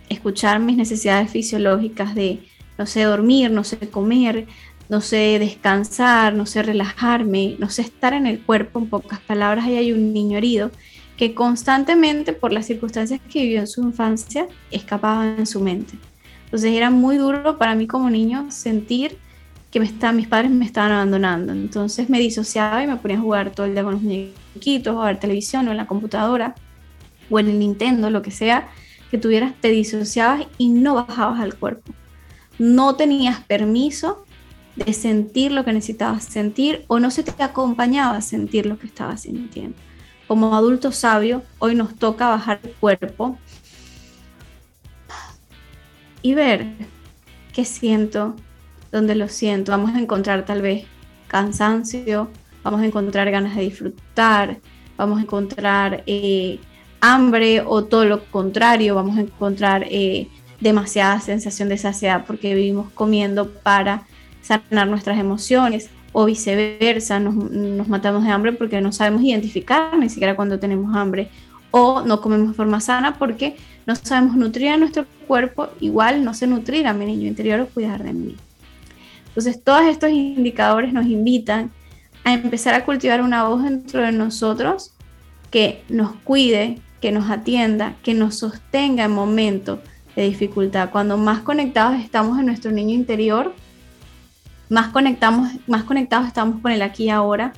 escuchar 0.10 0.60
mis 0.60 0.78
necesidades 0.78 1.30
fisiológicas 1.30 2.16
de 2.16 2.40
no 2.82 2.88
sé 2.88 3.04
dormir, 3.04 3.52
no 3.52 3.64
sé 3.64 3.78
comer, 3.92 4.48
no 4.90 5.02
sé 5.02 5.38
descansar, 5.38 6.34
no 6.34 6.48
sé 6.48 6.64
relajarme, 6.64 7.56
no 7.60 7.70
sé 7.70 7.84
estar 7.84 8.14
en 8.14 8.26
el 8.26 8.42
cuerpo, 8.42 8.80
en 8.80 8.88
pocas 8.88 9.20
palabras, 9.20 9.66
ahí 9.66 9.76
hay 9.76 9.92
un 9.92 10.14
niño 10.14 10.40
herido 10.40 10.72
que 11.16 11.36
constantemente 11.36 12.34
por 12.34 12.52
las 12.52 12.66
circunstancias 12.66 13.22
que 13.32 13.44
vivió 13.44 13.60
en 13.60 13.68
su 13.68 13.84
infancia 13.84 14.48
escapaba 14.72 15.28
en 15.28 15.46
su 15.46 15.60
mente. 15.60 15.94
Entonces 16.46 16.74
era 16.74 16.90
muy 16.90 17.18
duro 17.18 17.60
para 17.60 17.76
mí 17.76 17.86
como 17.86 18.10
niño 18.10 18.50
sentir 18.50 19.20
que 19.70 19.80
me 19.80 19.86
está, 19.86 20.12
mis 20.12 20.28
padres 20.28 20.50
me 20.50 20.66
estaban 20.66 20.92
abandonando. 20.92 21.54
Entonces 21.54 22.10
me 22.10 22.18
disociaba 22.18 22.84
y 22.84 22.88
me 22.88 22.96
ponía 22.96 23.18
a 23.18 23.22
jugar 23.22 23.52
todo 23.52 23.68
el 23.68 23.74
día 23.74 23.84
con 23.84 23.94
los 23.94 24.02
muñequitos, 24.02 24.96
o 24.96 25.04
a 25.04 25.06
ver 25.06 25.20
televisión 25.20 25.68
o 25.68 25.72
en 25.72 25.78
la 25.78 25.86
computadora 25.86 26.56
o 27.30 27.40
en 27.40 27.48
el 27.48 27.60
Nintendo, 27.60 28.10
lo 28.10 28.24
que 28.24 28.32
sea 28.32 28.70
que 29.12 29.20
tuvieras, 29.20 29.54
te 29.62 29.70
disociabas 29.70 30.48
y 30.58 30.70
no 30.70 30.96
bajabas 30.96 31.40
al 31.40 31.54
cuerpo. 31.54 31.94
No 32.62 32.96
tenías 32.96 33.40
permiso 33.46 34.24
de 34.76 34.94
sentir 34.94 35.52
lo 35.52 35.66
que 35.66 35.74
necesitabas 35.74 36.26
sentir 36.26 36.86
o 36.90 37.00
no 37.00 37.10
se 37.10 37.24
te 37.24 37.42
acompañaba 37.42 38.18
a 38.18 38.22
sentir 38.22 38.68
lo 38.68 38.78
que 38.78 38.86
estabas 38.86 39.24
sintiendo. 39.24 39.76
Como 40.28 40.56
adulto 40.56 40.92
sabio, 40.92 41.42
hoy 41.58 41.74
nos 41.74 41.96
toca 41.96 42.28
bajar 42.28 42.60
el 42.62 42.72
cuerpo 42.74 43.40
y 46.22 46.36
ver 46.36 46.68
qué 47.52 47.66
siento, 47.66 48.36
dónde 48.92 49.16
lo 49.16 49.28
siento. 49.28 49.72
Vamos 49.72 49.96
a 49.96 50.00
encontrar 50.00 50.46
tal 50.46 50.62
vez 50.62 50.86
cansancio, 51.28 52.30
vamos 52.62 52.82
a 52.82 52.86
encontrar 52.86 53.32
ganas 53.32 53.56
de 53.56 53.64
disfrutar, 53.64 54.60
vamos 54.98 55.18
a 55.18 55.24
encontrar 55.24 56.04
eh, 56.06 56.60
hambre 57.00 57.64
o 57.66 57.86
todo 57.86 58.06
lo 58.06 58.24
contrario, 58.26 58.94
vamos 58.94 59.18
a 59.18 59.22
encontrar 59.22 59.84
eh, 59.90 60.28
demasiada 60.62 61.20
sensación 61.20 61.68
de 61.68 61.78
saciedad 61.78 62.24
porque 62.26 62.56
vivimos 62.56 62.92
comiendo 62.94 63.52
para 63.52 64.04
sanar 64.42 64.88
nuestras 64.88 65.20
emociones 65.20 65.90
o 66.14 66.26
viceversa, 66.26 67.20
nos, 67.20 67.36
nos, 67.36 67.88
matamos 67.88 68.24
de 68.24 68.32
hambre 68.32 68.54
porque 68.54 68.80
no 68.82 68.92
sabemos 68.92 69.24
identificar 69.24 69.98
ni 69.98 70.10
siquiera 70.10 70.36
cuando 70.36 70.60
tenemos 70.60 70.96
hambre 70.96 71.30
o 71.72 72.02
no 72.02 72.22
comemos 72.22 72.50
de 72.50 72.54
forma 72.54 72.80
sana 72.80 73.18
porque 73.18 73.56
no 73.86 73.96
sabemos 73.96 74.36
nutrir 74.36 74.70
a 74.70 74.78
nuestro 74.78 75.06
cuerpo, 75.28 75.70
igual 75.80 76.24
no 76.24 76.34
sé 76.34 76.48
nutrir 76.48 76.86
a 76.86 76.94
mi 76.94 77.06
niño 77.06 77.28
interior 77.28 77.62
o 77.62 77.68
cuidar 77.68 78.04
de 78.04 78.14
mí. 78.14 78.36
Entonces 79.28 79.64
todos 79.64 79.84
estos 79.84 80.12
indicadores 80.12 80.94
nos 80.94 81.06
invitan 81.06 81.72
a 82.24 82.34
empezar 82.34 82.74
a 82.74 82.86
cultivar 82.86 83.22
una 83.22 83.46
voz 83.46 83.64
dentro 83.64 84.02
de 84.02 84.12
nosotros 84.12 84.92
que 85.50 85.84
nos 85.90 86.14
cuide, 86.24 86.80
que 87.00 87.12
nos 87.12 87.30
atienda, 87.32 87.96
que 88.04 88.14
nos 88.14 88.38
sostenga 88.38 89.06
en 89.06 89.12
momentos 89.12 89.80
de 90.16 90.24
dificultad. 90.24 90.90
Cuando 90.92 91.18
más 91.18 91.40
conectados 91.40 92.00
estamos 92.00 92.40
en 92.40 92.46
nuestro 92.46 92.72
niño 92.72 92.94
interior, 92.94 93.54
más, 94.70 94.90
conectamos, 94.90 95.50
más 95.68 95.84
conectados 95.84 96.28
estamos 96.28 96.62
con 96.62 96.72
el 96.72 96.82
aquí 96.82 97.06
y 97.06 97.10
ahora 97.10 97.54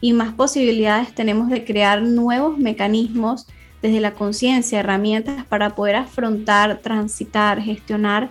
y 0.00 0.12
más 0.12 0.32
posibilidades 0.32 1.14
tenemos 1.14 1.48
de 1.48 1.64
crear 1.64 2.02
nuevos 2.02 2.58
mecanismos 2.58 3.46
desde 3.82 4.00
la 4.00 4.12
conciencia, 4.12 4.80
herramientas 4.80 5.44
para 5.46 5.74
poder 5.74 5.96
afrontar, 5.96 6.78
transitar, 6.78 7.60
gestionar 7.60 8.30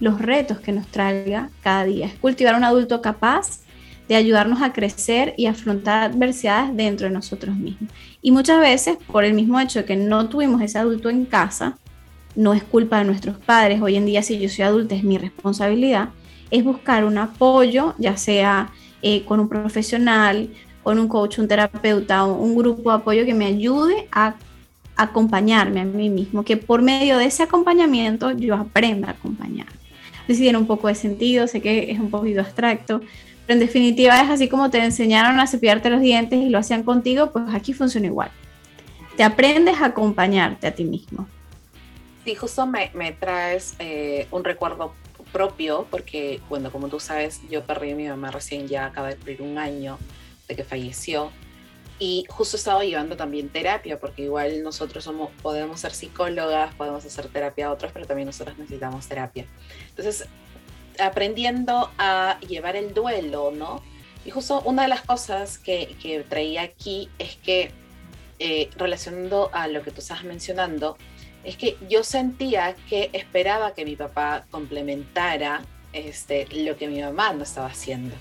los 0.00 0.20
retos 0.20 0.60
que 0.60 0.72
nos 0.72 0.86
traiga 0.88 1.50
cada 1.62 1.84
día. 1.84 2.06
Es 2.06 2.14
cultivar 2.14 2.54
un 2.54 2.64
adulto 2.64 3.00
capaz 3.00 3.60
de 4.08 4.16
ayudarnos 4.16 4.62
a 4.62 4.72
crecer 4.72 5.34
y 5.36 5.46
afrontar 5.46 6.10
adversidades 6.10 6.74
dentro 6.76 7.06
de 7.08 7.12
nosotros 7.12 7.56
mismos. 7.56 7.90
Y 8.22 8.30
muchas 8.30 8.60
veces, 8.60 8.96
por 9.10 9.24
el 9.24 9.34
mismo 9.34 9.60
hecho 9.60 9.80
de 9.80 9.84
que 9.84 9.96
no 9.96 10.28
tuvimos 10.28 10.62
ese 10.62 10.78
adulto 10.78 11.10
en 11.10 11.26
casa, 11.26 11.78
no 12.34 12.54
es 12.54 12.62
culpa 12.62 12.98
de 12.98 13.04
nuestros 13.04 13.36
padres. 13.38 13.80
Hoy 13.82 13.96
en 13.96 14.06
día, 14.06 14.22
si 14.22 14.38
yo 14.38 14.48
soy 14.48 14.64
adulta, 14.64 14.94
es 14.94 15.04
mi 15.04 15.18
responsabilidad 15.18 16.10
es 16.50 16.64
buscar 16.64 17.04
un 17.04 17.18
apoyo, 17.18 17.94
ya 17.98 18.16
sea 18.16 18.70
eh, 19.02 19.24
con 19.24 19.40
un 19.40 19.48
profesional, 19.48 20.48
con 20.82 20.98
un 20.98 21.08
coach, 21.08 21.38
un 21.38 21.48
terapeuta, 21.48 22.24
un 22.24 22.56
grupo 22.56 22.90
de 22.90 22.96
apoyo 22.96 23.24
que 23.24 23.34
me 23.34 23.46
ayude 23.46 24.08
a 24.12 24.34
acompañarme 24.96 25.80
a 25.80 25.84
mí 25.84 26.10
mismo, 26.10 26.44
que 26.44 26.56
por 26.56 26.82
medio 26.82 27.18
de 27.18 27.26
ese 27.26 27.42
acompañamiento 27.42 28.32
yo 28.32 28.54
aprenda 28.54 29.08
a 29.08 29.10
acompañar. 29.12 29.66
Tiene 30.26 30.58
un 30.58 30.66
poco 30.66 30.88
de 30.88 30.94
sentido, 30.94 31.46
sé 31.46 31.62
que 31.62 31.90
es 31.90 31.98
un 31.98 32.10
poquito 32.10 32.40
abstracto, 32.40 33.00
pero 33.46 33.60
en 33.60 33.60
definitiva 33.60 34.20
es 34.20 34.28
así 34.28 34.48
como 34.48 34.68
te 34.68 34.78
enseñaron 34.78 35.40
a 35.40 35.46
cepillarte 35.46 35.88
los 35.88 36.00
dientes 36.00 36.38
y 36.38 36.50
lo 36.50 36.58
hacían 36.58 36.82
contigo, 36.82 37.30
pues 37.32 37.44
aquí 37.54 37.72
funciona 37.72 38.08
igual. 38.08 38.30
Te 39.16 39.24
aprendes 39.24 39.80
a 39.80 39.86
acompañarte 39.86 40.66
a 40.66 40.74
ti 40.74 40.84
mismo. 40.84 41.26
Sí, 42.28 42.34
justo 42.34 42.66
me, 42.66 42.90
me 42.92 43.12
traes 43.12 43.74
eh, 43.78 44.28
un 44.30 44.44
recuerdo 44.44 44.92
propio, 45.32 45.86
porque, 45.90 46.42
bueno, 46.50 46.70
como 46.70 46.88
tú 46.88 47.00
sabes, 47.00 47.40
yo 47.48 47.64
perdí 47.64 47.92
a 47.92 47.94
mi 47.94 48.06
mamá 48.06 48.30
recién, 48.30 48.68
ya 48.68 48.84
acaba 48.84 49.08
de 49.08 49.14
cumplir 49.14 49.40
un 49.40 49.56
año 49.56 49.98
de 50.46 50.54
que 50.54 50.62
falleció. 50.62 51.32
Y 51.98 52.26
justo 52.28 52.58
estaba 52.58 52.84
llevando 52.84 53.16
también 53.16 53.48
terapia, 53.48 53.98
porque 53.98 54.24
igual 54.24 54.62
nosotros 54.62 55.04
somos, 55.04 55.30
podemos 55.40 55.80
ser 55.80 55.94
psicólogas, 55.94 56.74
podemos 56.74 57.02
hacer 57.02 57.28
terapia 57.28 57.68
a 57.68 57.72
otros, 57.72 57.92
pero 57.92 58.04
también 58.04 58.26
nosotros 58.26 58.58
necesitamos 58.58 59.08
terapia. 59.08 59.46
Entonces, 59.88 60.26
aprendiendo 61.00 61.90
a 61.96 62.38
llevar 62.40 62.76
el 62.76 62.92
duelo, 62.92 63.52
¿no? 63.52 63.82
Y 64.26 64.32
justo 64.32 64.60
una 64.66 64.82
de 64.82 64.88
las 64.88 65.00
cosas 65.00 65.56
que, 65.56 65.96
que 66.02 66.20
traía 66.24 66.60
aquí 66.60 67.08
es 67.18 67.36
que, 67.36 67.72
eh, 68.38 68.68
relacionando 68.76 69.48
a 69.54 69.66
lo 69.66 69.80
que 69.80 69.92
tú 69.92 70.02
estabas 70.02 70.24
mencionando, 70.24 70.98
es 71.44 71.56
que 71.56 71.76
yo 71.88 72.04
sentía 72.04 72.74
que 72.88 73.10
esperaba 73.12 73.74
que 73.74 73.84
mi 73.84 73.96
papá 73.96 74.44
complementara 74.50 75.62
este, 75.92 76.46
lo 76.52 76.76
que 76.76 76.88
mi 76.88 77.00
mamá 77.00 77.32
no 77.32 77.42
estaba 77.42 77.68
haciendo. 77.68 78.14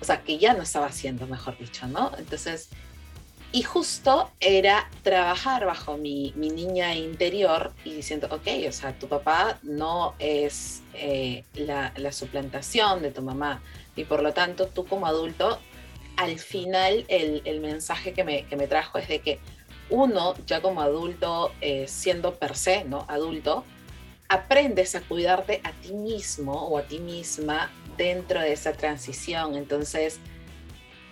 O 0.00 0.04
sea, 0.04 0.22
que 0.22 0.38
ya 0.38 0.54
no 0.54 0.62
estaba 0.62 0.86
haciendo, 0.86 1.26
mejor 1.26 1.56
dicho, 1.58 1.86
¿no? 1.86 2.12
Entonces, 2.18 2.68
y 3.52 3.62
justo 3.62 4.30
era 4.40 4.90
trabajar 5.02 5.64
bajo 5.64 5.96
mi, 5.96 6.32
mi 6.36 6.50
niña 6.50 6.94
interior 6.96 7.72
y 7.84 7.94
diciendo, 7.94 8.26
ok, 8.30 8.48
o 8.68 8.72
sea, 8.72 8.98
tu 8.98 9.06
papá 9.06 9.60
no 9.62 10.14
es 10.18 10.82
eh, 10.94 11.44
la, 11.54 11.92
la, 11.96 12.10
suplantación 12.10 13.00
de 13.00 13.12
tu 13.12 13.22
mamá 13.22 13.62
y 13.94 14.04
por 14.04 14.24
lo 14.24 14.32
tanto 14.32 14.66
tú 14.66 14.84
como 14.86 15.06
adulto, 15.06 15.60
al 16.16 16.40
final 16.40 17.04
el, 17.06 17.42
el 17.44 17.60
mensaje 17.60 18.12
que 18.12 18.24
me, 18.24 18.44
que 18.46 18.56
me 18.56 18.66
trajo 18.66 18.98
es 18.98 19.06
de 19.06 19.20
que 19.20 19.38
uno 19.90 20.34
ya 20.46 20.60
como 20.60 20.80
adulto, 20.80 21.52
eh, 21.60 21.86
siendo 21.88 22.34
per 22.34 22.56
se, 22.56 22.84
¿no? 22.84 23.04
Adulto, 23.08 23.64
aprendes 24.28 24.94
a 24.94 25.00
cuidarte 25.00 25.60
a 25.64 25.72
ti 25.72 25.92
mismo 25.92 26.52
o 26.52 26.78
a 26.78 26.82
ti 26.82 26.98
misma 26.98 27.70
dentro 27.96 28.40
de 28.40 28.52
esa 28.52 28.72
transición. 28.72 29.54
Entonces, 29.54 30.18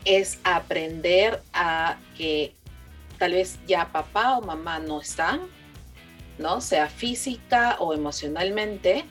es 0.04 0.38
aprender 0.44 1.40
a 1.52 1.98
que 2.16 2.54
tal 3.18 3.32
vez 3.32 3.58
ya 3.66 3.92
papá 3.92 4.38
o 4.38 4.42
mamá 4.42 4.78
no 4.80 5.00
están, 5.00 5.42
¿no? 6.38 6.60
Sea 6.60 6.88
física 6.88 7.76
o 7.78 7.94
emocionalmente, 7.94 9.04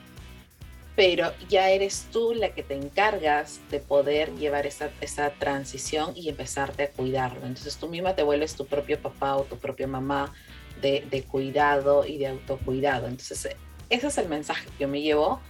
pero 1.02 1.34
ya 1.50 1.72
eres 1.72 2.10
tú 2.12 2.36
la 2.36 2.54
que 2.54 2.62
te 2.62 2.76
encargas 2.76 3.60
de 3.72 3.80
poder 3.80 4.36
llevar 4.36 4.68
esa, 4.68 4.92
esa 5.02 5.32
transición 5.32 6.14
y 6.16 6.30
empezarte 6.30 6.84
a 6.84 6.92
cuidarlo. 6.92 7.40
Entonces 7.48 7.76
tú 7.78 7.88
misma 7.88 8.16
te 8.16 8.22
vuelves 8.22 8.54
tu 8.54 8.68
propio 8.68 9.02
papá 9.02 9.36
o 9.36 9.42
tu 9.42 9.58
propia 9.58 9.88
mamá 9.88 10.32
de, 10.80 11.04
de 11.10 11.24
cuidado 11.24 12.06
y 12.06 12.20
de 12.20 12.28
autocuidado. 12.28 13.08
Entonces 13.08 13.58
ese 13.90 14.08
es 14.08 14.18
el 14.20 14.30
mensaje 14.30 14.68
que 14.78 14.84
yo 14.84 14.88
me 14.88 15.02
llevo. 15.02 15.42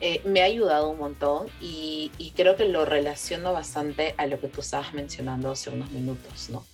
Eh, 0.00 0.20
me 0.24 0.42
ha 0.42 0.44
ayudado 0.44 0.90
un 0.90 0.98
montón 0.98 1.48
y, 1.60 2.12
y, 2.16 2.30
creo 2.30 2.54
que 2.54 2.66
lo 2.66 2.84
relaciono 2.84 3.52
bastante 3.52 4.14
a 4.16 4.28
lo 4.28 4.38
que 4.38 4.46
tú 4.46 4.60
estabas 4.60 4.94
mencionando 4.94 5.50
hace 5.50 5.70
unos 5.70 5.90
minutos, 5.90 6.50
¿no? 6.50 6.64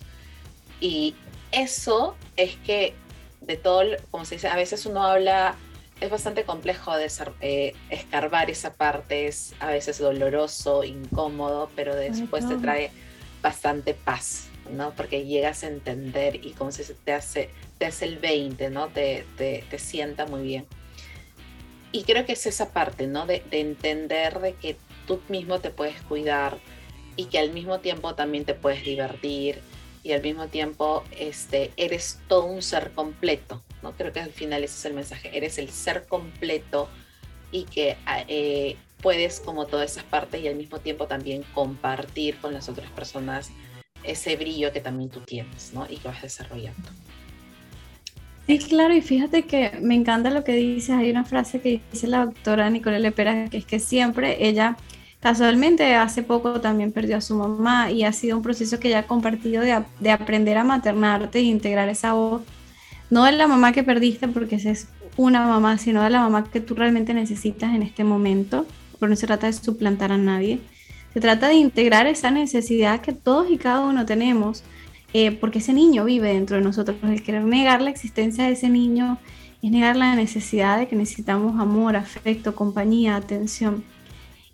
Y 0.79 1.15
eso 1.51 2.15
es 2.37 2.55
que 2.57 2.93
de 3.41 3.57
todo, 3.57 3.81
como 4.11 4.25
se 4.25 4.35
dice, 4.35 4.47
a 4.47 4.55
veces 4.55 4.85
uno 4.85 5.03
habla 5.03 5.55
es 6.01 6.09
bastante 6.09 6.43
complejo 6.43 6.97
de 6.97 7.09
eh, 7.41 7.73
escarbar 7.91 8.49
esa 8.49 8.73
parte, 8.73 9.27
es 9.27 9.53
a 9.59 9.67
veces 9.67 9.99
doloroso, 9.99 10.83
incómodo, 10.83 11.69
pero 11.75 11.95
después 11.95 12.47
te 12.47 12.55
trae 12.55 12.91
bastante 13.43 13.93
paz, 13.93 14.47
¿no? 14.71 14.93
Porque 14.95 15.25
llegas 15.25 15.63
a 15.63 15.67
entender 15.67 16.43
y 16.43 16.51
como 16.53 16.71
se 16.71 16.83
te 16.95 17.13
hace, 17.13 17.51
te 17.77 17.85
hace 17.85 18.05
el 18.05 18.17
20, 18.17 18.71
¿no? 18.71 18.87
Te, 18.87 19.25
te, 19.37 19.63
te 19.69 19.77
sienta 19.77 20.25
muy 20.25 20.41
bien. 20.41 20.65
Y 21.91 22.03
creo 22.03 22.25
que 22.25 22.33
es 22.33 22.47
esa 22.47 22.73
parte, 22.73 23.05
¿no? 23.05 23.27
De, 23.27 23.43
de 23.51 23.59
entender 23.59 24.39
de 24.39 24.53
que 24.55 24.77
tú 25.05 25.21
mismo 25.29 25.59
te 25.59 25.69
puedes 25.69 26.01
cuidar 26.01 26.57
y 27.15 27.25
que 27.25 27.37
al 27.37 27.51
mismo 27.51 27.79
tiempo 27.79 28.15
también 28.15 28.43
te 28.45 28.55
puedes 28.55 28.83
divertir 28.83 29.61
y 30.03 30.13
al 30.13 30.23
mismo 30.23 30.47
tiempo 30.47 31.03
este, 31.19 31.71
eres 31.77 32.19
todo 32.27 32.45
un 32.45 32.63
ser 32.63 32.91
completo, 32.91 33.61
¿no? 33.81 33.93
Creo 33.93 34.11
que 34.11 34.19
al 34.19 34.31
final 34.31 34.63
ese 34.63 34.75
es 34.75 34.85
el 34.85 34.93
mensaje, 34.93 35.35
eres 35.35 35.57
el 35.57 35.69
ser 35.69 36.05
completo 36.07 36.89
y 37.51 37.63
que 37.65 37.97
eh, 38.27 38.77
puedes 39.01 39.39
como 39.39 39.65
todas 39.65 39.91
esas 39.91 40.03
partes 40.03 40.41
y 40.41 40.47
al 40.47 40.55
mismo 40.55 40.79
tiempo 40.79 41.07
también 41.07 41.43
compartir 41.53 42.37
con 42.37 42.53
las 42.53 42.69
otras 42.69 42.89
personas 42.91 43.51
ese 44.03 44.35
brillo 44.35 44.71
que 44.71 44.81
también 44.81 45.09
tú 45.09 45.19
tienes, 45.21 45.73
¿no? 45.73 45.85
Y 45.89 45.97
que 45.97 46.07
vas 46.07 46.21
desarrollando. 46.21 46.89
Sí, 48.47 48.57
claro, 48.57 48.93
y 48.93 49.01
fíjate 49.01 49.43
que 49.43 49.71
me 49.81 49.95
encanta 49.95 50.29
lo 50.31 50.43
que 50.43 50.53
dices, 50.53 50.89
hay 50.91 51.11
una 51.11 51.23
frase 51.23 51.61
que 51.61 51.81
dice 51.91 52.07
la 52.07 52.25
doctora 52.25 52.69
Nicole 52.69 52.99
Lepera, 52.99 53.49
que 53.49 53.57
es 53.57 53.65
que 53.65 53.79
siempre 53.79 54.47
ella 54.47 54.77
Casualmente, 55.21 55.93
hace 55.93 56.23
poco 56.23 56.61
también 56.61 56.91
perdió 56.91 57.17
a 57.17 57.21
su 57.21 57.35
mamá 57.35 57.91
y 57.91 58.03
ha 58.03 58.11
sido 58.11 58.37
un 58.37 58.43
proceso 58.43 58.79
que 58.79 58.87
ella 58.87 58.99
ha 58.99 59.07
compartido 59.07 59.61
de, 59.61 59.83
de 59.99 60.09
aprender 60.09 60.57
a 60.57 60.63
maternarte 60.63 61.37
e 61.37 61.43
integrar 61.43 61.89
esa 61.89 62.13
voz, 62.13 62.41
no 63.11 63.25
de 63.25 63.33
la 63.33 63.47
mamá 63.47 63.73
que 63.73 63.83
perdiste, 63.83 64.27
porque 64.29 64.55
esa 64.55 64.71
es 64.71 64.87
una 65.17 65.45
mamá, 65.45 65.77
sino 65.77 66.01
de 66.01 66.09
la 66.09 66.21
mamá 66.21 66.49
que 66.49 66.61
tú 66.61 66.73
realmente 66.73 67.13
necesitas 67.13 67.75
en 67.75 67.83
este 67.83 68.03
momento, 68.03 68.65
porque 68.93 69.11
no 69.11 69.15
se 69.15 69.27
trata 69.27 69.47
de 69.47 69.53
suplantar 69.53 70.11
a 70.11 70.17
nadie, 70.17 70.59
Se 71.13 71.19
trata 71.19 71.49
de 71.49 71.55
integrar 71.55 72.07
esa 72.07 72.31
necesidad 72.31 73.01
que 73.01 73.11
todos 73.11 73.51
y 73.51 73.57
cada 73.57 73.81
uno 73.81 74.05
tenemos, 74.05 74.63
eh, 75.13 75.31
porque 75.31 75.59
ese 75.59 75.73
niño 75.73 76.05
vive 76.05 76.33
dentro 76.33 76.55
de 76.55 76.63
nosotros. 76.63 76.95
El 77.03 77.21
querer 77.21 77.43
negar 77.43 77.81
la 77.81 77.89
existencia 77.89 78.45
de 78.45 78.53
ese 78.53 78.69
niño 78.69 79.17
es 79.61 79.71
negar 79.71 79.97
la 79.97 80.15
necesidad 80.15 80.77
de 80.77 80.87
que 80.87 80.95
necesitamos 80.95 81.59
amor, 81.59 81.97
afecto, 81.97 82.55
compañía, 82.55 83.17
atención. 83.17 83.83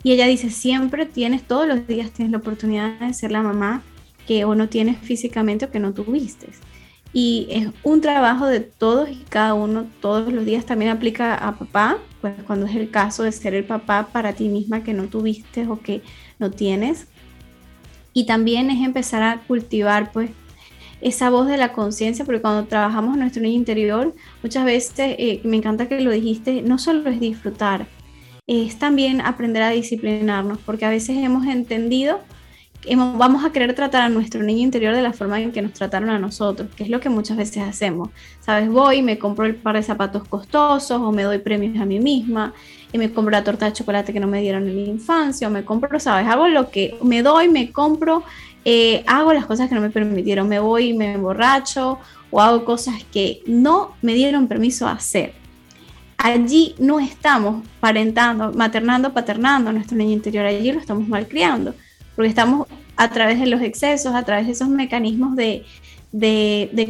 Y 0.01 0.13
ella 0.13 0.25
dice, 0.25 0.49
siempre 0.49 1.05
tienes, 1.05 1.43
todos 1.43 1.67
los 1.67 1.85
días 1.85 2.09
tienes 2.09 2.31
la 2.31 2.39
oportunidad 2.39 2.99
de 3.01 3.13
ser 3.13 3.31
la 3.31 3.43
mamá 3.43 3.83
que 4.25 4.43
o 4.43 4.55
no 4.55 4.67
tienes 4.67 4.97
físicamente 4.97 5.65
o 5.65 5.69
que 5.69 5.79
no 5.79 5.93
tuviste. 5.93 6.47
Y 7.19 7.47
es 7.49 7.69
un 7.81 7.99
trabajo 7.99 8.45
de 8.45 8.59
todos 8.59 9.09
y 9.09 9.15
cada 9.27 9.55
uno, 9.55 9.87
todos 10.01 10.31
los 10.31 10.45
días 10.45 10.67
también 10.67 10.91
aplica 10.91 11.33
a 11.33 11.57
papá, 11.57 11.97
pues 12.21 12.35
cuando 12.45 12.67
es 12.67 12.75
el 12.75 12.91
caso 12.91 13.23
de 13.23 13.31
ser 13.31 13.55
el 13.55 13.63
papá 13.63 14.09
para 14.13 14.33
ti 14.33 14.49
misma 14.49 14.83
que 14.83 14.93
no 14.93 15.05
tuviste 15.05 15.65
o 15.65 15.81
que 15.81 16.03
no 16.37 16.51
tienes. 16.51 17.07
Y 18.13 18.27
también 18.27 18.69
es 18.69 18.85
empezar 18.85 19.23
a 19.23 19.41
cultivar 19.47 20.11
pues 20.11 20.29
esa 21.01 21.31
voz 21.31 21.47
de 21.47 21.57
la 21.57 21.73
conciencia, 21.73 22.23
porque 22.23 22.41
cuando 22.41 22.67
trabajamos 22.67 23.17
nuestro 23.17 23.41
niño 23.41 23.55
interior, 23.55 24.13
muchas 24.43 24.63
veces, 24.63 24.93
eh, 24.99 25.41
me 25.43 25.57
encanta 25.57 25.89
que 25.89 25.99
lo 25.99 26.11
dijiste, 26.11 26.61
no 26.61 26.77
solo 26.77 27.09
es 27.09 27.19
disfrutar, 27.19 27.87
es 28.45 28.77
también 28.77 29.21
aprender 29.21 29.63
a 29.63 29.71
disciplinarnos, 29.71 30.59
porque 30.59 30.85
a 30.85 30.91
veces 30.91 31.17
hemos 31.17 31.47
entendido 31.47 32.19
vamos 32.95 33.43
a 33.43 33.51
querer 33.51 33.73
tratar 33.73 34.03
a 34.03 34.09
nuestro 34.09 34.41
niño 34.43 34.61
interior 34.61 34.95
de 34.95 35.01
la 35.01 35.13
forma 35.13 35.41
en 35.41 35.51
que 35.51 35.61
nos 35.61 35.73
trataron 35.73 36.09
a 36.09 36.19
nosotros, 36.19 36.69
que 36.75 36.83
es 36.83 36.89
lo 36.89 36.99
que 36.99 37.09
muchas 37.09 37.37
veces 37.37 37.63
hacemos. 37.63 38.09
Sabes, 38.39 38.69
voy, 38.69 39.01
me 39.01 39.17
compro 39.17 39.45
el 39.45 39.55
par 39.55 39.75
de 39.75 39.83
zapatos 39.83 40.27
costosos 40.27 41.01
o 41.01 41.11
me 41.11 41.23
doy 41.23 41.39
premios 41.39 41.79
a 41.79 41.85
mí 41.85 41.99
misma 41.99 42.53
y 42.93 42.97
me 42.97 43.11
compro 43.11 43.31
la 43.31 43.43
torta 43.43 43.65
de 43.65 43.73
chocolate 43.73 44.13
que 44.13 44.19
no 44.19 44.27
me 44.27 44.41
dieron 44.41 44.67
en 44.67 44.75
la 44.75 44.89
infancia 44.89 45.47
o 45.47 45.51
me 45.51 45.65
compro, 45.65 45.99
sabes, 45.99 46.27
hago 46.27 46.47
lo 46.47 46.69
que 46.69 46.97
me 47.01 47.21
doy, 47.21 47.49
me 47.49 47.71
compro, 47.71 48.23
eh, 48.63 49.03
hago 49.07 49.33
las 49.33 49.45
cosas 49.45 49.67
que 49.67 49.75
no 49.75 49.81
me 49.81 49.89
permitieron, 49.89 50.47
me 50.47 50.59
voy 50.59 50.89
y 50.89 50.93
me 50.93 51.13
emborracho 51.13 51.99
o 52.31 52.41
hago 52.41 52.63
cosas 52.63 52.95
que 53.11 53.41
no 53.45 53.95
me 54.01 54.13
dieron 54.13 54.47
permiso 54.47 54.87
a 54.87 54.93
hacer. 54.93 55.33
Allí 56.17 56.73
no 56.79 56.99
estamos 56.99 57.65
parentando, 57.79 58.51
maternando, 58.53 59.13
paternando 59.13 59.69
a 59.69 59.73
nuestro 59.73 59.97
niño 59.97 60.13
interior, 60.13 60.45
allí 60.45 60.71
lo 60.71 60.79
estamos 60.79 61.07
malcriando 61.07 61.73
porque 62.17 62.29
estamos 62.29 62.67
a 62.95 63.11
través 63.11 63.39
de 63.39 63.45
los 63.45 63.61
excesos, 63.61 64.15
a 64.15 64.23
través 64.23 64.47
de 64.47 64.53
esos 64.53 64.67
mecanismos 64.67 65.35
de, 65.35 65.63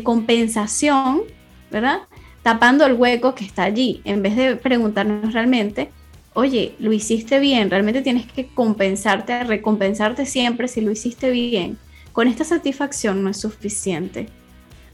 compensación, 0.03 1.23
¿verdad? 1.69 1.99
Tapando 2.43 2.85
el 2.85 2.93
hueco 2.93 3.35
que 3.35 3.43
está 3.43 3.63
allí, 3.63 4.01
en 4.05 4.23
vez 4.23 4.37
de 4.37 4.55
preguntarnos 4.55 5.33
realmente, 5.33 5.89
oye, 6.33 6.75
lo 6.79 6.93
hiciste 6.93 7.39
bien, 7.39 7.69
realmente 7.69 8.01
tienes 8.01 8.25
que 8.25 8.47
compensarte, 8.47 9.43
recompensarte 9.43 10.25
siempre 10.25 10.69
si 10.69 10.79
lo 10.79 10.91
hiciste 10.91 11.29
bien. 11.29 11.77
Con 12.13 12.29
esta 12.29 12.45
satisfacción 12.45 13.21
no 13.21 13.29
es 13.29 13.37
suficiente. 13.37 14.29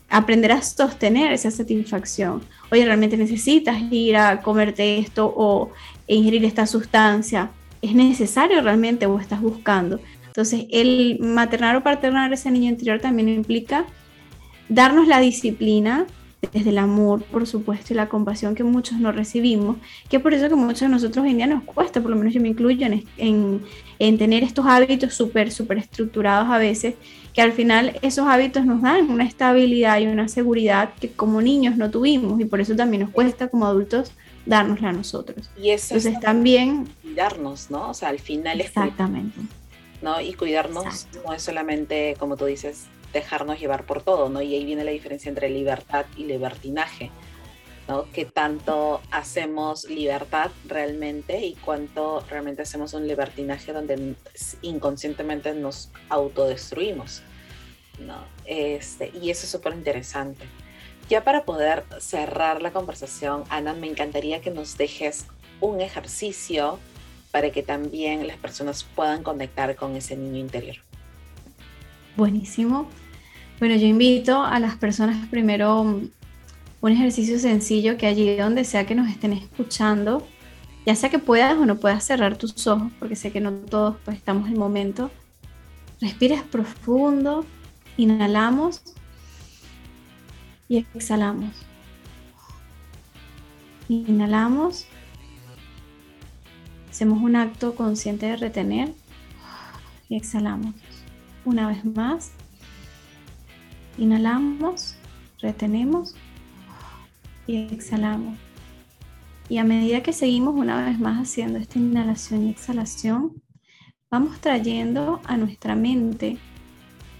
Aprender 0.10 0.52
a 0.52 0.64
sostener 0.64 1.32
esa 1.32 1.52
satisfacción. 1.52 2.42
Oye, 2.72 2.86
realmente 2.86 3.18
necesitas 3.18 3.80
ir 3.92 4.18
a 4.18 4.42
comerte 4.42 4.98
esto 4.98 5.32
o 5.38 5.72
ingerir 6.08 6.44
esta 6.44 6.66
sustancia. 6.66 7.52
¿Es 7.84 7.94
necesario 7.94 8.62
realmente 8.62 9.06
o 9.06 9.20
estás 9.20 9.40
buscando? 9.40 10.00
Entonces, 10.34 10.66
el 10.72 11.20
maternar 11.20 11.76
o 11.76 11.84
paternar 11.84 12.34
ese 12.34 12.50
niño 12.50 12.68
interior 12.68 13.00
también 13.00 13.30
implica 13.30 13.86
darnos 14.68 15.08
la 15.08 15.20
disciplina 15.20 16.08
desde 16.52 16.72
el 16.72 16.80
amor, 16.80 17.22
por 17.26 17.46
supuesto, 17.46 17.94
y 17.94 17.96
la 17.96 18.10
compasión 18.10 18.56
que 18.56 18.64
muchos 18.64 19.00
no 19.00 19.12
recibimos, 19.12 19.78
que 20.10 20.18
es 20.18 20.24
por 20.24 20.34
eso 20.34 20.50
que 20.50 20.56
muchos 20.56 20.82
de 20.82 20.90
nosotros 20.90 21.24
hoy 21.24 21.30
en 21.30 21.38
día 21.38 21.46
nos 21.46 21.64
cuesta, 21.64 22.02
por 22.02 22.10
lo 22.10 22.18
menos 22.18 22.34
yo 22.34 22.42
me 22.42 22.48
incluyo 22.48 22.84
en, 22.84 23.62
en, 24.00 24.18
tener 24.18 24.42
estos 24.42 24.66
hábitos 24.66 25.14
súper, 25.14 25.52
súper 25.52 25.78
estructurados 25.78 26.50
a 26.50 26.58
veces, 26.58 26.96
que 27.32 27.44
al 27.44 27.52
final 27.52 28.00
esos 28.02 28.26
hábitos 28.26 28.66
nos 28.66 28.82
dan 28.82 29.12
una 29.12 29.26
estabilidad 29.26 30.00
y 30.00 30.08
una 30.08 30.28
seguridad 30.30 30.96
que 31.00 31.12
como 31.12 31.44
niños 31.44 31.78
no 31.78 31.92
tuvimos, 31.92 32.42
y 32.42 32.46
por 32.46 32.60
eso 32.60 32.76
también 32.76 33.04
nos 33.04 33.12
cuesta 33.12 33.50
como 33.50 33.68
adultos 33.68 34.14
dárnosla 34.48 34.90
a 34.90 34.94
nosotros. 34.94 35.52
Y 35.62 35.70
eso 35.70 35.94
Entonces 35.94 36.20
también... 36.20 36.88
Darnos, 37.16 37.70
¿no? 37.70 37.92
O 37.92 37.94
sea, 37.94 38.10
al 38.10 38.18
final 38.18 38.60
Exactamente. 38.62 39.40
¿No? 40.04 40.20
Y 40.20 40.34
cuidarnos 40.34 41.08
no 41.26 41.34
es 41.34 41.42
solamente, 41.42 42.16
como 42.20 42.36
tú 42.36 42.46
dices, 42.46 42.88
dejarnos 43.14 43.60
llevar 43.60 43.86
por 43.86 44.04
todo, 44.04 44.28
¿no? 44.28 44.42
Y 44.42 44.54
ahí 44.54 44.66
viene 44.66 44.84
la 44.84 44.92
diferencia 44.92 45.30
entre 45.30 45.50
libertad 45.50 46.06
y 46.18 46.26
libertinaje, 46.26 47.10
¿no? 47.88 48.12
Que 48.12 48.26
tanto 48.26 49.02
hacemos 49.12 49.86
libertad 49.86 50.52
realmente 50.66 51.40
y 51.46 51.56
cuánto 51.56 52.20
realmente 52.30 52.64
hacemos 52.64 52.94
un 52.94 53.08
libertinaje 53.08 53.72
donde 53.72 54.16
inconscientemente 54.62 55.54
nos 55.54 55.90
autodestruimos, 56.10 57.22
¿no? 58.00 58.26
Este, 58.46 59.10
y 59.22 59.30
eso 59.30 59.46
es 59.46 59.52
súper 59.52 59.74
interesante. 59.74 60.44
Ya 61.08 61.24
para 61.24 61.46
poder 61.46 61.86
cerrar 62.00 62.62
la 62.62 62.72
conversación, 62.74 63.46
Ana, 63.50 63.74
me 63.74 63.88
encantaría 63.88 64.42
que 64.42 64.52
nos 64.52 64.78
dejes 64.78 65.28
un 65.62 65.80
ejercicio 65.80 66.78
para 67.34 67.50
que 67.50 67.64
también 67.64 68.28
las 68.28 68.38
personas 68.38 68.84
puedan 68.84 69.24
conectar 69.24 69.76
con 69.76 69.96
ese 69.96 70.16
niño 70.16 70.38
interior. 70.38 70.76
Buenísimo. 72.16 72.88
Bueno, 73.58 73.76
yo 73.76 73.88
invito 73.88 74.44
a 74.44 74.60
las 74.60 74.76
personas 74.76 75.28
primero 75.30 75.82
un 75.82 76.92
ejercicio 76.92 77.40
sencillo 77.40 77.98
que 77.98 78.06
allí 78.06 78.36
donde 78.36 78.64
sea 78.64 78.86
que 78.86 78.94
nos 78.94 79.10
estén 79.10 79.34
escuchando, 79.34 80.28
ya 80.86 80.94
sea 80.94 81.10
que 81.10 81.18
puedas 81.18 81.58
o 81.58 81.66
no 81.66 81.78
puedas 81.78 82.04
cerrar 82.04 82.38
tus 82.38 82.68
ojos, 82.68 82.92
porque 83.00 83.16
sé 83.16 83.32
que 83.32 83.42
no 83.42 83.52
todos 83.52 83.96
pues, 84.06 84.16
estamos 84.16 84.46
en 84.46 84.54
el 84.54 84.60
momento, 84.60 85.10
respiras 86.02 86.44
profundo, 86.44 87.48
inhalamos 87.98 88.84
y 90.70 90.86
exhalamos. 90.94 91.50
Inhalamos 93.90 94.86
Hacemos 96.94 97.24
un 97.24 97.36
acto 97.36 97.74
consciente 97.74 98.28
de 98.28 98.36
retener 98.36 98.94
y 100.10 100.16
exhalamos. 100.16 100.76
Una 101.44 101.68
vez 101.68 101.84
más. 101.84 102.34
Inhalamos, 103.98 104.96
retenemos 105.40 106.14
y 107.48 107.64
exhalamos. 107.64 108.38
Y 109.50 109.58
a 109.58 109.64
medida 109.64 110.04
que 110.04 110.14
seguimos 110.14 110.54
una 110.54 110.86
vez 110.86 111.00
más 111.00 111.20
haciendo 111.20 111.58
esta 111.58 111.80
inhalación 111.80 112.46
y 112.46 112.52
exhalación, 112.52 113.42
vamos 114.12 114.40
trayendo 114.40 115.20
a 115.26 115.36
nuestra 115.36 115.74
mente 115.76 116.38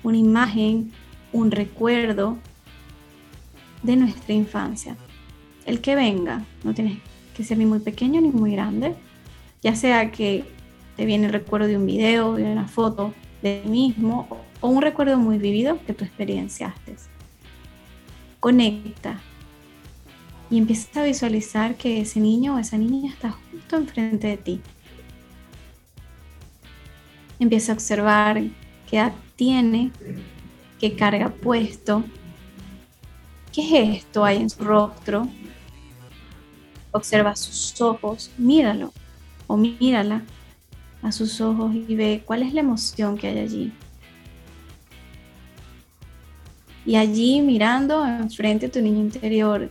una 0.04 0.18
imagen, 0.18 0.92
un 1.32 1.50
recuerdo 1.50 2.38
de 3.82 3.96
nuestra 3.96 4.36
infancia. 4.36 4.98
El 5.66 5.82
que 5.82 5.96
venga, 5.96 6.46
no 6.64 6.76
tiene 6.76 7.02
que 7.36 7.44
ser 7.44 7.58
ni 7.58 7.66
muy 7.66 7.80
pequeño 7.80 8.22
ni 8.22 8.30
muy 8.30 8.52
grande, 8.52 8.96
ya 9.64 9.76
sea 9.76 10.12
que 10.12 10.44
te 10.98 11.06
viene 11.06 11.28
el 11.28 11.34
recuerdo 11.34 11.68
de 11.68 11.78
un 11.78 11.86
video, 11.86 12.36
de 12.36 12.44
una 12.44 12.68
foto 12.68 13.14
de 13.42 13.62
ti 13.64 13.70
mismo 13.70 14.28
o 14.60 14.68
un 14.68 14.82
recuerdo 14.82 15.18
muy 15.18 15.38
vivido 15.38 15.80
que 15.86 15.94
tú 15.94 16.04
experienciaste. 16.04 16.96
Conecta 18.40 19.20
y 20.50 20.58
empieza 20.58 21.02
a 21.02 21.06
visualizar 21.06 21.76
que 21.76 22.02
ese 22.02 22.20
niño 22.20 22.56
o 22.56 22.60
esa 22.60 22.78
niña 22.78 23.12
está 23.12 23.32
justo 23.32 23.78
enfrente 23.78 24.28
de 24.28 24.38
ti. 24.38 24.62
Empieza 27.40 27.72
a 27.72 27.76
observar 27.76 28.44
qué 28.90 28.98
edad 28.98 29.14
tiene, 29.36 29.92
qué 30.80 30.96
carga 30.96 31.30
puesto, 31.30 32.04
qué 33.52 33.62
es 33.62 33.98
esto 34.04 34.24
hay 34.26 34.38
en 34.38 34.50
su 34.50 34.64
rostro. 34.64 35.28
Observa 36.92 37.36
sus 37.36 37.82
ojos, 37.82 38.30
míralo 38.38 38.94
mírala 39.58 40.24
a 41.02 41.12
sus 41.12 41.42
ojos 41.42 41.76
y 41.76 41.96
ve 41.96 42.24
cuál 42.26 42.44
es 42.44 42.54
la 42.54 42.62
emoción 42.62 43.18
que 43.18 43.28
hay 43.28 43.40
allí. 43.40 43.74
Y 46.86 46.96
allí 46.96 47.42
mirando 47.42 48.06
enfrente 48.06 48.66
a 48.66 48.72
tu 48.72 48.82
niño 48.82 49.00
interior, 49.00 49.70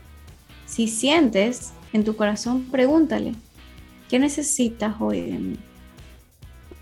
si 0.66 0.88
sientes 0.88 1.72
en 1.92 2.04
tu 2.04 2.16
corazón, 2.16 2.64
pregúntale, 2.70 3.34
¿qué 4.08 4.18
necesitas 4.18 4.94
hoy 4.98 5.20
de 5.20 5.38
mí? 5.38 5.56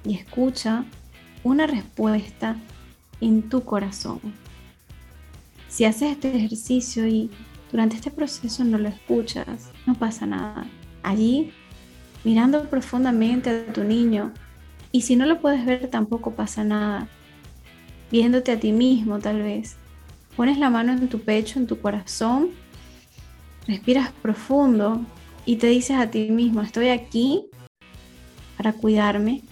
Y 0.05 0.14
escucha 0.14 0.84
una 1.42 1.66
respuesta 1.66 2.57
en 3.20 3.48
tu 3.48 3.64
corazón. 3.64 4.20
Si 5.68 5.84
haces 5.84 6.12
este 6.12 6.36
ejercicio 6.36 7.07
y 7.07 7.30
durante 7.70 7.96
este 7.96 8.11
proceso 8.11 8.64
no 8.64 8.78
lo 8.78 8.88
escuchas, 8.88 9.70
no 9.86 9.94
pasa 9.94 10.26
nada. 10.26 10.66
Allí 11.03 11.53
mirando 12.25 12.68
profundamente 12.68 13.51
a 13.51 13.73
tu 13.73 13.85
niño. 13.85 14.33
Y 14.93 15.03
si 15.03 15.16
no 15.16 15.27
lo 15.27 15.41
puedes 15.41 15.64
ver, 15.64 15.89
tampoco 15.89 16.33
pasa 16.33 16.64
nada. 16.64 17.09
Viéndote 18.11 18.53
a 18.53 18.61
ti 18.61 18.73
mismo, 18.73 19.18
tal 19.18 19.43
vez. 19.43 19.77
Pones 20.37 20.59
la 20.59 20.71
mano 20.71 20.93
en 20.93 21.09
tu 21.09 21.21
pecho, 21.21 21.59
en 21.59 21.66
tu 21.66 21.81
corazón, 21.81 22.51
respiras 23.66 24.12
profundo 24.23 25.05
y 25.45 25.57
te 25.57 25.66
dices 25.66 25.97
a 25.97 26.11
ti 26.11 26.31
mismo, 26.31 26.62
estoy 26.62 26.89
aquí 26.89 27.45
para 28.57 28.73
cuidarme, 28.73 29.43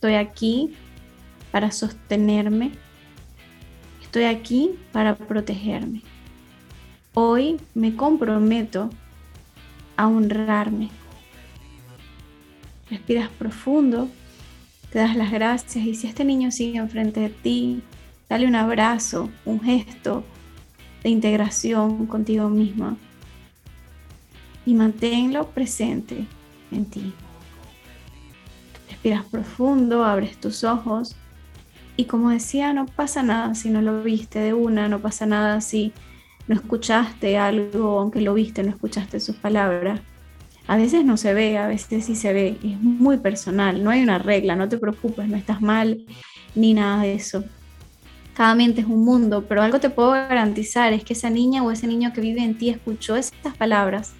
Estoy 0.00 0.14
aquí 0.14 0.74
para 1.52 1.70
sostenerme. 1.70 2.72
Estoy 4.00 4.24
aquí 4.24 4.70
para 4.92 5.14
protegerme. 5.14 6.00
Hoy 7.12 7.60
me 7.74 7.94
comprometo 7.94 8.88
a 9.98 10.08
honrarme. 10.08 10.88
Respiras 12.90 13.28
profundo, 13.28 14.08
te 14.90 14.98
das 14.98 15.16
las 15.16 15.30
gracias 15.30 15.84
y 15.84 15.94
si 15.94 16.08
este 16.08 16.24
niño 16.24 16.50
sigue 16.50 16.78
enfrente 16.78 17.20
de 17.20 17.28
ti, 17.30 17.82
dale 18.28 18.46
un 18.46 18.56
abrazo, 18.56 19.30
un 19.44 19.60
gesto 19.60 20.24
de 21.02 21.10
integración 21.10 22.06
contigo 22.06 22.48
misma 22.48 22.96
y 24.66 24.74
manténlo 24.74 25.48
presente 25.50 26.26
en 26.72 26.84
ti. 26.84 27.12
Respiras 28.88 29.24
profundo, 29.24 30.04
abres 30.04 30.38
tus 30.38 30.64
ojos 30.64 31.14
y 31.96 32.06
como 32.06 32.30
decía, 32.30 32.72
no 32.72 32.86
pasa 32.86 33.22
nada 33.22 33.54
si 33.54 33.70
no 33.70 33.82
lo 33.82 34.02
viste 34.02 34.40
de 34.40 34.52
una, 34.52 34.88
no 34.88 35.00
pasa 35.00 35.26
nada 35.26 35.60
si 35.60 35.92
no 36.48 36.56
escuchaste 36.56 37.38
algo, 37.38 38.00
aunque 38.00 38.20
lo 38.20 38.34
viste, 38.34 38.62
no 38.62 38.70
escuchaste 38.70 39.20
sus 39.20 39.36
palabras. 39.36 40.00
A 40.70 40.76
veces 40.76 41.04
no 41.04 41.16
se 41.16 41.34
ve, 41.34 41.58
a 41.58 41.66
veces 41.66 42.04
sí 42.04 42.14
se 42.14 42.32
ve, 42.32 42.56
es 42.62 42.80
muy 42.80 43.18
personal, 43.18 43.82
no 43.82 43.90
hay 43.90 44.04
una 44.04 44.20
regla, 44.20 44.54
no 44.54 44.68
te 44.68 44.78
preocupes, 44.78 45.26
no 45.26 45.36
estás 45.36 45.60
mal 45.60 46.06
ni 46.54 46.74
nada 46.74 47.02
de 47.02 47.14
eso. 47.14 47.42
Cada 48.36 48.54
mente 48.54 48.82
es 48.82 48.86
un 48.86 49.04
mundo, 49.04 49.44
pero 49.48 49.62
algo 49.62 49.80
te 49.80 49.90
puedo 49.90 50.12
garantizar 50.12 50.92
es 50.92 51.02
que 51.02 51.14
esa 51.14 51.28
niña 51.28 51.64
o 51.64 51.72
ese 51.72 51.88
niño 51.88 52.12
que 52.12 52.20
vive 52.20 52.44
en 52.44 52.56
ti 52.56 52.70
escuchó 52.70 53.16
estas 53.16 53.56
palabras 53.56 54.12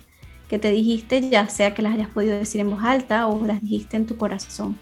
que 0.49 0.59
te 0.59 0.73
dijiste, 0.73 1.31
ya 1.31 1.49
sea 1.49 1.73
que 1.73 1.83
las 1.83 1.95
hayas 1.95 2.09
podido 2.09 2.37
decir 2.37 2.61
en 2.61 2.71
voz 2.71 2.83
alta 2.83 3.29
o 3.29 3.47
las 3.47 3.63
dijiste 3.63 3.97
en 3.97 4.07
tu 4.07 4.17
corazón. 4.17 4.77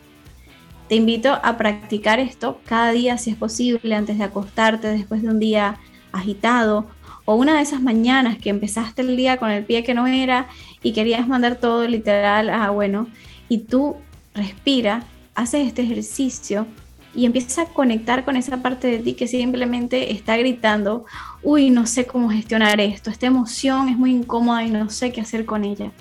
Te 0.88 0.94
invito 0.94 1.34
a 1.34 1.58
practicar 1.58 2.18
esto 2.18 2.62
cada 2.64 2.92
día 2.92 3.18
si 3.18 3.28
es 3.28 3.36
posible, 3.36 3.94
antes 3.94 4.16
de 4.16 4.24
acostarte, 4.24 4.88
después 4.88 5.20
de 5.20 5.28
un 5.28 5.38
día 5.38 5.76
agitado 6.12 6.86
o 7.30 7.34
una 7.34 7.56
de 7.56 7.60
esas 7.60 7.82
mañanas 7.82 8.38
que 8.38 8.48
empezaste 8.48 9.02
el 9.02 9.14
día 9.14 9.36
con 9.36 9.50
el 9.50 9.62
pie 9.62 9.84
que 9.84 9.92
no 9.92 10.06
era 10.06 10.48
y 10.82 10.94
querías 10.94 11.28
mandar 11.28 11.56
todo 11.56 11.86
literal 11.86 12.48
a 12.48 12.70
bueno, 12.70 13.06
y 13.50 13.58
tú 13.58 13.96
respira, 14.32 15.02
haces 15.34 15.66
este 15.66 15.82
ejercicio 15.82 16.66
y 17.14 17.26
empiezas 17.26 17.58
a 17.58 17.64
conectar 17.66 18.24
con 18.24 18.36
esa 18.36 18.62
parte 18.62 18.88
de 18.88 19.00
ti 19.00 19.12
que 19.12 19.26
simplemente 19.26 20.10
está 20.10 20.38
gritando, 20.38 21.04
uy, 21.42 21.68
no 21.68 21.84
sé 21.84 22.06
cómo 22.06 22.30
gestionar 22.30 22.80
esto, 22.80 23.10
esta 23.10 23.26
emoción 23.26 23.90
es 23.90 23.98
muy 23.98 24.10
incómoda 24.12 24.64
y 24.64 24.70
no 24.70 24.88
sé 24.88 25.12
qué 25.12 25.20
hacer 25.20 25.44
con 25.44 25.64
ella. 25.64 25.92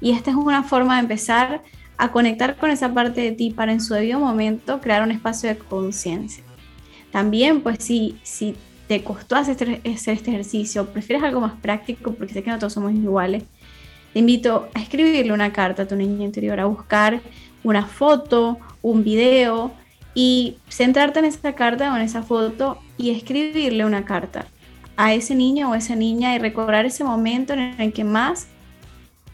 Y 0.00 0.10
esta 0.10 0.32
es 0.32 0.36
una 0.36 0.64
forma 0.64 0.96
de 0.96 1.02
empezar 1.02 1.62
a 1.96 2.10
conectar 2.10 2.56
con 2.56 2.72
esa 2.72 2.92
parte 2.92 3.20
de 3.20 3.30
ti 3.30 3.50
para 3.50 3.70
en 3.70 3.80
su 3.80 3.94
debido 3.94 4.18
momento 4.18 4.80
crear 4.80 5.04
un 5.04 5.12
espacio 5.12 5.48
de 5.48 5.58
conciencia. 5.58 6.42
También, 7.12 7.60
pues 7.60 7.84
si, 7.84 8.18
si 8.24 8.56
te 8.92 9.02
costó 9.02 9.36
hacer 9.36 9.56
este, 9.70 9.90
hacer 9.90 10.14
este 10.16 10.30
ejercicio, 10.32 10.84
prefieres 10.84 11.24
algo 11.24 11.40
más 11.40 11.54
práctico, 11.54 12.12
porque 12.12 12.34
sé 12.34 12.42
que 12.42 12.50
no 12.50 12.58
todos 12.58 12.74
somos 12.74 12.92
iguales, 12.92 13.42
te 14.12 14.18
invito 14.18 14.68
a 14.74 14.80
escribirle 14.80 15.32
una 15.32 15.50
carta 15.50 15.84
a 15.84 15.88
tu 15.88 15.96
niño 15.96 16.22
interior, 16.22 16.60
a 16.60 16.66
buscar 16.66 17.22
una 17.64 17.86
foto, 17.86 18.58
un 18.82 19.02
video, 19.02 19.72
y 20.14 20.58
centrarte 20.68 21.20
en 21.20 21.24
esa 21.24 21.54
carta 21.54 21.90
o 21.90 21.96
en 21.96 22.02
esa 22.02 22.22
foto 22.22 22.82
y 22.98 23.12
escribirle 23.12 23.86
una 23.86 24.04
carta 24.04 24.44
a 24.98 25.14
ese 25.14 25.34
niño 25.34 25.70
o 25.70 25.74
esa 25.74 25.96
niña 25.96 26.34
y 26.34 26.38
recordar 26.38 26.84
ese 26.84 27.02
momento 27.02 27.54
en 27.54 27.80
el 27.80 27.94
que 27.94 28.04
más 28.04 28.48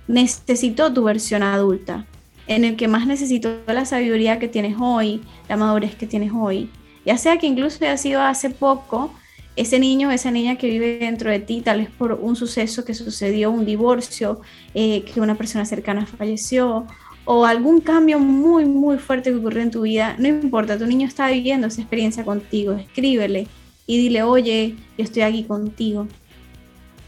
necesitó 0.07 0.93
tu 0.93 1.03
versión 1.03 1.43
adulta, 1.43 2.07
en 2.47 2.65
el 2.65 2.77
que 2.77 2.87
más 2.87 3.09
necesitó 3.09 3.57
la 3.67 3.85
sabiduría 3.85 4.39
que 4.39 4.47
tienes 4.47 4.77
hoy, 4.79 5.21
la 5.49 5.57
madurez 5.57 5.97
que 5.97 6.07
tienes 6.07 6.31
hoy. 6.33 6.71
Ya 7.05 7.19
sea 7.19 7.39
que 7.39 7.49
incluso 7.49 7.85
haya 7.85 7.97
sido 7.97 8.23
hace 8.23 8.51
poco 8.51 9.13
ese 9.59 9.81
niño 9.81 10.11
esa 10.13 10.31
niña 10.31 10.57
que 10.57 10.69
vive 10.69 10.99
dentro 10.99 11.31
de 11.31 11.41
ti, 11.41 11.63
tal 11.63 11.79
vez 11.79 11.91
por 11.91 12.13
un 12.13 12.37
suceso 12.37 12.85
que 12.85 12.95
sucedió, 12.95 13.51
un 13.51 13.67
divorcio, 13.67 14.41
eh, 14.73 15.03
que 15.03 15.21
una 15.21 15.35
persona 15.35 15.65
cercana 15.65 16.07
falleció, 16.07 16.87
o 17.25 17.45
algún 17.45 17.81
cambio 17.81 18.21
muy, 18.21 18.65
muy 18.67 18.99
fuerte 18.99 19.31
que 19.31 19.37
ocurrió 19.37 19.63
en 19.63 19.73
tu 19.73 19.83
vida, 19.83 20.15
no 20.19 20.29
importa, 20.29 20.79
tu 20.79 20.87
niño 20.87 21.07
está 21.09 21.29
viviendo 21.29 21.67
esa 21.67 21.81
experiencia 21.81 22.25
contigo, 22.25 22.73
escríbele 22.73 23.49
y 23.87 23.99
dile, 23.99 24.23
oye, 24.23 24.77
yo 24.97 25.05
estoy 25.05 25.23
aquí 25.23 25.43
contigo. 25.43 26.07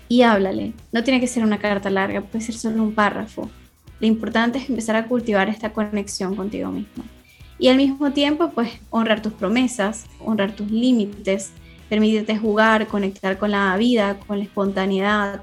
Y 0.09 0.23
háblale. 0.23 0.73
No 0.91 1.05
tiene 1.05 1.21
que 1.21 1.29
ser 1.29 1.45
una 1.45 1.59
carta 1.59 1.89
larga, 1.89 2.21
puede 2.21 2.45
ser 2.45 2.57
solo 2.57 2.83
un 2.83 2.95
párrafo. 2.95 3.49
Lo 4.01 4.07
importante 4.09 4.59
es 4.59 4.69
empezar 4.69 4.97
a 4.97 5.07
cultivar 5.07 5.49
esta 5.49 5.73
conexión 5.73 6.35
contigo 6.35 6.71
mismo. 6.73 7.05
Y 7.61 7.69
al 7.69 7.77
mismo 7.77 8.11
tiempo, 8.11 8.51
pues 8.51 8.73
honrar 8.91 9.23
tus 9.23 9.35
promesas, 9.35 10.07
honrar 10.19 10.57
tus 10.57 10.71
límites, 10.71 11.53
permitirte 11.91 12.39
jugar, 12.39 12.87
conectar 12.87 13.37
con 13.37 13.51
la 13.51 13.77
vida, 13.77 14.19
con 14.27 14.39
la 14.39 14.45
espontaneidad, 14.45 15.43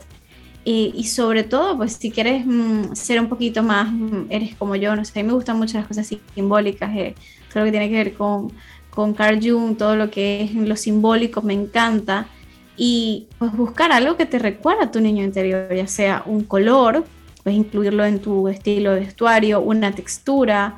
y, 0.70 1.06
sobre 1.06 1.43
todo, 1.43 1.78
pues 1.78 1.93
si 1.93 2.12
quieres 2.12 2.45
mm, 2.45 2.93
ser 2.93 3.22
un 3.22 3.30
poquito 3.30 3.64
más, 3.64 3.89
mm, 3.89 4.26
eres 4.30 4.54
como 4.56 4.76
yo, 4.76 4.93
no 4.98 5.06
sé, 5.06 5.18
a 5.18 5.24
mí 5.24 5.28
me 5.28 5.34
gustan 5.34 5.58
mucho 5.58 5.78
las 5.78 5.88
cosas 5.88 6.06
simbólicas, 6.36 6.93
eh, 6.93 7.16
todo 7.48 7.62
lo 7.62 7.66
que 7.68 7.72
tiene 7.72 7.89
que 7.89 7.95
ver 7.95 8.14
con, 8.16 8.52
con 8.89 9.14
Carl 9.14 9.39
Jung, 9.41 9.78
todo 9.78 9.95
lo 9.95 10.12
que 10.12 10.41
es 10.41 10.54
lo 10.54 10.76
simbólico, 10.76 11.41
me 11.41 11.54
encanta. 11.54 12.28
Y 12.76 13.28
pues 13.39 13.54
buscar 13.54 13.93
algo 13.93 14.18
que 14.18 14.26
te 14.26 14.39
recuerda 14.39 14.84
a 14.86 14.91
tu 14.91 15.00
niño 15.00 15.24
interior, 15.24 15.74
ya 15.74 15.88
sea 15.88 16.24
un 16.26 16.43
color, 16.43 17.06
puedes 17.43 17.58
incluirlo 17.58 18.04
en 18.04 18.20
tu 18.20 18.50
estilo 18.50 18.93
de 18.93 19.00
vestuario, 19.00 19.62
una 19.62 19.93
textura, 19.93 20.76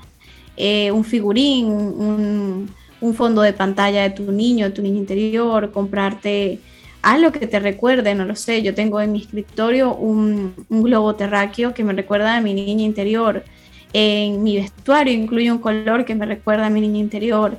eh, 0.56 0.92
un 0.92 1.04
figurín, 1.04 1.66
un, 1.66 2.70
fondo 3.14 3.42
de 3.42 3.54
pantalla 3.54 4.04
de 4.04 4.10
tu 4.12 4.32
niño, 4.32 4.74
tu 4.74 4.82
niño 4.82 4.98
interior, 4.98 5.72
comprarte 5.72 6.60
algo 7.02 7.32
que 7.32 7.48
te 7.48 7.60
recuerde, 7.60 8.14
no 8.16 8.26
lo 8.26 8.36
sé, 8.36 8.62
yo 8.62 8.74
tengo 8.74 9.00
en 9.00 9.14
mi 9.14 9.22
escritorio 9.22 9.96
un, 9.96 10.54
globo 10.70 11.16
terráqueo 11.16 11.74
que 11.74 11.84
me 11.84 11.94
recuerda 11.94 12.36
a 12.36 12.42
mi 12.42 12.54
niña 12.54 12.84
interior, 12.84 13.44
en 13.94 14.44
mi 14.44 14.58
vestuario 14.58 15.14
incluye 15.14 15.52
un 15.52 15.60
color 15.60 16.06
que 16.06 16.16
me 16.16 16.26
recuerda 16.26 16.68
a 16.68 16.70
mi 16.70 16.82
niña 16.82 17.00
interior. 17.00 17.58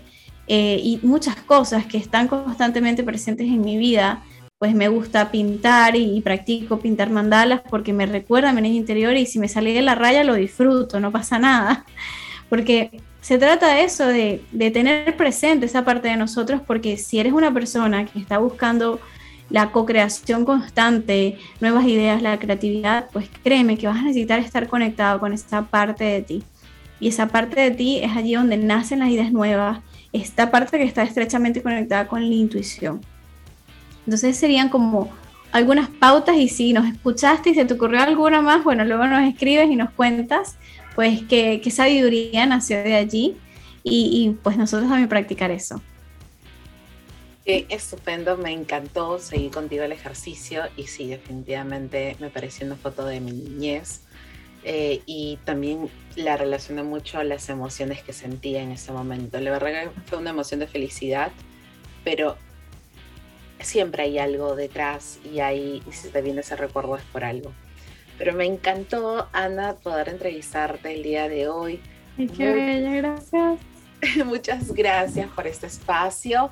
Eh, 0.52 0.80
y 0.82 0.98
muchas 1.02 1.36
cosas 1.36 1.86
que 1.86 1.96
están 1.96 2.26
constantemente 2.26 3.04
presentes 3.04 3.46
en 3.46 3.60
mi 3.60 3.76
vida, 3.78 4.24
pues 4.58 4.74
me 4.74 4.88
gusta 4.88 5.30
pintar 5.30 5.96
y, 5.96 6.20
practico 6.20 6.80
pintar 6.80 7.08
mandalas 7.08 7.62
porque 7.70 7.92
me 7.92 8.04
recuerda 8.04 8.50
a 8.50 8.52
mi 8.52 8.60
niña 8.60 8.76
interior 8.76 9.16
y 9.16 9.26
si 9.26 9.38
me 9.38 9.48
sale 9.48 9.72
de 9.72 9.80
la 9.80 9.94
raya 9.94 10.24
lo 10.24 10.34
disfruto, 10.34 11.00
no 11.00 11.10
pasa 11.12 11.38
nada, 11.38 11.86
porque 12.50 13.00
se 13.20 13.38
trata 13.38 13.74
de 13.74 13.84
eso, 13.84 14.06
de, 14.06 14.42
tener 14.72 15.16
presente 15.16 15.66
esa 15.66 15.84
parte 15.84 16.08
de 16.08 16.16
nosotros, 16.16 16.62
porque 16.66 16.96
si 16.96 17.18
eres 17.18 17.32
una 17.32 17.52
persona 17.52 18.06
que 18.06 18.18
está 18.18 18.38
buscando 18.38 19.00
la 19.50 19.72
co-creación 19.72 20.44
constante, 20.44 21.38
nuevas 21.60 21.84
ideas, 21.86 22.22
la 22.22 22.38
creatividad, 22.38 23.08
pues 23.12 23.28
créeme 23.42 23.76
que 23.76 23.88
vas 23.88 23.98
a 23.98 24.02
necesitar 24.02 24.38
estar 24.38 24.68
conectado 24.68 25.20
con 25.20 25.32
esa 25.32 25.62
parte 25.62 26.04
de 26.04 26.22
ti. 26.22 26.42
Y 26.98 27.08
esa 27.08 27.28
parte 27.28 27.60
de 27.60 27.70
ti 27.72 27.98
es 27.98 28.16
allí 28.16 28.34
donde 28.34 28.56
nacen 28.56 29.00
las 29.00 29.08
ideas 29.08 29.32
nuevas, 29.32 29.80
esta 30.12 30.50
parte 30.50 30.78
que 30.78 30.84
está 30.84 31.02
estrechamente 31.02 31.62
conectada 31.62 32.06
con 32.06 32.26
la 32.26 32.34
intuición. 32.34 33.00
Entonces 34.06 34.36
serían 34.36 34.68
como 34.68 35.10
algunas 35.52 35.88
pautas 35.88 36.36
y 36.36 36.48
si 36.48 36.72
nos 36.72 36.86
escuchaste 36.86 37.50
y 37.50 37.54
se 37.54 37.64
te 37.64 37.74
ocurrió 37.74 38.00
alguna 38.00 38.40
más, 38.40 38.62
bueno, 38.64 38.84
luego 38.84 39.06
nos 39.06 39.22
escribes 39.28 39.68
y 39.70 39.76
nos 39.76 39.90
cuentas 39.90 40.56
pues 40.94 41.22
qué, 41.28 41.62
sabiduría 41.70 42.46
nació 42.46 42.82
de 42.82 42.94
allí 42.94 43.36
y, 43.82 44.26
y 44.26 44.30
pues 44.42 44.56
nosotros 44.56 44.88
también 44.88 45.08
practicar 45.08 45.50
eso 45.50 45.80
estupendo, 47.44 48.36
me 48.36 48.52
encantó 48.52 49.18
seguir 49.18 49.50
contigo 49.50 49.82
el 49.82 49.92
ejercicio 49.92 50.64
y 50.76 50.86
sí, 50.86 51.08
definitivamente 51.08 52.16
me 52.20 52.30
pareció 52.30 52.66
una 52.66 52.76
foto 52.76 53.04
de 53.04 53.20
mi 53.20 53.32
niñez 53.32 54.02
eh, 54.62 55.02
y 55.06 55.38
también 55.44 55.88
la 56.16 56.36
relacioné 56.36 56.82
mucho 56.82 57.18
a 57.18 57.24
las 57.24 57.48
emociones 57.48 58.02
que 58.02 58.12
sentía 58.12 58.62
en 58.62 58.72
ese 58.72 58.92
momento. 58.92 59.40
La 59.40 59.50
verdad 59.50 59.90
que 59.90 60.00
fue 60.02 60.18
una 60.18 60.30
emoción 60.30 60.60
de 60.60 60.66
felicidad, 60.66 61.32
pero 62.04 62.36
siempre 63.60 64.04
hay 64.04 64.18
algo 64.18 64.54
detrás 64.54 65.18
y 65.24 65.40
ahí, 65.40 65.82
si 65.90 66.08
te 66.08 66.22
viene 66.22 66.40
ese 66.40 66.56
recuerdo 66.56 66.96
es 66.96 67.04
por 67.04 67.24
algo. 67.24 67.52
Pero 68.20 68.34
me 68.34 68.44
encantó, 68.44 69.30
Ana, 69.32 69.76
poder 69.76 70.10
entrevistarte 70.10 70.92
el 70.92 71.02
día 71.02 71.26
de 71.26 71.48
hoy. 71.48 71.80
qué 72.36 72.52
bella, 72.52 72.92
gracias. 72.96 73.58
Muchas 74.26 74.72
gracias 74.74 75.30
por 75.30 75.46
este 75.46 75.68
espacio. 75.68 76.50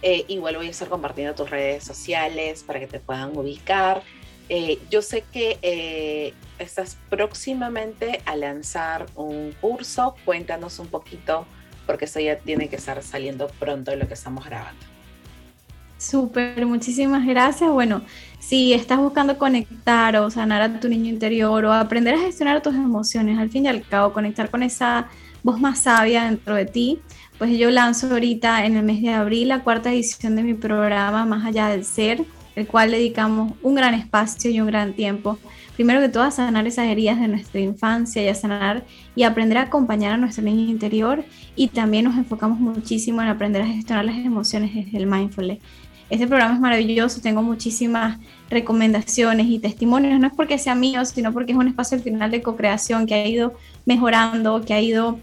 Eh, 0.00 0.24
igual 0.28 0.56
voy 0.56 0.68
a 0.68 0.70
estar 0.70 0.88
compartiendo 0.88 1.34
tus 1.34 1.50
redes 1.50 1.84
sociales 1.84 2.62
para 2.62 2.80
que 2.80 2.86
te 2.86 2.98
puedan 2.98 3.36
ubicar. 3.36 4.02
Eh, 4.48 4.78
yo 4.88 5.02
sé 5.02 5.22
que 5.30 5.58
eh, 5.60 6.32
estás 6.58 6.96
próximamente 7.10 8.22
a 8.24 8.34
lanzar 8.34 9.04
un 9.14 9.54
curso. 9.60 10.16
Cuéntanos 10.24 10.78
un 10.78 10.86
poquito, 10.86 11.44
porque 11.84 12.06
eso 12.06 12.20
ya 12.20 12.38
tiene 12.38 12.70
que 12.70 12.76
estar 12.76 13.02
saliendo 13.02 13.48
pronto 13.48 13.90
de 13.90 13.98
lo 13.98 14.08
que 14.08 14.14
estamos 14.14 14.46
grabando. 14.46 14.91
Súper, 16.02 16.66
muchísimas 16.66 17.24
gracias. 17.24 17.70
Bueno, 17.70 18.02
si 18.40 18.72
estás 18.72 18.98
buscando 18.98 19.38
conectar 19.38 20.16
o 20.16 20.30
sanar 20.30 20.60
a 20.60 20.80
tu 20.80 20.88
niño 20.88 21.08
interior 21.08 21.64
o 21.64 21.72
aprender 21.72 22.16
a 22.16 22.18
gestionar 22.18 22.60
tus 22.60 22.74
emociones, 22.74 23.38
al 23.38 23.50
fin 23.50 23.66
y 23.66 23.68
al 23.68 23.86
cabo, 23.86 24.12
conectar 24.12 24.50
con 24.50 24.64
esa 24.64 25.08
voz 25.44 25.60
más 25.60 25.78
sabia 25.82 26.24
dentro 26.24 26.56
de 26.56 26.66
ti, 26.66 26.98
pues 27.38 27.56
yo 27.56 27.70
lanzo 27.70 28.08
ahorita 28.10 28.66
en 28.66 28.76
el 28.76 28.82
mes 28.82 29.00
de 29.00 29.10
abril 29.10 29.48
la 29.48 29.62
cuarta 29.62 29.92
edición 29.92 30.34
de 30.34 30.42
mi 30.42 30.54
programa 30.54 31.24
Más 31.24 31.46
allá 31.46 31.68
del 31.68 31.84
ser, 31.84 32.24
el 32.56 32.66
cual 32.66 32.90
dedicamos 32.90 33.52
un 33.62 33.76
gran 33.76 33.94
espacio 33.94 34.50
y 34.50 34.60
un 34.60 34.66
gran 34.66 34.94
tiempo 34.94 35.38
primero 35.74 36.00
que 36.00 36.08
todo 36.08 36.22
a 36.22 36.30
sanar 36.30 36.66
esas 36.66 36.86
heridas 36.86 37.18
de 37.20 37.28
nuestra 37.28 37.60
infancia 37.60 38.22
y 38.22 38.28
a 38.28 38.34
sanar 38.34 38.84
y 39.14 39.22
aprender 39.22 39.58
a 39.58 39.62
acompañar 39.62 40.12
a 40.12 40.16
nuestro 40.16 40.44
niño 40.44 40.70
interior 40.70 41.24
y 41.56 41.68
también 41.68 42.04
nos 42.04 42.16
enfocamos 42.16 42.60
muchísimo 42.60 43.22
en 43.22 43.28
aprender 43.28 43.62
a 43.62 43.66
gestionar 43.66 44.04
las 44.04 44.16
emociones 44.16 44.74
desde 44.74 44.98
el 44.98 45.06
mindfulness. 45.06 45.58
Este 46.12 46.26
programa 46.26 46.52
es 46.52 46.60
maravilloso, 46.60 47.22
tengo 47.22 47.42
muchísimas 47.42 48.18
recomendaciones 48.50 49.46
y 49.46 49.58
testimonios, 49.58 50.20
no 50.20 50.26
es 50.26 50.34
porque 50.34 50.58
sea 50.58 50.74
mío, 50.74 51.06
sino 51.06 51.32
porque 51.32 51.52
es 51.52 51.58
un 51.58 51.68
espacio 51.68 51.96
al 51.96 52.04
final 52.04 52.30
de 52.30 52.42
co-creación 52.42 53.06
que 53.06 53.14
ha 53.14 53.26
ido 53.26 53.54
mejorando, 53.86 54.60
que 54.60 54.74
ha 54.74 54.80
ido, 54.82 55.18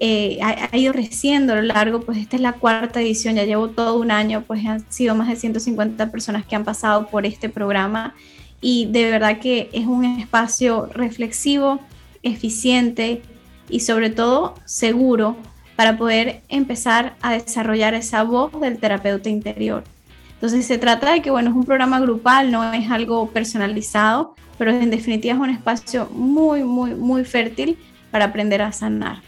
eh, 0.00 0.40
ha, 0.42 0.76
ido 0.76 0.92
creciendo 0.92 1.52
a 1.52 1.56
lo 1.56 1.62
largo, 1.62 2.00
pues 2.00 2.18
esta 2.18 2.34
es 2.34 2.42
la 2.42 2.54
cuarta 2.54 3.00
edición, 3.00 3.36
ya 3.36 3.44
llevo 3.44 3.68
todo 3.68 4.00
un 4.00 4.10
año, 4.10 4.42
pues 4.44 4.66
han 4.66 4.84
sido 4.90 5.14
más 5.14 5.28
de 5.28 5.36
150 5.36 6.10
personas 6.10 6.44
que 6.44 6.56
han 6.56 6.64
pasado 6.64 7.06
por 7.06 7.24
este 7.24 7.48
programa 7.48 8.12
y 8.60 8.86
de 8.86 9.12
verdad 9.12 9.38
que 9.38 9.70
es 9.72 9.86
un 9.86 10.04
espacio 10.04 10.86
reflexivo, 10.86 11.78
eficiente 12.24 13.22
y 13.68 13.78
sobre 13.78 14.10
todo 14.10 14.56
seguro 14.64 15.36
para 15.76 15.96
poder 15.96 16.42
empezar 16.48 17.14
a 17.22 17.34
desarrollar 17.34 17.94
esa 17.94 18.24
voz 18.24 18.50
del 18.60 18.78
terapeuta 18.78 19.28
interior. 19.28 19.84
Entonces 20.42 20.66
se 20.66 20.76
trata 20.76 21.12
de 21.12 21.22
que, 21.22 21.30
bueno, 21.30 21.50
es 21.50 21.54
un 21.54 21.64
programa 21.64 22.00
grupal, 22.00 22.50
no 22.50 22.72
es 22.72 22.90
algo 22.90 23.30
personalizado, 23.30 24.34
pero 24.58 24.72
en 24.72 24.90
definitiva 24.90 25.34
es 25.34 25.40
un 25.40 25.50
espacio 25.50 26.08
muy, 26.10 26.64
muy, 26.64 26.96
muy 26.96 27.24
fértil 27.24 27.78
para 28.10 28.24
aprender 28.24 28.60
a 28.60 28.72
sanar. 28.72 29.18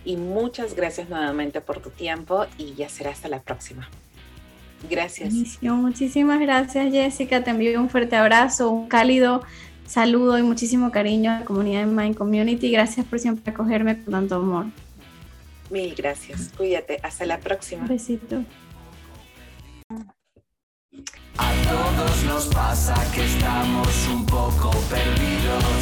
Y 0.05 0.15
muchas 0.15 0.75
gracias 0.75 1.09
nuevamente 1.09 1.61
por 1.61 1.81
tu 1.81 1.89
tiempo 1.89 2.45
y 2.57 2.75
ya 2.75 2.87
será 2.87 3.11
hasta 3.11 3.27
la 3.27 3.41
próxima. 3.41 3.89
Gracias. 4.89 5.33
Muchísimas 5.61 6.39
gracias, 6.39 6.91
Jessica. 6.91 7.43
Te 7.43 7.51
envío 7.51 7.79
un 7.81 7.89
fuerte 7.89 8.15
abrazo, 8.15 8.69
un 8.69 8.87
cálido 8.87 9.43
saludo 9.87 10.37
y 10.37 10.43
muchísimo 10.43 10.91
cariño 10.91 11.31
a 11.31 11.39
la 11.39 11.45
comunidad 11.45 11.85
de 11.85 11.87
Mind 11.87 12.15
Community. 12.15 12.71
Gracias 12.71 13.05
por 13.05 13.19
siempre 13.19 13.51
acogerme 13.51 14.03
con 14.03 14.11
tanto 14.11 14.35
amor. 14.35 14.65
Mil 15.69 15.95
gracias. 15.95 16.51
Cuídate. 16.55 16.99
Hasta 17.03 17.25
la 17.25 17.39
próxima. 17.39 17.83
Un 17.83 17.87
besito. 17.89 18.43
A 21.39 21.53
todos 21.69 22.23
nos 22.23 22.47
pasa 22.47 22.95
que 23.13 23.23
estamos 23.25 24.07
un 24.07 24.25
poco 24.25 24.71